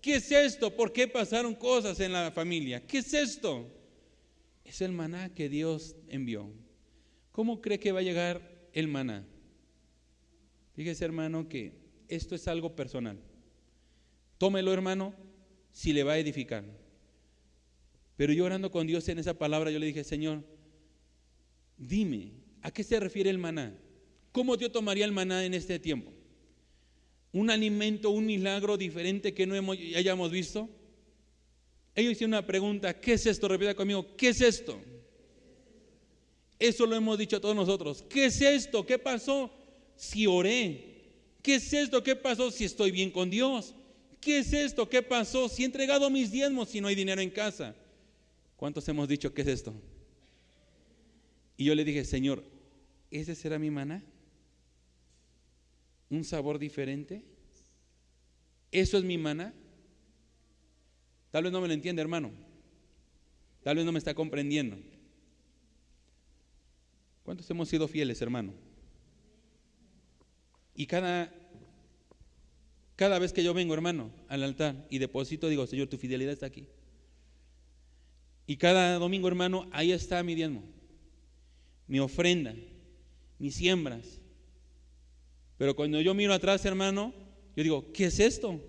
¿Qué 0.00 0.14
es 0.14 0.32
esto? 0.32 0.74
¿Por 0.74 0.90
qué 0.90 1.06
pasaron 1.06 1.54
cosas 1.54 2.00
en 2.00 2.12
la 2.12 2.30
familia? 2.30 2.86
¿Qué 2.86 2.98
es 2.98 3.12
esto? 3.12 3.70
Es 4.64 4.80
el 4.80 4.92
maná 4.92 5.34
que 5.34 5.50
Dios 5.50 5.96
envió. 6.08 6.50
¿Cómo 7.30 7.60
cree 7.60 7.78
que 7.78 7.92
va 7.92 8.00
a 8.00 8.02
llegar 8.02 8.40
el 8.72 8.88
maná? 8.88 9.26
Fíjese, 10.74 11.04
hermano, 11.04 11.46
que 11.46 11.74
esto 12.08 12.34
es 12.34 12.48
algo 12.48 12.74
personal. 12.74 13.20
Tómelo, 14.38 14.72
hermano, 14.72 15.27
si 15.78 15.92
le 15.92 16.02
va 16.02 16.14
a 16.14 16.18
edificar. 16.18 16.64
Pero 18.16 18.32
yo 18.32 18.44
orando 18.44 18.68
con 18.68 18.84
Dios 18.84 19.08
en 19.08 19.20
esa 19.20 19.34
palabra, 19.38 19.70
yo 19.70 19.78
le 19.78 19.86
dije, 19.86 20.02
Señor, 20.02 20.42
dime, 21.76 22.32
¿a 22.62 22.72
qué 22.72 22.82
se 22.82 22.98
refiere 22.98 23.30
el 23.30 23.38
maná? 23.38 23.78
¿Cómo 24.32 24.56
yo 24.56 24.72
tomaría 24.72 25.04
el 25.04 25.12
maná 25.12 25.44
en 25.44 25.54
este 25.54 25.78
tiempo? 25.78 26.10
¿Un 27.30 27.48
alimento, 27.48 28.10
un 28.10 28.26
milagro 28.26 28.76
diferente 28.76 29.32
que 29.32 29.46
no 29.46 29.54
hayamos 29.94 30.32
visto? 30.32 30.68
Ellos 31.94 32.10
hicieron 32.10 32.32
una 32.32 32.44
pregunta, 32.44 32.98
¿qué 32.98 33.12
es 33.12 33.26
esto? 33.26 33.46
Repita 33.46 33.76
conmigo, 33.76 34.16
¿qué 34.16 34.30
es 34.30 34.40
esto? 34.40 34.80
Eso 36.58 36.86
lo 36.86 36.96
hemos 36.96 37.16
dicho 37.18 37.40
todos 37.40 37.54
nosotros. 37.54 38.04
¿Qué 38.10 38.24
es 38.24 38.40
esto? 38.40 38.84
¿Qué 38.84 38.98
pasó 38.98 39.48
si 39.94 40.26
oré? 40.26 40.96
¿Qué 41.40 41.54
es 41.54 41.72
esto? 41.72 42.02
¿Qué 42.02 42.16
pasó 42.16 42.50
si 42.50 42.64
estoy 42.64 42.90
bien 42.90 43.12
con 43.12 43.30
Dios? 43.30 43.76
¿Qué 44.20 44.38
es 44.38 44.52
esto? 44.52 44.88
¿Qué 44.88 45.02
pasó 45.02 45.48
si 45.48 45.62
he 45.62 45.66
entregado 45.66 46.10
mis 46.10 46.30
diezmos 46.30 46.68
si 46.70 46.80
no 46.80 46.88
hay 46.88 46.94
dinero 46.94 47.20
en 47.20 47.30
casa? 47.30 47.74
¿Cuántos 48.56 48.88
hemos 48.88 49.08
dicho 49.08 49.32
qué 49.32 49.42
es 49.42 49.48
esto? 49.48 49.74
Y 51.56 51.64
yo 51.64 51.74
le 51.74 51.84
dije, 51.84 52.04
Señor, 52.04 52.44
¿ese 53.10 53.34
será 53.34 53.58
mi 53.58 53.70
maná? 53.70 54.02
¿Un 56.10 56.24
sabor 56.24 56.58
diferente? 56.58 57.24
¿Eso 58.72 58.98
es 58.98 59.04
mi 59.04 59.18
maná? 59.18 59.54
Tal 61.30 61.44
vez 61.44 61.52
no 61.52 61.60
me 61.60 61.68
lo 61.68 61.74
entiende, 61.74 62.02
hermano. 62.02 62.32
Tal 63.62 63.76
vez 63.76 63.84
no 63.84 63.92
me 63.92 63.98
está 63.98 64.14
comprendiendo. 64.14 64.78
¿Cuántos 67.22 67.48
hemos 67.50 67.68
sido 67.68 67.86
fieles, 67.88 68.22
hermano? 68.22 68.54
Y 70.74 70.86
cada, 70.86 71.32
cada 72.98 73.20
vez 73.20 73.32
que 73.32 73.44
yo 73.44 73.54
vengo, 73.54 73.74
hermano, 73.74 74.10
al 74.26 74.42
altar 74.42 74.84
y 74.90 74.98
deposito, 74.98 75.48
digo, 75.48 75.64
Señor, 75.68 75.86
tu 75.86 75.98
fidelidad 75.98 76.32
está 76.32 76.46
aquí. 76.46 76.66
Y 78.44 78.56
cada 78.56 78.98
domingo, 78.98 79.28
hermano, 79.28 79.68
ahí 79.70 79.92
está 79.92 80.20
mi 80.24 80.34
diezmo, 80.34 80.64
mi 81.86 82.00
ofrenda, 82.00 82.56
mis 83.38 83.54
siembras. 83.54 84.20
Pero 85.58 85.76
cuando 85.76 86.00
yo 86.00 86.12
miro 86.12 86.34
atrás, 86.34 86.64
hermano, 86.64 87.14
yo 87.54 87.62
digo, 87.62 87.92
¿qué 87.92 88.06
es 88.06 88.18
esto? 88.18 88.60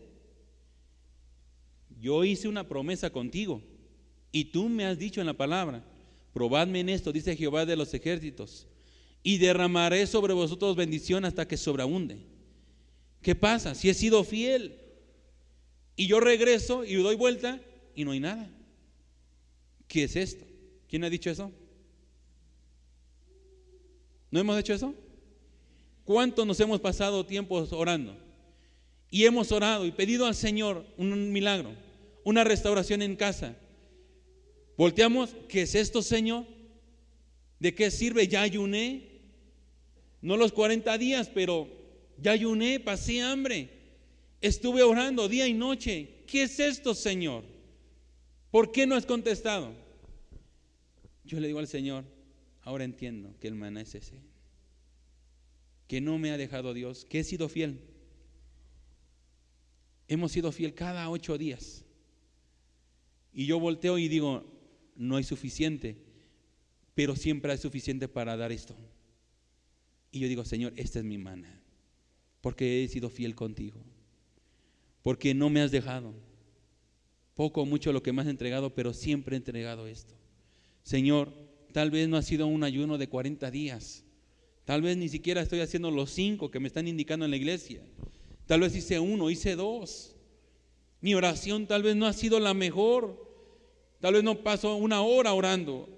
Yo 2.00 2.24
hice 2.24 2.48
una 2.48 2.68
promesa 2.68 3.10
contigo 3.10 3.64
y 4.32 4.46
tú 4.46 4.70
me 4.70 4.86
has 4.86 5.00
dicho 5.00 5.22
en 5.22 5.28
la 5.28 5.34
palabra 5.34 5.84
Probadme 6.34 6.82
en 6.82 6.90
esto, 6.90 7.12
dice 7.12 7.36
Jehová 7.36 7.66
de 7.66 7.76
los 7.76 7.92
ejércitos, 7.96 8.68
y 9.24 9.40
derramaré 9.40 10.06
sobre 10.06 10.34
vosotros 10.34 10.76
bendición 10.76 11.26
hasta 11.26 11.48
que 11.48 11.58
sobreabunde. 11.58 12.39
¿Qué 13.22 13.36
pasa? 13.36 13.76
Si 13.76 13.90
he 13.90 13.94
sido 13.94 14.24
fiel 14.24 14.80
y 15.96 16.08
yo 16.08 16.20
regreso 16.20 16.86
y 16.86 16.96
doy 16.96 17.16
vuelta 17.16 17.60
y 17.96 18.06
no 18.06 18.12
hay 18.12 18.20
nada. 18.20 18.50
¿Qué 19.88 20.04
es 20.04 20.16
esto? 20.16 20.46
¿Quién 20.88 21.04
ha 21.04 21.10
dicho 21.10 21.30
eso? 21.30 21.52
¿No 24.32 24.40
hemos 24.40 24.58
hecho 24.60 24.74
eso? 24.74 24.94
¿Cuánto 26.06 26.46
nos 26.46 26.60
hemos 26.60 26.80
pasado 26.80 27.26
tiempos 27.26 27.74
orando? 27.74 28.18
Y 29.12 29.26
hemos 29.26 29.52
orado 29.52 29.86
y 29.86 29.92
pedido 29.92 30.26
al 30.26 30.36
Señor 30.36 30.86
un 30.98 31.32
milagro, 31.32 31.74
una 32.24 32.44
restauración 32.44 33.02
en 33.02 33.16
casa 33.16 33.56
Volteamos, 34.80 35.36
¿qué 35.50 35.64
es 35.64 35.76
esto, 35.76 36.02
Señor? 36.02 36.46
¿De 37.60 37.76
qué 37.76 37.92
sirve? 37.92 38.30
Ya 38.30 38.44
ayuné. 38.44 39.10
No 40.22 40.38
los 40.38 40.54
40 40.54 40.98
días, 40.98 41.30
pero 41.34 41.68
ya 42.22 42.32
ayuné, 42.32 42.80
pasé 42.80 43.22
hambre. 43.22 43.70
Estuve 44.42 44.84
orando 44.84 45.28
día 45.28 45.48
y 45.48 45.54
noche. 45.54 46.24
¿Qué 46.28 46.44
es 46.44 46.60
esto, 46.60 46.94
Señor? 46.94 47.44
¿Por 48.52 48.72
qué 48.72 48.88
no 48.88 48.96
has 48.96 49.06
contestado? 49.06 49.74
Yo 51.24 51.40
le 51.40 51.48
digo 51.48 51.60
al 51.60 51.68
Señor, 51.68 52.06
ahora 52.62 52.84
entiendo 52.84 53.36
que 53.40 53.48
el 53.48 53.56
maná 53.56 53.82
es 53.82 53.96
ese. 53.96 54.20
Que 55.88 56.02
no 56.02 56.18
me 56.18 56.32
ha 56.32 56.38
dejado 56.38 56.74
Dios, 56.74 57.06
que 57.06 57.20
he 57.20 57.24
sido 57.24 57.50
fiel. 57.50 57.80
Hemos 60.08 60.32
sido 60.32 60.52
fiel 60.52 60.74
cada 60.74 61.10
ocho 61.10 61.38
días. 61.38 61.86
Y 63.32 63.46
yo 63.46 63.60
volteo 63.60 63.98
y 63.98 64.08
digo, 64.08 64.44
no 64.96 65.18
hay 65.18 65.24
suficiente, 65.24 65.98
pero 66.96 67.16
siempre 67.16 67.52
hay 67.52 67.58
suficiente 67.58 68.08
para 68.08 68.36
dar 68.36 68.52
esto. 68.52 68.76
Y 70.12 70.20
yo 70.20 70.28
digo, 70.28 70.44
Señor, 70.46 70.74
esta 70.76 71.00
es 71.00 71.06
mi 71.06 71.18
mana, 71.18 71.59
porque 72.42 72.84
he 72.84 72.88
sido 72.88 73.10
fiel 73.10 73.36
contigo, 73.36 73.80
porque 75.02 75.34
no 75.34 75.50
me 75.50 75.62
has 75.62 75.72
dejado. 75.72 76.14
Poco 77.36 77.62
o 77.62 77.66
mucho 77.66 77.94
lo 77.94 78.04
que 78.04 78.12
me 78.12 78.22
has 78.22 78.28
entregado, 78.28 78.76
pero 78.76 78.94
siempre 78.94 79.36
he 79.36 79.38
entregado 79.38 79.88
esto. 79.88 80.14
Señor, 80.84 81.32
tal 81.72 81.92
vez 81.92 82.10
no 82.10 82.18
ha 82.18 82.22
sido 82.22 82.48
un 82.48 82.64
ayuno 82.64 82.98
de 82.98 83.08
40 83.08 83.50
días, 83.52 84.04
tal 84.66 84.82
vez 84.82 84.98
ni 84.98 85.10
siquiera 85.10 85.42
estoy 85.42 85.62
haciendo 85.62 85.92
los 85.92 86.12
cinco 86.12 86.52
que 86.52 86.60
me 86.60 86.68
están 86.68 86.88
indicando 86.88 87.26
en 87.26 87.32
la 87.32 87.38
iglesia, 87.38 87.82
tal 88.46 88.62
vez 88.62 88.76
hice 88.76 89.00
uno, 89.00 89.30
hice 89.30 89.56
dos. 89.56 90.16
Mi 91.02 91.16
oración 91.16 91.66
tal 91.66 91.82
vez 91.82 91.96
no 91.96 92.08
ha 92.08 92.14
sido 92.14 92.42
la 92.42 92.54
mejor, 92.54 93.30
Tal 94.00 94.14
vez 94.14 94.24
no 94.24 94.44
paso 94.44 94.76
una 94.76 95.02
hora 95.02 95.34
orando, 95.34 95.90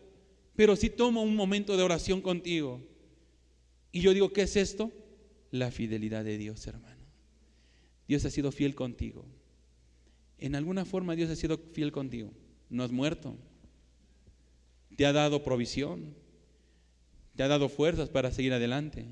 pero 0.56 0.76
sí 0.76 0.90
tomo 0.90 1.22
un 1.22 1.36
momento 1.36 1.78
de 1.78 1.84
oración 1.84 2.22
contigo. 2.22 2.82
Y 3.92 4.02
yo 4.02 4.14
digo, 4.14 4.34
¿qué 4.34 4.44
es 4.44 4.56
esto? 4.56 4.92
La 5.52 5.70
fidelidad 5.70 6.24
de 6.24 6.38
Dios, 6.38 6.66
hermano. 6.66 7.02
Dios 8.08 8.26
ha 8.26 8.30
sido 8.30 8.52
fiel 8.52 8.74
contigo. 8.74 9.26
En 10.38 10.56
alguna 10.56 10.86
forma 10.86 11.16
Dios 11.16 11.30
ha 11.30 11.36
sido 11.36 11.58
fiel 11.58 11.92
contigo. 11.92 12.34
No 12.70 12.84
has 12.84 12.92
muerto. 12.92 13.38
Te 14.96 15.06
ha 15.06 15.14
dado 15.14 15.44
provisión. 15.44 16.16
Te 17.36 17.44
ha 17.44 17.48
dado 17.48 17.70
fuerzas 17.70 18.10
para 18.10 18.32
seguir 18.32 18.54
adelante. 18.54 19.06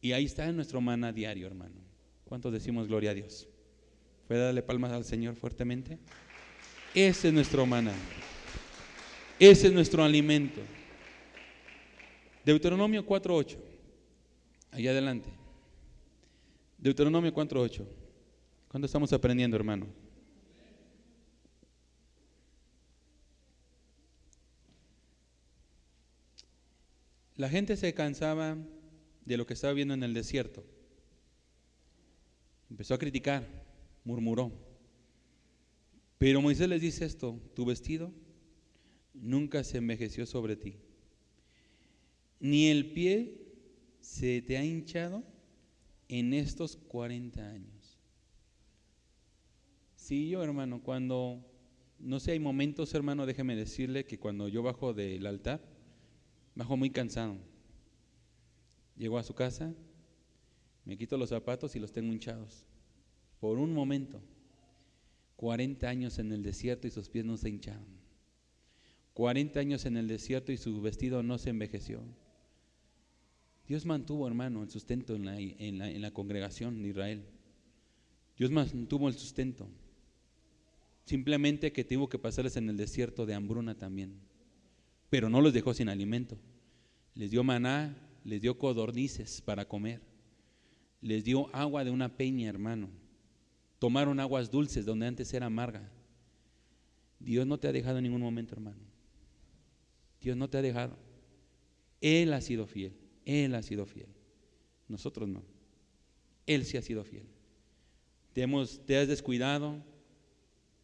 Y 0.00 0.12
ahí 0.12 0.24
está 0.24 0.48
en 0.48 0.56
nuestro 0.56 0.80
maná 0.80 1.12
diario, 1.12 1.46
hermano. 1.46 1.76
¿Cuántos 2.24 2.52
decimos 2.52 2.88
gloria 2.88 3.10
a 3.10 3.14
Dios? 3.14 3.48
¿Puede 4.28 4.40
darle 4.42 4.62
palmas 4.62 4.92
al 4.92 5.04
Señor 5.04 5.36
fuertemente? 5.36 5.98
Ese 6.94 7.28
es 7.28 7.34
nuestro 7.34 7.66
maná. 7.66 7.94
Ese 9.38 9.68
es 9.68 9.72
nuestro 9.72 10.02
alimento. 10.02 10.60
Deuteronomio 12.44 13.06
4.8. 13.06 13.69
Allá 14.70 14.90
adelante. 14.92 15.28
Deuteronomio 16.78 17.32
4.8. 17.32 17.84
¿Cuándo 18.68 18.86
estamos 18.86 19.12
aprendiendo, 19.12 19.56
hermano? 19.56 19.86
La 27.36 27.48
gente 27.48 27.76
se 27.76 27.92
cansaba 27.94 28.56
de 29.24 29.36
lo 29.36 29.46
que 29.46 29.54
estaba 29.54 29.72
viendo 29.72 29.94
en 29.94 30.02
el 30.02 30.14
desierto. 30.14 30.64
Empezó 32.70 32.94
a 32.94 32.98
criticar, 32.98 33.46
murmuró. 34.04 34.52
Pero 36.18 36.42
Moisés 36.42 36.68
les 36.68 36.80
dice 36.80 37.06
esto, 37.06 37.40
tu 37.54 37.64
vestido 37.64 38.12
nunca 39.14 39.64
se 39.64 39.78
envejeció 39.78 40.26
sobre 40.26 40.54
ti, 40.54 40.76
ni 42.38 42.68
el 42.68 42.92
pie 42.92 43.39
se 44.00 44.42
te 44.42 44.56
ha 44.56 44.64
hinchado 44.64 45.22
en 46.08 46.34
estos 46.34 46.76
40 46.76 47.48
años. 47.48 47.98
Sí, 49.94 50.28
yo 50.28 50.42
hermano, 50.42 50.82
cuando, 50.82 51.44
no 51.98 52.18
sé, 52.18 52.32
hay 52.32 52.40
momentos 52.40 52.92
hermano, 52.94 53.26
déjeme 53.26 53.54
decirle 53.54 54.04
que 54.04 54.18
cuando 54.18 54.48
yo 54.48 54.62
bajo 54.62 54.92
del 54.92 55.26
altar, 55.26 55.60
bajo 56.54 56.76
muy 56.76 56.90
cansado. 56.90 57.36
Llego 58.96 59.18
a 59.18 59.22
su 59.22 59.34
casa, 59.34 59.72
me 60.84 60.96
quito 60.96 61.16
los 61.16 61.28
zapatos 61.28 61.76
y 61.76 61.78
los 61.78 61.92
tengo 61.92 62.12
hinchados. 62.12 62.66
Por 63.38 63.58
un 63.58 63.72
momento. 63.72 64.20
40 65.36 65.88
años 65.88 66.18
en 66.18 66.32
el 66.32 66.42
desierto 66.42 66.86
y 66.86 66.90
sus 66.90 67.08
pies 67.08 67.24
no 67.24 67.38
se 67.38 67.48
hincharon. 67.48 67.86
40 69.14 69.58
años 69.60 69.86
en 69.86 69.96
el 69.96 70.06
desierto 70.06 70.52
y 70.52 70.58
su 70.58 70.80
vestido 70.82 71.22
no 71.22 71.38
se 71.38 71.50
envejeció. 71.50 72.02
Dios 73.70 73.86
mantuvo, 73.86 74.26
hermano, 74.26 74.64
el 74.64 74.68
sustento 74.68 75.14
en 75.14 75.24
la, 75.24 75.38
en 75.38 76.02
la, 76.02 76.10
congregación 76.10 76.82
de 76.82 76.88
Israel. 76.88 77.24
Dios 78.36 78.50
mantuvo 78.50 79.06
el 79.06 79.14
sustento. 79.14 79.68
Simplemente 81.04 81.72
que 81.72 81.84
tuvo 81.84 82.08
que 82.08 82.18
pasarles 82.18 82.56
en 82.56 82.68
el 82.68 82.76
desierto 82.76 83.26
de 83.26 83.34
hambruna 83.34 83.78
también. 83.78 84.16
Pero 85.08 85.30
no 85.30 85.40
los 85.40 85.52
dejó 85.52 85.72
sin 85.72 85.88
alimento. 85.88 86.36
Les 87.14 87.30
dio 87.30 87.44
maná, 87.44 87.96
les 88.24 88.42
dio 88.42 88.58
codornices 88.58 89.40
para 89.40 89.68
comer. 89.68 90.00
Les 91.00 91.22
dio 91.22 91.48
agua 91.54 91.84
de 91.84 91.92
una 91.92 92.16
peña, 92.16 92.48
hermano 92.48 92.90
tomaron 93.80 94.20
aguas 94.20 94.50
dulces 94.50 94.84
donde 94.84 95.06
antes 95.06 95.32
era 95.32 95.46
amarga. 95.46 95.90
Dios 97.18 97.46
no 97.46 97.58
te 97.58 97.66
ha 97.66 97.72
dejado 97.72 97.96
en 97.96 98.04
ningún 98.04 98.20
momento, 98.20 98.54
hermano. 98.54 98.76
Dios 100.20 100.36
no 100.36 100.50
te 100.50 100.58
ha 100.58 100.62
dejado. 100.62 100.96
Él 102.00 102.32
ha 102.34 102.42
sido 102.42 102.66
fiel. 102.66 102.92
Él 103.30 103.54
ha 103.54 103.62
sido 103.62 103.86
fiel. 103.86 104.08
Nosotros 104.88 105.28
no. 105.28 105.44
Él 106.46 106.64
sí 106.64 106.76
ha 106.76 106.82
sido 106.82 107.04
fiel. 107.04 107.26
Te, 108.32 108.42
hemos, 108.42 108.84
te 108.84 108.96
has 108.96 109.06
descuidado, 109.06 109.84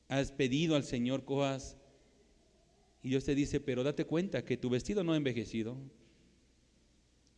has 0.07 0.30
pedido 0.30 0.76
al 0.76 0.84
Señor 0.84 1.24
cosas 1.24 1.76
y 3.03 3.09
Dios 3.09 3.24
te 3.24 3.34
dice, 3.34 3.59
pero 3.59 3.82
date 3.82 4.05
cuenta 4.05 4.44
que 4.44 4.57
tu 4.57 4.70
vestido 4.70 5.03
no 5.03 5.12
ha 5.12 5.16
envejecido. 5.16 5.76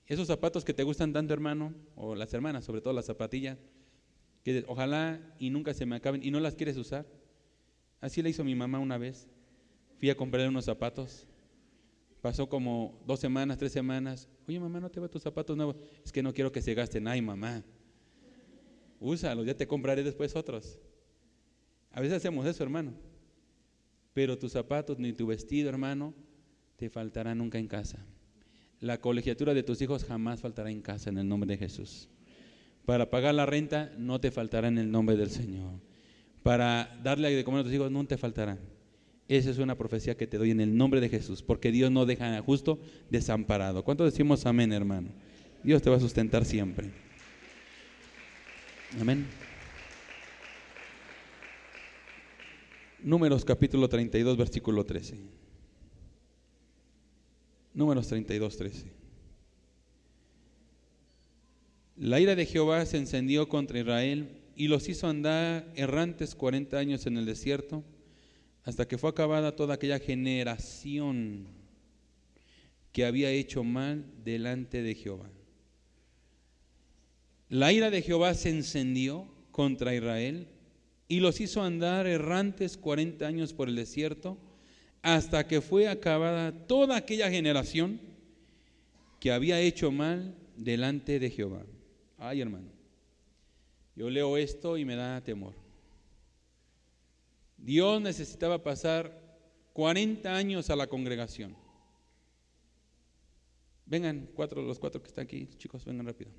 Esos 0.06 0.26
zapatos 0.26 0.62
que 0.62 0.74
te 0.74 0.82
gustan 0.82 1.14
tanto, 1.14 1.32
hermano, 1.32 1.74
o 1.96 2.14
las 2.14 2.34
hermanas, 2.34 2.66
sobre 2.66 2.82
todo 2.82 2.92
las 2.92 3.06
zapatillas, 3.06 3.59
que 4.44 4.62
ojalá 4.68 5.20
y 5.38 5.48
nunca 5.48 5.72
se 5.72 5.86
me 5.86 5.96
acaben 5.96 6.22
y 6.22 6.30
no 6.30 6.38
las 6.38 6.54
quieres 6.54 6.76
usar. 6.76 7.06
Así 8.02 8.20
le 8.20 8.28
hizo 8.28 8.44
mi 8.44 8.54
mamá 8.54 8.78
una 8.78 8.98
vez. 8.98 9.26
Fui 9.98 10.11
a 10.11 10.16
comprarle 10.16 10.48
unos 10.48 10.66
zapatos. 10.66 11.26
Pasó 12.20 12.48
como 12.48 13.02
dos 13.06 13.20
semanas, 13.20 13.56
tres 13.56 13.72
semanas. 13.72 14.28
Oye, 14.49 14.59
mamá, 14.59 14.80
¿no 14.80 14.90
te 14.90 14.99
va 14.99 15.09
tus 15.09 15.22
zapatos 15.22 15.55
nuevos? 15.55 15.76
Es 16.03 16.11
que 16.11 16.22
no 16.22 16.32
quiero 16.32 16.51
que 16.51 16.62
se 16.62 16.72
gasten. 16.72 17.07
Ay, 17.07 17.20
mamá. 17.20 17.62
Úsalos, 18.99 19.44
ya 19.46 19.55
te 19.55 19.66
compraré 19.66 20.03
después 20.03 20.34
otros. 20.34 20.78
A 21.92 22.01
veces 22.01 22.16
hacemos 22.16 22.46
eso, 22.46 22.62
hermano. 22.62 22.94
Pero 24.14 24.38
tus 24.38 24.53
zapatos 24.53 24.99
ni 24.99 25.12
tu 25.12 25.26
vestido, 25.26 25.68
hermano, 25.68 26.14
te 26.76 26.88
faltará 26.88 27.34
nunca 27.34 27.59
en 27.59 27.68
casa. 27.68 27.99
La 28.80 29.01
colegiatura 29.03 29.53
de 29.53 29.62
tus 29.62 29.82
hijos 29.82 30.05
jamás 30.05 30.40
faltará 30.40 30.70
en 30.70 30.80
casa 30.80 31.11
en 31.11 31.18
el 31.18 31.28
nombre 31.28 31.46
de 31.46 31.59
Jesús. 31.59 32.09
Para 32.86 33.11
pagar 33.11 33.34
la 33.34 33.44
renta 33.44 33.92
no 33.99 34.18
te 34.18 34.30
faltará 34.30 34.68
en 34.68 34.78
el 34.78 34.90
nombre 34.90 35.16
del 35.16 35.30
Señor. 35.30 35.74
Para 36.42 36.99
darle 37.03 37.30
de 37.34 37.44
comer 37.44 37.61
a 37.61 37.64
tus 37.64 37.72
hijos 37.74 37.90
no 37.90 38.07
te 38.07 38.16
faltará. 38.16 38.59
Esa 39.29 39.51
es 39.51 39.59
una 39.59 39.76
profecía 39.76 40.16
que 40.16 40.26
te 40.26 40.39
doy 40.39 40.51
en 40.51 40.61
el 40.61 40.74
nombre 40.74 41.01
de 41.01 41.11
Jesús, 41.11 41.43
porque 41.43 41.70
Dios 41.70 41.91
no 41.91 42.07
deja 42.07 42.37
a 42.37 42.43
justo 42.43 42.81
desamparado. 43.11 43.85
¿Cuánto 43.85 44.05
decimos 44.05 44.47
amén, 44.47 44.72
hermano? 44.72 45.11
Dios 45.62 45.83
te 45.83 45.91
va 45.91 45.97
a 45.97 46.01
sustentar 46.01 46.47
siempre. 46.47 46.91
Amén. 48.99 49.26
Números 53.03 53.45
capítulo 53.45 53.89
32, 53.89 54.37
versículo 54.37 54.85
13. 54.85 55.16
Números 57.74 58.09
32, 58.09 58.57
13. 58.57 58.87
La 61.97 62.18
ira 62.18 62.35
de 62.35 62.47
Jehová 62.47 62.87
se 62.87 62.97
encendió 62.97 63.49
contra 63.49 63.79
Israel 63.79 64.41
y 64.57 64.68
los 64.68 64.89
hizo 64.89 65.07
andar 65.07 65.70
errantes 65.76 66.35
40 66.35 66.79
años 66.79 67.07
en 67.07 67.18
el 67.18 67.26
desierto, 67.26 67.85
hasta 68.69 68.87
que 68.87 68.99
fue 68.99 69.09
acabada 69.09 69.57
toda 69.57 69.73
aquella 69.73 69.99
generación 69.99 71.47
que 72.93 73.07
había 73.07 73.31
hecho 73.31 73.64
mal 73.64 74.05
delante 74.23 74.83
de 74.83 74.95
Jehová. 74.95 75.31
La 77.49 77.73
ira 77.73 77.89
de 77.89 78.03
Jehová 78.03 78.35
se 78.35 78.51
encendió 78.51 79.27
contra 79.53 79.95
Israel 79.95 80.49
y 81.09 81.21
los 81.21 81.41
hizo 81.41 81.62
andar 81.62 82.07
errantes 82.07 82.77
40 82.77 83.27
años 83.27 83.55
por 83.55 83.71
el 83.71 83.77
desierto, 83.77 84.37
hasta 85.01 85.47
que 85.47 85.62
fue 85.62 85.89
acabada 85.89 86.53
toda 86.66 86.97
aquella 86.97 87.31
generación 87.31 87.99
que 89.19 89.33
había 89.33 89.62
hecho 89.62 89.91
mal 89.91 90.35
delante 90.59 91.19
de 91.19 91.31
Jehová. 91.31 91.64
Ay, 92.19 92.43
hermano, 92.43 92.69
yo 93.97 94.11
leo 94.11 94.37
esto 94.37 94.77
y 94.77 94.85
me 94.85 94.95
da 94.95 95.23
temor. 95.25 95.68
Dios 97.59 98.00
necesitaba 98.00 98.62
pasar 98.62 99.20
40 99.74 100.34
años 100.34 100.70
a 100.70 100.76
la 100.76 100.86
congregación. 100.86 101.56
Vengan, 103.86 104.28
cuatro, 104.34 104.62
los 104.62 104.78
cuatro 104.78 105.02
que 105.02 105.09
están 105.09 105.24
aquí, 105.24 105.48
chicos, 105.56 105.84
vengan 105.84 106.06
rápido. 106.06 106.30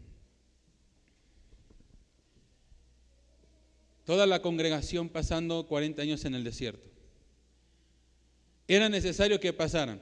Toda 4.05 4.25
la 4.25 4.41
congregación 4.41 5.09
pasando 5.09 5.67
40 5.67 6.01
años 6.01 6.25
en 6.25 6.33
el 6.35 6.43
desierto 6.43 6.89
era 8.67 8.87
necesario 8.87 9.39
que 9.39 9.51
pasaran. 9.51 9.99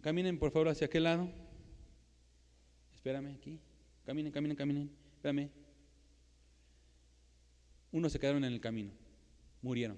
Caminen 0.00 0.38
por 0.38 0.52
favor 0.52 0.68
hacia 0.68 0.86
aquel 0.86 1.04
lado. 1.04 1.28
Espérame 2.94 3.34
aquí. 3.34 3.58
Caminen, 4.04 4.30
caminen, 4.30 4.56
caminen. 4.56 4.90
Espérame. 5.16 5.50
Unos 7.94 8.10
se 8.10 8.18
quedaron 8.18 8.42
en 8.42 8.52
el 8.52 8.60
camino. 8.60 8.90
Murieron. 9.62 9.96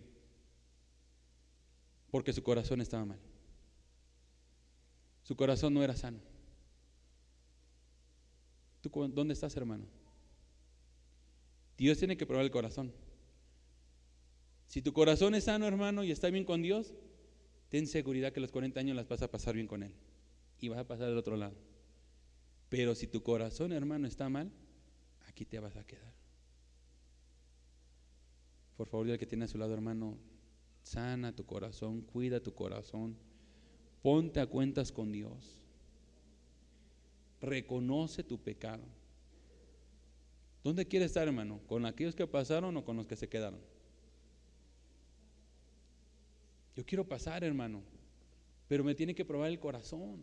Porque 2.11 2.35
su 2.35 2.43
corazón 2.43 2.83
estaba 2.83 3.07
mal. 3.07 3.19
Su 5.23 5.35
corazón 5.35 5.73
no 5.73 5.83
era 5.83 5.97
sano. 5.97 6.19
¿Tú 8.83 8.91
dónde 9.15 9.33
estás, 9.33 9.57
hermano? 9.57 9.87
Dios 11.79 11.97
tiene 11.97 12.19
que 12.19 12.27
probar 12.27 12.45
el 12.45 12.51
corazón. 12.51 12.93
Si 14.67 14.83
tu 14.83 14.93
corazón 14.93 15.35
es 15.35 15.45
sano, 15.45 15.67
hermano, 15.67 16.05
y 16.05 16.11
está 16.11 16.29
bien 16.29 16.45
con 16.45 16.61
Dios, 16.61 16.93
ten 17.71 17.87
seguridad 17.87 18.31
que 18.31 18.41
los 18.41 18.53
40 18.53 18.79
años 18.79 18.95
las 18.95 19.09
vas 19.09 19.23
a 19.23 19.31
pasar 19.31 19.55
bien 19.55 19.69
con 19.69 19.83
Él. 19.83 19.95
Y 20.61 20.69
vas 20.69 20.81
a 20.81 20.87
pasar 20.87 21.09
del 21.09 21.17
otro 21.17 21.39
lado. 21.39 21.57
Pero 22.69 22.95
si 22.95 23.07
tu 23.07 23.23
corazón, 23.23 23.73
hermano, 23.73 24.07
está 24.07 24.29
mal, 24.29 24.53
aquí 25.27 25.47
te 25.47 25.61
vas 25.61 25.77
a 25.77 25.85
quedar. 25.87 26.16
Por 28.77 28.89
favor, 28.89 29.09
el 29.09 29.19
que 29.19 29.27
tiene 29.27 29.45
a 29.45 29.49
su 29.49 29.59
lado, 29.59 29.73
hermano, 29.73 30.19
sana 30.83 31.35
tu 31.35 31.45
corazón, 31.45 32.03
cuida 32.03 32.41
tu 32.41 32.55
corazón, 32.55 33.17
ponte 34.03 34.41
a 34.41 34.47
cuentas 34.47 34.93
con 34.93 35.13
Dios. 35.13 35.59
Reconoce 37.41 38.23
tu 38.23 38.39
pecado. 38.39 38.85
¿Dónde 40.63 40.87
quieres 40.87 41.07
estar, 41.07 41.27
hermano? 41.27 41.61
¿Con 41.67 41.87
aquellos 41.87 42.15
que 42.15 42.27
pasaron 42.27 42.77
o 42.77 42.85
con 42.85 42.97
los 42.97 43.07
que 43.07 43.17
se 43.17 43.29
quedaron? 43.29 43.61
Yo 46.77 46.85
quiero 46.85 47.09
pasar, 47.09 47.43
hermano, 47.45 47.83
pero 48.69 48.85
me 48.85 48.95
tiene 48.95 49.15
que 49.15 49.25
probar 49.25 49.51
el 49.51 49.59
corazón. 49.59 50.23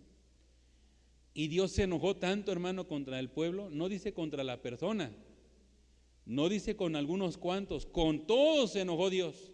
Y 1.33 1.47
Dios 1.47 1.71
se 1.71 1.83
enojó 1.83 2.17
tanto, 2.17 2.51
hermano, 2.51 2.87
contra 2.87 3.19
el 3.19 3.29
pueblo, 3.29 3.69
no 3.71 3.89
dice 3.89 4.13
contra 4.13 4.43
la 4.43 4.61
persona, 4.61 5.11
no 6.25 6.49
dice 6.49 6.75
con 6.75 6.95
algunos 6.95 7.37
cuantos, 7.37 7.85
con 7.85 8.25
todos 8.27 8.71
se 8.71 8.81
enojó 8.81 9.09
Dios. 9.09 9.51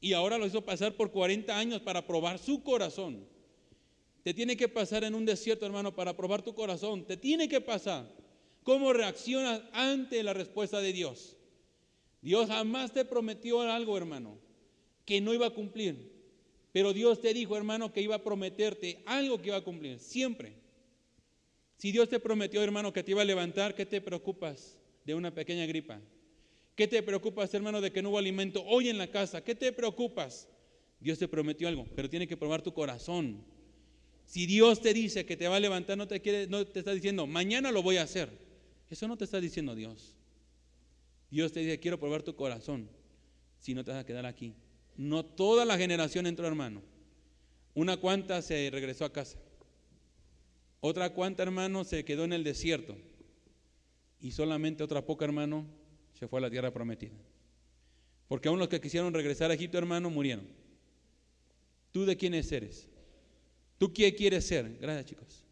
Y 0.00 0.12
ahora 0.12 0.38
lo 0.38 0.46
hizo 0.46 0.64
pasar 0.64 0.94
por 0.94 1.10
40 1.10 1.58
años 1.58 1.80
para 1.80 2.06
probar 2.06 2.38
su 2.38 2.62
corazón. 2.62 3.26
Te 4.22 4.34
tiene 4.34 4.56
que 4.56 4.68
pasar 4.68 5.04
en 5.04 5.14
un 5.14 5.24
desierto, 5.24 5.66
hermano, 5.66 5.94
para 5.94 6.16
probar 6.16 6.42
tu 6.42 6.54
corazón. 6.54 7.04
Te 7.04 7.16
tiene 7.16 7.48
que 7.48 7.60
pasar. 7.60 8.08
¿Cómo 8.62 8.92
reaccionas 8.92 9.62
ante 9.72 10.22
la 10.22 10.34
respuesta 10.34 10.80
de 10.80 10.92
Dios? 10.92 11.36
Dios 12.20 12.48
jamás 12.48 12.92
te 12.92 13.04
prometió 13.04 13.60
algo, 13.62 13.96
hermano 13.96 14.38
que 15.08 15.22
no 15.22 15.32
iba 15.32 15.46
a 15.46 15.54
cumplir. 15.54 16.12
Pero 16.70 16.92
Dios 16.92 17.22
te 17.22 17.32
dijo, 17.32 17.56
hermano, 17.56 17.94
que 17.94 18.02
iba 18.02 18.16
a 18.16 18.22
prometerte 18.22 19.02
algo 19.06 19.40
que 19.40 19.48
iba 19.48 19.56
a 19.56 19.64
cumplir, 19.64 19.98
siempre. 19.98 20.52
Si 21.78 21.90
Dios 21.92 22.10
te 22.10 22.20
prometió, 22.20 22.62
hermano, 22.62 22.92
que 22.92 23.02
te 23.02 23.12
iba 23.12 23.22
a 23.22 23.24
levantar, 23.24 23.74
¿qué 23.74 23.86
te 23.86 24.02
preocupas 24.02 24.77
de 25.08 25.14
una 25.14 25.34
pequeña 25.34 25.64
gripa? 25.64 25.98
¿Qué 26.76 26.86
te 26.86 27.02
preocupas, 27.02 27.54
hermano, 27.54 27.80
de 27.80 27.90
que 27.90 28.02
no 28.02 28.10
hubo 28.10 28.18
alimento 28.18 28.62
hoy 28.66 28.90
en 28.90 28.98
la 28.98 29.10
casa? 29.10 29.42
¿Qué 29.42 29.54
te 29.54 29.72
preocupas? 29.72 30.46
Dios 31.00 31.18
te 31.18 31.26
prometió 31.26 31.66
algo, 31.66 31.86
pero 31.96 32.10
tiene 32.10 32.28
que 32.28 32.36
probar 32.36 32.60
tu 32.60 32.74
corazón. 32.74 33.42
Si 34.26 34.44
Dios 34.44 34.82
te 34.82 34.92
dice 34.92 35.24
que 35.24 35.34
te 35.34 35.48
va 35.48 35.56
a 35.56 35.60
levantar, 35.60 35.96
no 35.96 36.06
te, 36.06 36.46
no 36.48 36.66
te 36.66 36.80
está 36.80 36.92
diciendo, 36.92 37.26
mañana 37.26 37.72
lo 37.72 37.82
voy 37.82 37.96
a 37.96 38.02
hacer. 38.02 38.28
Eso 38.90 39.08
no 39.08 39.16
te 39.16 39.24
está 39.24 39.40
diciendo 39.40 39.74
Dios. 39.74 40.14
Dios 41.30 41.52
te 41.52 41.60
dice, 41.60 41.80
quiero 41.80 41.98
probar 41.98 42.22
tu 42.22 42.36
corazón, 42.36 42.90
si 43.60 43.72
no 43.72 43.84
te 43.84 43.92
vas 43.92 44.00
a 44.00 44.06
quedar 44.06 44.26
aquí. 44.26 44.52
No 44.98 45.24
toda 45.24 45.64
la 45.64 45.78
generación 45.78 46.26
entró, 46.26 46.46
hermano. 46.46 46.82
Una 47.72 47.96
cuanta 47.96 48.42
se 48.42 48.68
regresó 48.70 49.06
a 49.06 49.12
casa. 49.12 49.38
Otra 50.80 51.14
cuanta, 51.14 51.44
hermano, 51.44 51.84
se 51.84 52.04
quedó 52.04 52.24
en 52.24 52.34
el 52.34 52.44
desierto. 52.44 52.94
Y 54.20 54.32
solamente 54.32 54.82
otra 54.82 55.04
poca, 55.04 55.24
hermano, 55.24 55.66
se 56.18 56.26
fue 56.26 56.40
a 56.40 56.42
la 56.42 56.50
tierra 56.50 56.72
prometida. 56.72 57.16
Porque 58.26 58.48
aún 58.48 58.58
los 58.58 58.68
que 58.68 58.80
quisieron 58.80 59.14
regresar 59.14 59.50
a 59.50 59.54
Egipto, 59.54 59.78
hermano, 59.78 60.10
murieron. 60.10 60.46
¿Tú 61.92 62.04
de 62.04 62.16
quiénes 62.16 62.50
eres? 62.52 62.88
¿Tú 63.78 63.92
qué 63.92 64.14
quieres 64.14 64.44
ser? 64.44 64.76
Gracias, 64.80 65.06
chicos. 65.06 65.44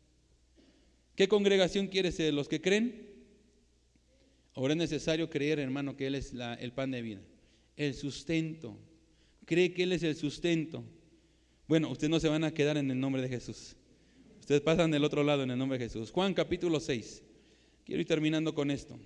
¿Qué 1.14 1.28
congregación 1.28 1.86
quieres 1.86 2.16
ser? 2.16 2.34
¿Los 2.34 2.48
que 2.48 2.60
creen? 2.60 3.06
Ahora 4.54 4.72
es 4.72 4.78
necesario 4.78 5.30
creer, 5.30 5.58
hermano, 5.58 5.96
que 5.96 6.06
Él 6.06 6.14
es 6.14 6.32
el 6.58 6.72
pan 6.72 6.90
de 6.90 7.02
vida, 7.02 7.20
el 7.76 7.94
sustento, 7.94 8.78
cree 9.44 9.72
que 9.72 9.82
Él 9.82 9.92
es 9.92 10.02
el 10.02 10.16
sustento. 10.16 10.82
Bueno, 11.68 11.90
ustedes 11.90 12.10
no 12.10 12.20
se 12.20 12.28
van 12.28 12.44
a 12.44 12.54
quedar 12.54 12.76
en 12.76 12.90
el 12.90 12.98
nombre 12.98 13.20
de 13.20 13.28
Jesús. 13.28 13.76
Ustedes 14.40 14.60
pasan 14.60 14.90
del 14.90 15.04
otro 15.04 15.22
lado 15.24 15.42
en 15.42 15.50
el 15.50 15.58
nombre 15.58 15.78
de 15.78 15.84
Jesús. 15.84 16.10
Juan 16.10 16.32
capítulo 16.32 16.80
6. 16.80 17.22
Quiero 17.86 18.00
ir 18.00 18.06
terminando 18.08 18.52
con 18.52 18.72
esto. 18.72 18.98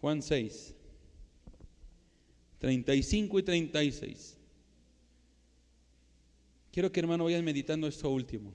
Juan 0.00 0.22
6. 0.22 0.74
35 2.60 3.38
y 3.40 3.42
36. 3.42 4.38
Quiero 6.70 6.92
que 6.92 7.00
hermano 7.00 7.24
vayan 7.24 7.44
meditando 7.44 7.88
esto 7.88 8.08
último. 8.08 8.52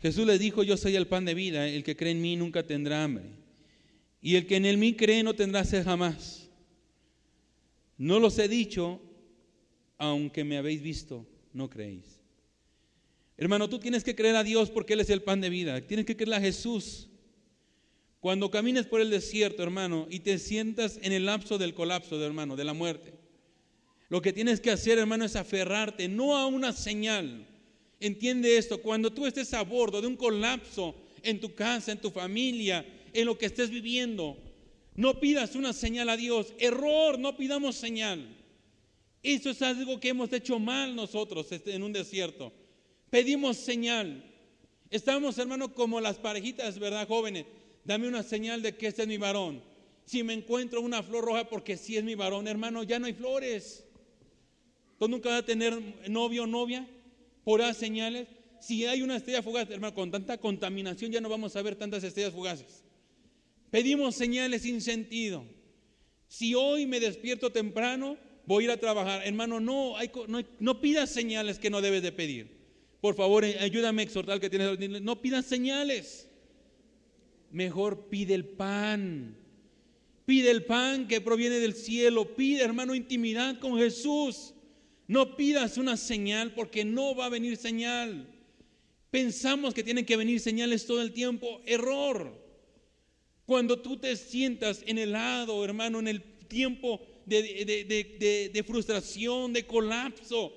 Jesús 0.00 0.26
les 0.26 0.38
dijo, 0.38 0.62
yo 0.62 0.76
soy 0.76 0.94
el 0.94 1.08
pan 1.08 1.24
de 1.24 1.34
vida, 1.34 1.68
el 1.68 1.82
que 1.82 1.96
cree 1.96 2.12
en 2.12 2.22
mí 2.22 2.36
nunca 2.36 2.64
tendrá 2.64 3.02
hambre. 3.02 3.24
Y 4.22 4.36
el 4.36 4.46
que 4.46 4.56
en 4.56 4.64
el 4.64 4.78
mí 4.78 4.94
cree 4.94 5.24
no 5.24 5.34
tendrá 5.34 5.64
sed 5.64 5.84
jamás. 5.84 6.48
No 7.98 8.20
los 8.20 8.38
he 8.38 8.46
dicho, 8.46 9.00
aunque 9.98 10.44
me 10.44 10.58
habéis 10.58 10.82
visto, 10.82 11.26
no 11.52 11.68
creéis. 11.68 12.15
Hermano, 13.38 13.68
tú 13.68 13.78
tienes 13.78 14.02
que 14.02 14.14
creer 14.14 14.36
a 14.36 14.44
Dios 14.44 14.70
porque 14.70 14.94
Él 14.94 15.00
es 15.00 15.10
el 15.10 15.22
pan 15.22 15.40
de 15.40 15.50
vida. 15.50 15.80
Tienes 15.80 16.06
que 16.06 16.16
creer 16.16 16.34
a 16.34 16.40
Jesús. 16.40 17.08
Cuando 18.20 18.50
camines 18.50 18.86
por 18.86 19.00
el 19.00 19.10
desierto, 19.10 19.62
hermano, 19.62 20.06
y 20.10 20.20
te 20.20 20.38
sientas 20.38 20.98
en 21.02 21.12
el 21.12 21.26
lapso 21.26 21.58
del 21.58 21.74
colapso, 21.74 22.18
de, 22.18 22.26
hermano, 22.26 22.56
de 22.56 22.64
la 22.64 22.72
muerte, 22.72 23.14
lo 24.08 24.22
que 24.22 24.32
tienes 24.32 24.60
que 24.60 24.70
hacer, 24.70 24.98
hermano, 24.98 25.24
es 25.24 25.36
aferrarte 25.36 26.08
no 26.08 26.36
a 26.36 26.46
una 26.46 26.72
señal. 26.72 27.46
Entiende 28.00 28.56
esto, 28.56 28.80
cuando 28.80 29.12
tú 29.12 29.26
estés 29.26 29.52
a 29.54 29.62
bordo 29.62 30.00
de 30.00 30.06
un 30.06 30.16
colapso 30.16 30.94
en 31.22 31.40
tu 31.40 31.54
casa, 31.54 31.92
en 31.92 32.00
tu 32.00 32.10
familia, 32.10 32.86
en 33.12 33.26
lo 33.26 33.36
que 33.36 33.46
estés 33.46 33.70
viviendo, 33.70 34.38
no 34.94 35.20
pidas 35.20 35.54
una 35.54 35.72
señal 35.72 36.08
a 36.08 36.16
Dios. 36.16 36.54
Error, 36.58 37.18
no 37.18 37.36
pidamos 37.36 37.76
señal. 37.76 38.26
Eso 39.22 39.50
es 39.50 39.60
algo 39.62 40.00
que 40.00 40.08
hemos 40.08 40.32
hecho 40.32 40.58
mal 40.58 40.94
nosotros 40.96 41.50
este, 41.52 41.74
en 41.74 41.82
un 41.82 41.92
desierto. 41.92 42.52
Pedimos 43.10 43.56
señal. 43.56 44.24
Estamos, 44.90 45.38
hermano, 45.38 45.74
como 45.74 46.00
las 46.00 46.18
parejitas, 46.18 46.78
¿verdad, 46.78 47.06
jóvenes? 47.06 47.46
Dame 47.84 48.08
una 48.08 48.22
señal 48.22 48.62
de 48.62 48.76
que 48.76 48.88
este 48.88 49.02
es 49.02 49.08
mi 49.08 49.16
varón. 49.16 49.62
Si 50.04 50.22
me 50.22 50.34
encuentro 50.34 50.80
una 50.80 51.02
flor 51.02 51.24
roja 51.24 51.48
porque 51.48 51.76
si 51.76 51.96
es 51.96 52.04
mi 52.04 52.14
varón, 52.14 52.46
hermano, 52.46 52.82
ya 52.82 52.98
no 52.98 53.06
hay 53.06 53.12
flores. 53.12 53.84
Tú 54.98 55.08
nunca 55.08 55.28
vas 55.28 55.40
a 55.40 55.44
tener 55.44 55.78
novio 56.08 56.44
o 56.44 56.46
novia 56.46 56.88
por 57.44 57.60
las 57.60 57.76
señales. 57.76 58.28
Si 58.60 58.86
hay 58.86 59.02
una 59.02 59.16
estrella 59.16 59.42
fugaz, 59.42 59.68
hermano, 59.70 59.94
con 59.94 60.10
tanta 60.10 60.38
contaminación 60.38 61.12
ya 61.12 61.20
no 61.20 61.28
vamos 61.28 61.54
a 61.54 61.62
ver 61.62 61.76
tantas 61.76 62.02
estrellas 62.02 62.32
fugaces. 62.32 62.84
Pedimos 63.70 64.14
señales 64.14 64.62
sin 64.62 64.80
sentido. 64.80 65.44
Si 66.28 66.54
hoy 66.54 66.86
me 66.86 66.98
despierto 66.98 67.50
temprano, 67.50 68.16
voy 68.46 68.64
a 68.64 68.66
ir 68.66 68.70
a 68.70 68.80
trabajar. 68.80 69.22
Hermano, 69.24 69.60
no, 69.60 69.96
hay, 69.96 70.10
no, 70.28 70.40
no 70.58 70.80
pidas 70.80 71.10
señales 71.10 71.58
que 71.58 71.70
no 71.70 71.80
debes 71.80 72.02
de 72.02 72.12
pedir. 72.12 72.55
Por 73.00 73.14
favor, 73.14 73.44
eh, 73.44 73.58
ayúdame 73.60 74.02
a 74.02 74.04
exhortar 74.04 74.40
que 74.40 74.50
tienes. 74.50 75.02
No 75.02 75.20
pidas 75.20 75.46
señales. 75.46 76.28
Mejor 77.50 78.08
pide 78.08 78.34
el 78.34 78.44
pan. 78.44 79.36
Pide 80.24 80.50
el 80.50 80.64
pan 80.64 81.06
que 81.06 81.20
proviene 81.20 81.60
del 81.60 81.74
cielo. 81.74 82.34
Pide, 82.34 82.62
hermano, 82.62 82.94
intimidad 82.94 83.58
con 83.60 83.78
Jesús. 83.78 84.54
No 85.06 85.36
pidas 85.36 85.78
una 85.78 85.96
señal 85.96 86.52
porque 86.54 86.84
no 86.84 87.14
va 87.14 87.26
a 87.26 87.30
venir 87.30 87.56
señal. 87.56 88.28
Pensamos 89.10 89.72
que 89.72 89.84
tienen 89.84 90.04
que 90.04 90.16
venir 90.16 90.40
señales 90.40 90.86
todo 90.86 91.00
el 91.00 91.12
tiempo. 91.12 91.60
Error. 91.64 92.44
Cuando 93.46 93.78
tú 93.80 93.96
te 93.96 94.16
sientas 94.16 94.82
en 94.86 94.98
el 94.98 95.12
lado, 95.12 95.64
hermano, 95.64 96.00
en 96.00 96.08
el 96.08 96.22
tiempo 96.48 97.00
de, 97.24 98.50
de, 98.52 98.64
frustración, 98.64 99.52
de 99.52 99.64
colapso, 99.66 100.52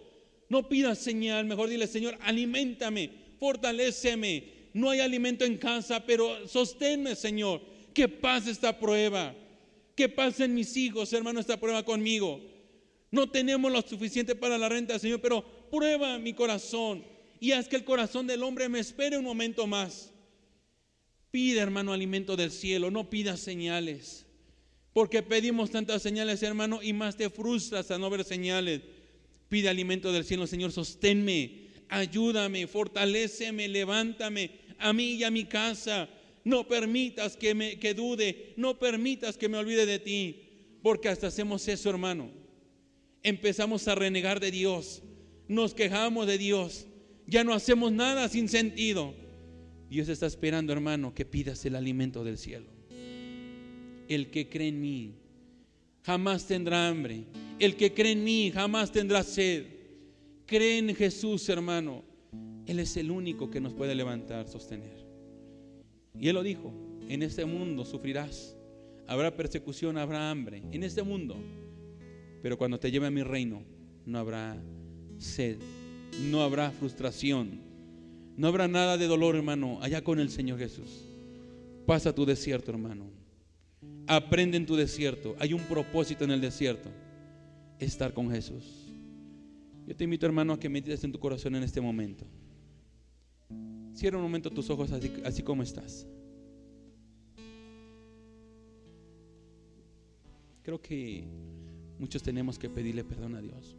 no 0.49 0.67
pidas 0.67 0.97
señal. 0.97 1.45
Mejor 1.45 1.69
dile, 1.69 1.87
Señor, 1.87 2.17
alimentame, 2.21 3.11
fortaléceme. 3.39 4.59
No 4.73 4.89
hay 4.89 4.99
alimento 4.99 5.45
en 5.45 5.57
casa, 5.57 6.05
pero 6.05 6.47
sosténme, 6.47 7.15
Señor. 7.15 7.61
Que 7.93 8.07
pase 8.07 8.51
esta 8.51 8.77
prueba. 8.77 9.33
Que 9.95 10.09
pasen 10.09 10.53
mis 10.53 10.75
hijos, 10.75 11.13
hermano, 11.13 11.39
esta 11.39 11.59
prueba 11.59 11.83
conmigo. 11.83 12.41
No 13.11 13.29
tenemos 13.29 13.71
lo 13.71 13.81
suficiente 13.81 14.35
para 14.35 14.57
la 14.57 14.69
renta, 14.69 14.99
Señor, 14.99 15.21
pero 15.21 15.43
prueba 15.71 16.17
mi 16.19 16.33
corazón 16.33 17.03
y 17.39 17.51
haz 17.51 17.67
que 17.67 17.75
el 17.75 17.83
corazón 17.83 18.27
del 18.27 18.43
hombre 18.43 18.69
me 18.69 18.79
espere 18.79 19.17
un 19.17 19.25
momento 19.25 19.65
más. 19.65 20.11
Pide, 21.31 21.59
hermano, 21.59 21.93
alimento 21.93 22.35
del 22.35 22.51
cielo, 22.51 22.91
no 22.91 23.09
pidas 23.09 23.39
señales. 23.39 24.25
Porque 24.93 25.21
pedimos 25.21 25.69
tantas 25.69 26.01
señales, 26.01 26.41
hermano, 26.43 26.81
y 26.81 26.93
más 26.93 27.15
te 27.15 27.29
frustras 27.29 27.91
a 27.91 27.97
no 27.97 28.09
ver 28.09 28.23
señales. 28.23 28.81
Pide 29.49 29.69
alimento 29.69 30.11
del 30.11 30.23
cielo, 30.23 30.47
Señor, 30.47 30.71
sosténme, 30.71 31.67
ayúdame, 31.89 32.67
fortaléceme, 32.67 33.67
levántame 33.67 34.51
a 34.77 34.93
mí 34.93 35.13
y 35.13 35.23
a 35.23 35.31
mi 35.31 35.45
casa. 35.45 36.07
No 36.43 36.67
permitas 36.67 37.35
que 37.35 37.53
me 37.53 37.77
que 37.79 37.93
dude, 37.93 38.53
no 38.55 38.79
permitas 38.79 39.37
que 39.37 39.49
me 39.49 39.57
olvide 39.57 39.85
de 39.85 39.99
ti, 39.99 40.41
porque 40.81 41.09
hasta 41.09 41.27
hacemos 41.27 41.67
eso, 41.67 41.89
hermano 41.89 42.39
empezamos 43.23 43.87
a 43.87 43.95
renegar 43.95 44.39
de 44.39 44.51
Dios, 44.51 45.01
nos 45.47 45.73
quejamos 45.73 46.27
de 46.27 46.37
Dios, 46.37 46.87
ya 47.27 47.43
no 47.43 47.53
hacemos 47.53 47.91
nada 47.91 48.29
sin 48.29 48.49
sentido. 48.49 49.13
Dios 49.89 50.09
está 50.09 50.27
esperando, 50.27 50.71
hermano, 50.71 51.13
que 51.13 51.25
pidas 51.25 51.65
el 51.65 51.75
alimento 51.75 52.23
del 52.23 52.37
cielo. 52.37 52.67
El 54.07 54.31
que 54.31 54.49
cree 54.49 54.69
en 54.69 54.81
mí 54.81 55.15
jamás 56.03 56.47
tendrá 56.47 56.87
hambre. 56.87 57.25
El 57.59 57.75
que 57.75 57.93
cree 57.93 58.13
en 58.13 58.23
mí 58.23 58.51
jamás 58.51 58.91
tendrá 58.91 59.23
sed. 59.23 59.65
Cree 60.45 60.77
en 60.77 60.95
Jesús, 60.95 61.47
hermano. 61.49 62.03
Él 62.65 62.79
es 62.79 62.95
el 62.97 63.11
único 63.11 63.49
que 63.49 63.59
nos 63.59 63.73
puede 63.73 63.95
levantar, 63.95 64.47
sostener. 64.47 65.05
Y 66.17 66.27
Él 66.27 66.35
lo 66.35 66.43
dijo, 66.43 66.73
en 67.07 67.23
este 67.23 67.45
mundo 67.45 67.85
sufrirás. 67.85 68.55
Habrá 69.07 69.35
persecución, 69.35 69.97
habrá 69.97 70.29
hambre. 70.29 70.63
En 70.71 70.83
este 70.83 71.01
mundo 71.03 71.35
pero 72.41 72.57
cuando 72.57 72.79
te 72.79 72.91
lleve 72.91 73.07
a 73.07 73.11
mi 73.11 73.23
reino, 73.23 73.63
no 74.05 74.19
habrá 74.19 74.57
sed, 75.17 75.57
no 76.29 76.41
habrá 76.41 76.71
frustración, 76.71 77.61
no 78.37 78.47
habrá 78.47 78.67
nada 78.67 78.97
de 78.97 79.07
dolor, 79.07 79.35
hermano, 79.35 79.79
allá 79.81 80.03
con 80.03 80.19
el 80.19 80.29
Señor 80.29 80.59
Jesús. 80.59 81.05
Pasa 81.85 82.15
tu 82.15 82.25
desierto, 82.25 82.71
hermano. 82.71 83.09
Aprende 84.07 84.57
en 84.57 84.65
tu 84.65 84.75
desierto. 84.75 85.35
Hay 85.39 85.53
un 85.53 85.61
propósito 85.63 86.23
en 86.23 86.31
el 86.31 86.41
desierto. 86.41 86.89
Estar 87.79 88.13
con 88.13 88.29
Jesús. 88.29 88.89
Yo 89.87 89.95
te 89.95 90.03
invito, 90.03 90.25
hermano, 90.25 90.53
a 90.53 90.59
que 90.59 90.69
medites 90.69 91.03
en 91.03 91.11
tu 91.11 91.19
corazón 91.19 91.55
en 91.55 91.63
este 91.63 91.81
momento. 91.81 92.25
Cierra 93.93 94.17
un 94.17 94.23
momento 94.23 94.51
tus 94.51 94.69
ojos 94.69 94.91
así, 94.91 95.11
así 95.25 95.41
como 95.41 95.63
estás. 95.63 96.05
Creo 100.61 100.81
que 100.81 101.23
muchos 101.97 102.21
tenemos 102.21 102.59
que 102.59 102.69
pedirle 102.69 103.03
perdón 103.03 103.35
a 103.35 103.41
Dios. 103.41 103.75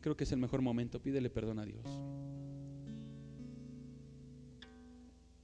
Creo 0.00 0.16
que 0.16 0.24
es 0.24 0.32
el 0.32 0.38
mejor 0.38 0.62
momento, 0.62 1.00
pídele 1.00 1.30
perdón 1.30 1.58
a 1.58 1.66
Dios. 1.66 1.84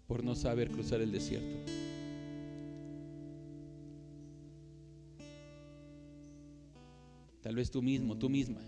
Por 0.08 0.24
no 0.24 0.34
saber 0.34 0.70
cruzar 0.70 1.00
el 1.00 1.12
desierto. 1.12 1.85
Tal 7.46 7.54
vez 7.54 7.70
tú 7.70 7.80
mismo, 7.80 8.18
tú 8.18 8.28
misma, 8.28 8.58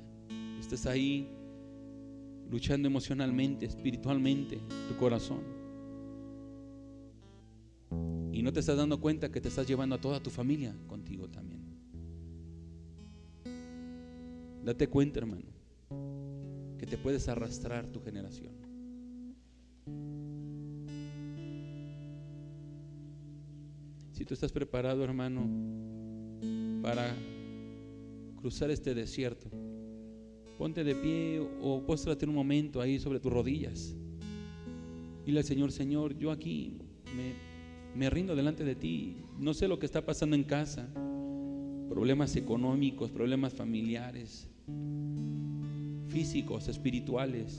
estés 0.61 0.87
ahí 0.87 1.29
luchando 2.49 2.87
emocionalmente, 2.87 3.67
espiritualmente, 3.67 4.61
tu 4.89 4.97
corazón 4.97 5.41
y 8.33 8.41
no 8.41 8.53
te 8.53 8.61
estás 8.61 8.77
dando 8.77 9.01
cuenta 9.01 9.33
que 9.33 9.41
te 9.41 9.49
estás 9.49 9.67
llevando 9.67 9.97
a 9.97 10.01
toda 10.01 10.23
tu 10.23 10.31
familia 10.31 10.77
contigo 10.87 11.29
también. 11.29 11.61
Date 14.65 14.87
cuenta, 14.87 15.19
hermano, 15.19 15.51
que 16.79 16.87
te 16.87 16.97
puedes 16.99 17.27
arrastrar 17.27 17.91
tu 17.91 18.01
generación. 18.01 18.55
Si 24.13 24.25
tú 24.25 24.35
estás 24.35 24.53
preparado, 24.53 25.03
hermano, 25.03 25.49
para 26.81 27.13
cruzar 28.39 28.71
este 28.71 28.95
desierto, 28.95 29.51
ponte 30.57 30.85
de 30.85 30.95
pie 30.95 31.41
o 31.61 31.83
póstrate 31.85 32.27
un 32.27 32.35
momento 32.35 32.81
ahí 32.81 32.99
sobre 32.99 33.21
tus 33.21 33.33
rodillas. 33.33 33.95
Dile 35.27 35.41
al 35.41 35.45
Señor, 35.45 35.73
Señor, 35.73 36.17
yo 36.17 36.31
aquí 36.31 36.79
me 37.15 37.49
me 37.99 38.11
rindo 38.11 38.37
delante 38.37 38.65
de 38.65 38.77
ti. 38.77 39.17
No 39.39 39.55
sé 39.55 39.69
lo 39.69 39.79
que 39.79 39.87
está 39.87 40.05
pasando 40.05 40.37
en 40.37 40.45
casa. 40.45 40.89
Problemas 41.89 42.37
económicos, 42.37 43.11
problemas 43.11 43.55
familiares, 43.55 44.49
físicos, 46.09 46.69
espirituales. 46.69 47.59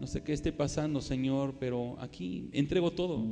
No 0.00 0.06
sé 0.06 0.22
qué 0.22 0.32
esté 0.32 0.52
pasando, 0.52 1.00
Señor, 1.00 1.56
pero 1.58 2.00
aquí 2.00 2.48
entrego 2.52 2.92
todo. 2.92 3.22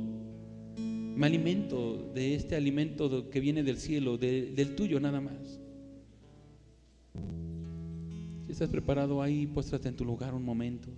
Me 0.77 1.25
alimento 1.25 2.11
de 2.13 2.35
este 2.35 2.55
alimento 2.55 3.29
que 3.29 3.39
viene 3.39 3.63
del 3.63 3.77
cielo, 3.77 4.17
del 4.17 4.75
tuyo 4.75 4.99
nada 4.99 5.19
más. 5.19 5.59
Estás 8.57 8.69
preparado 8.69 9.21
ahí, 9.21 9.45
póstrate 9.45 9.87
en 9.87 9.95
tu 9.95 10.03
lugar 10.03 10.33
un 10.33 10.43
momento. 10.43 10.89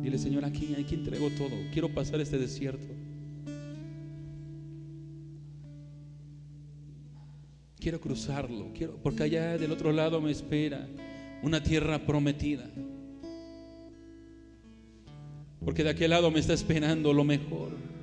Dile, 0.00 0.16
Señor, 0.16 0.46
aquí, 0.46 0.74
aquí 0.80 0.94
entrego 0.94 1.28
todo. 1.28 1.50
Quiero 1.74 1.92
pasar 1.92 2.22
este 2.22 2.38
desierto. 2.38 2.86
Quiero 7.78 8.00
cruzarlo, 8.00 8.70
quiero, 8.74 8.96
porque 9.02 9.24
allá 9.24 9.58
del 9.58 9.72
otro 9.72 9.92
lado 9.92 10.22
me 10.22 10.30
espera 10.30 10.88
una 11.42 11.62
tierra 11.62 11.98
prometida. 11.98 12.70
Porque 15.62 15.84
de 15.84 15.90
aquel 15.90 16.08
lado 16.08 16.30
me 16.30 16.40
está 16.40 16.54
esperando 16.54 17.12
lo 17.12 17.24
mejor. 17.24 17.93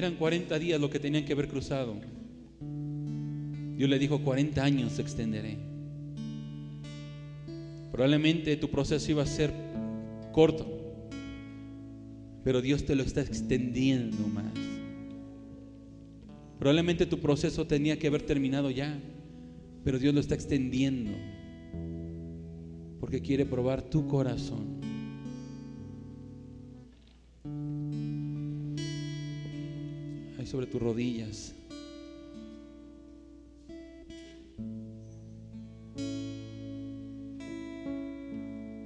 Eran 0.00 0.14
40 0.14 0.58
días 0.58 0.80
lo 0.80 0.88
que 0.88 0.98
tenían 0.98 1.26
que 1.26 1.34
haber 1.34 1.46
cruzado. 1.46 1.94
Dios 3.76 3.90
le 3.90 3.98
dijo, 3.98 4.18
40 4.22 4.64
años 4.64 4.92
se 4.92 5.02
extenderé. 5.02 5.58
Probablemente 7.92 8.56
tu 8.56 8.70
proceso 8.70 9.10
iba 9.10 9.24
a 9.24 9.26
ser 9.26 9.52
corto, 10.32 10.66
pero 12.42 12.62
Dios 12.62 12.86
te 12.86 12.94
lo 12.94 13.02
está 13.02 13.20
extendiendo 13.20 14.26
más. 14.26 14.54
Probablemente 16.58 17.04
tu 17.04 17.18
proceso 17.18 17.66
tenía 17.66 17.98
que 17.98 18.06
haber 18.06 18.22
terminado 18.22 18.70
ya, 18.70 18.98
pero 19.84 19.98
Dios 19.98 20.14
lo 20.14 20.20
está 20.20 20.34
extendiendo 20.34 21.10
porque 23.00 23.20
quiere 23.20 23.44
probar 23.44 23.82
tu 23.82 24.06
corazón. 24.08 24.79
Ahí 30.40 30.46
sobre 30.46 30.66
tus 30.66 30.80
rodillas. 30.80 31.54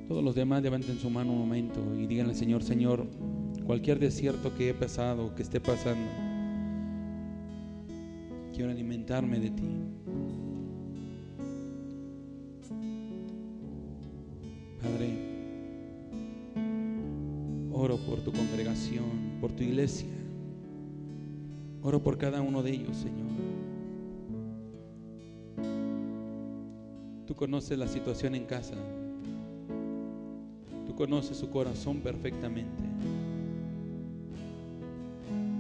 Todos 0.09 0.25
los 0.25 0.35
demás 0.35 0.65
levanten 0.65 0.99
su 0.99 1.09
mano 1.11 1.31
un 1.31 1.39
momento 1.39 1.81
y 1.97 2.07
díganle, 2.09 2.35
Señor, 2.35 2.65
Señor, 2.65 3.07
cualquier 3.67 4.01
desierto 4.01 4.53
que 4.57 4.71
he 4.71 4.75
pasado, 4.75 5.33
que 5.37 5.43
esté 5.43 5.61
pasando, 5.61 6.11
quiero 8.53 8.73
alimentarme 8.73 9.39
de 9.39 9.51
ti. 9.51 9.71
Padre, 14.83 15.19
oro 17.71 17.97
por 17.99 18.19
tu 18.25 18.33
congregación, 18.33 19.39
por 19.41 19.53
tu 19.53 19.63
iglesia. 19.63 20.14
Oro 21.87 22.03
por 22.03 22.17
cada 22.17 22.41
uno 22.41 22.63
de 22.63 22.71
ellos, 22.71 22.97
Señor. 22.97 23.29
Tú 27.27 27.35
conoces 27.35 27.79
la 27.79 27.87
situación 27.87 28.35
en 28.35 28.47
casa. 28.47 28.75
Tú 30.87 30.95
conoces 30.95 31.37
su 31.37 31.51
corazón 31.51 31.99
perfectamente. 31.99 32.83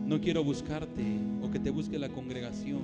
No 0.06 0.18
quiero 0.18 0.42
buscarte 0.42 1.04
o 1.42 1.50
que 1.50 1.60
te 1.60 1.68
busque 1.68 1.98
la 1.98 2.08
congregación 2.08 2.80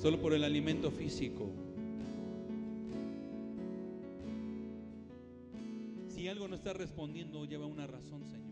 solo 0.00 0.18
por 0.18 0.32
el 0.32 0.44
alimento 0.44 0.90
físico. 0.90 1.50
Si 6.08 6.28
algo 6.28 6.48
no 6.48 6.54
está 6.54 6.72
respondiendo, 6.72 7.44
lleva 7.44 7.66
una 7.66 7.86
razón, 7.86 8.24
Señor. 8.24 8.51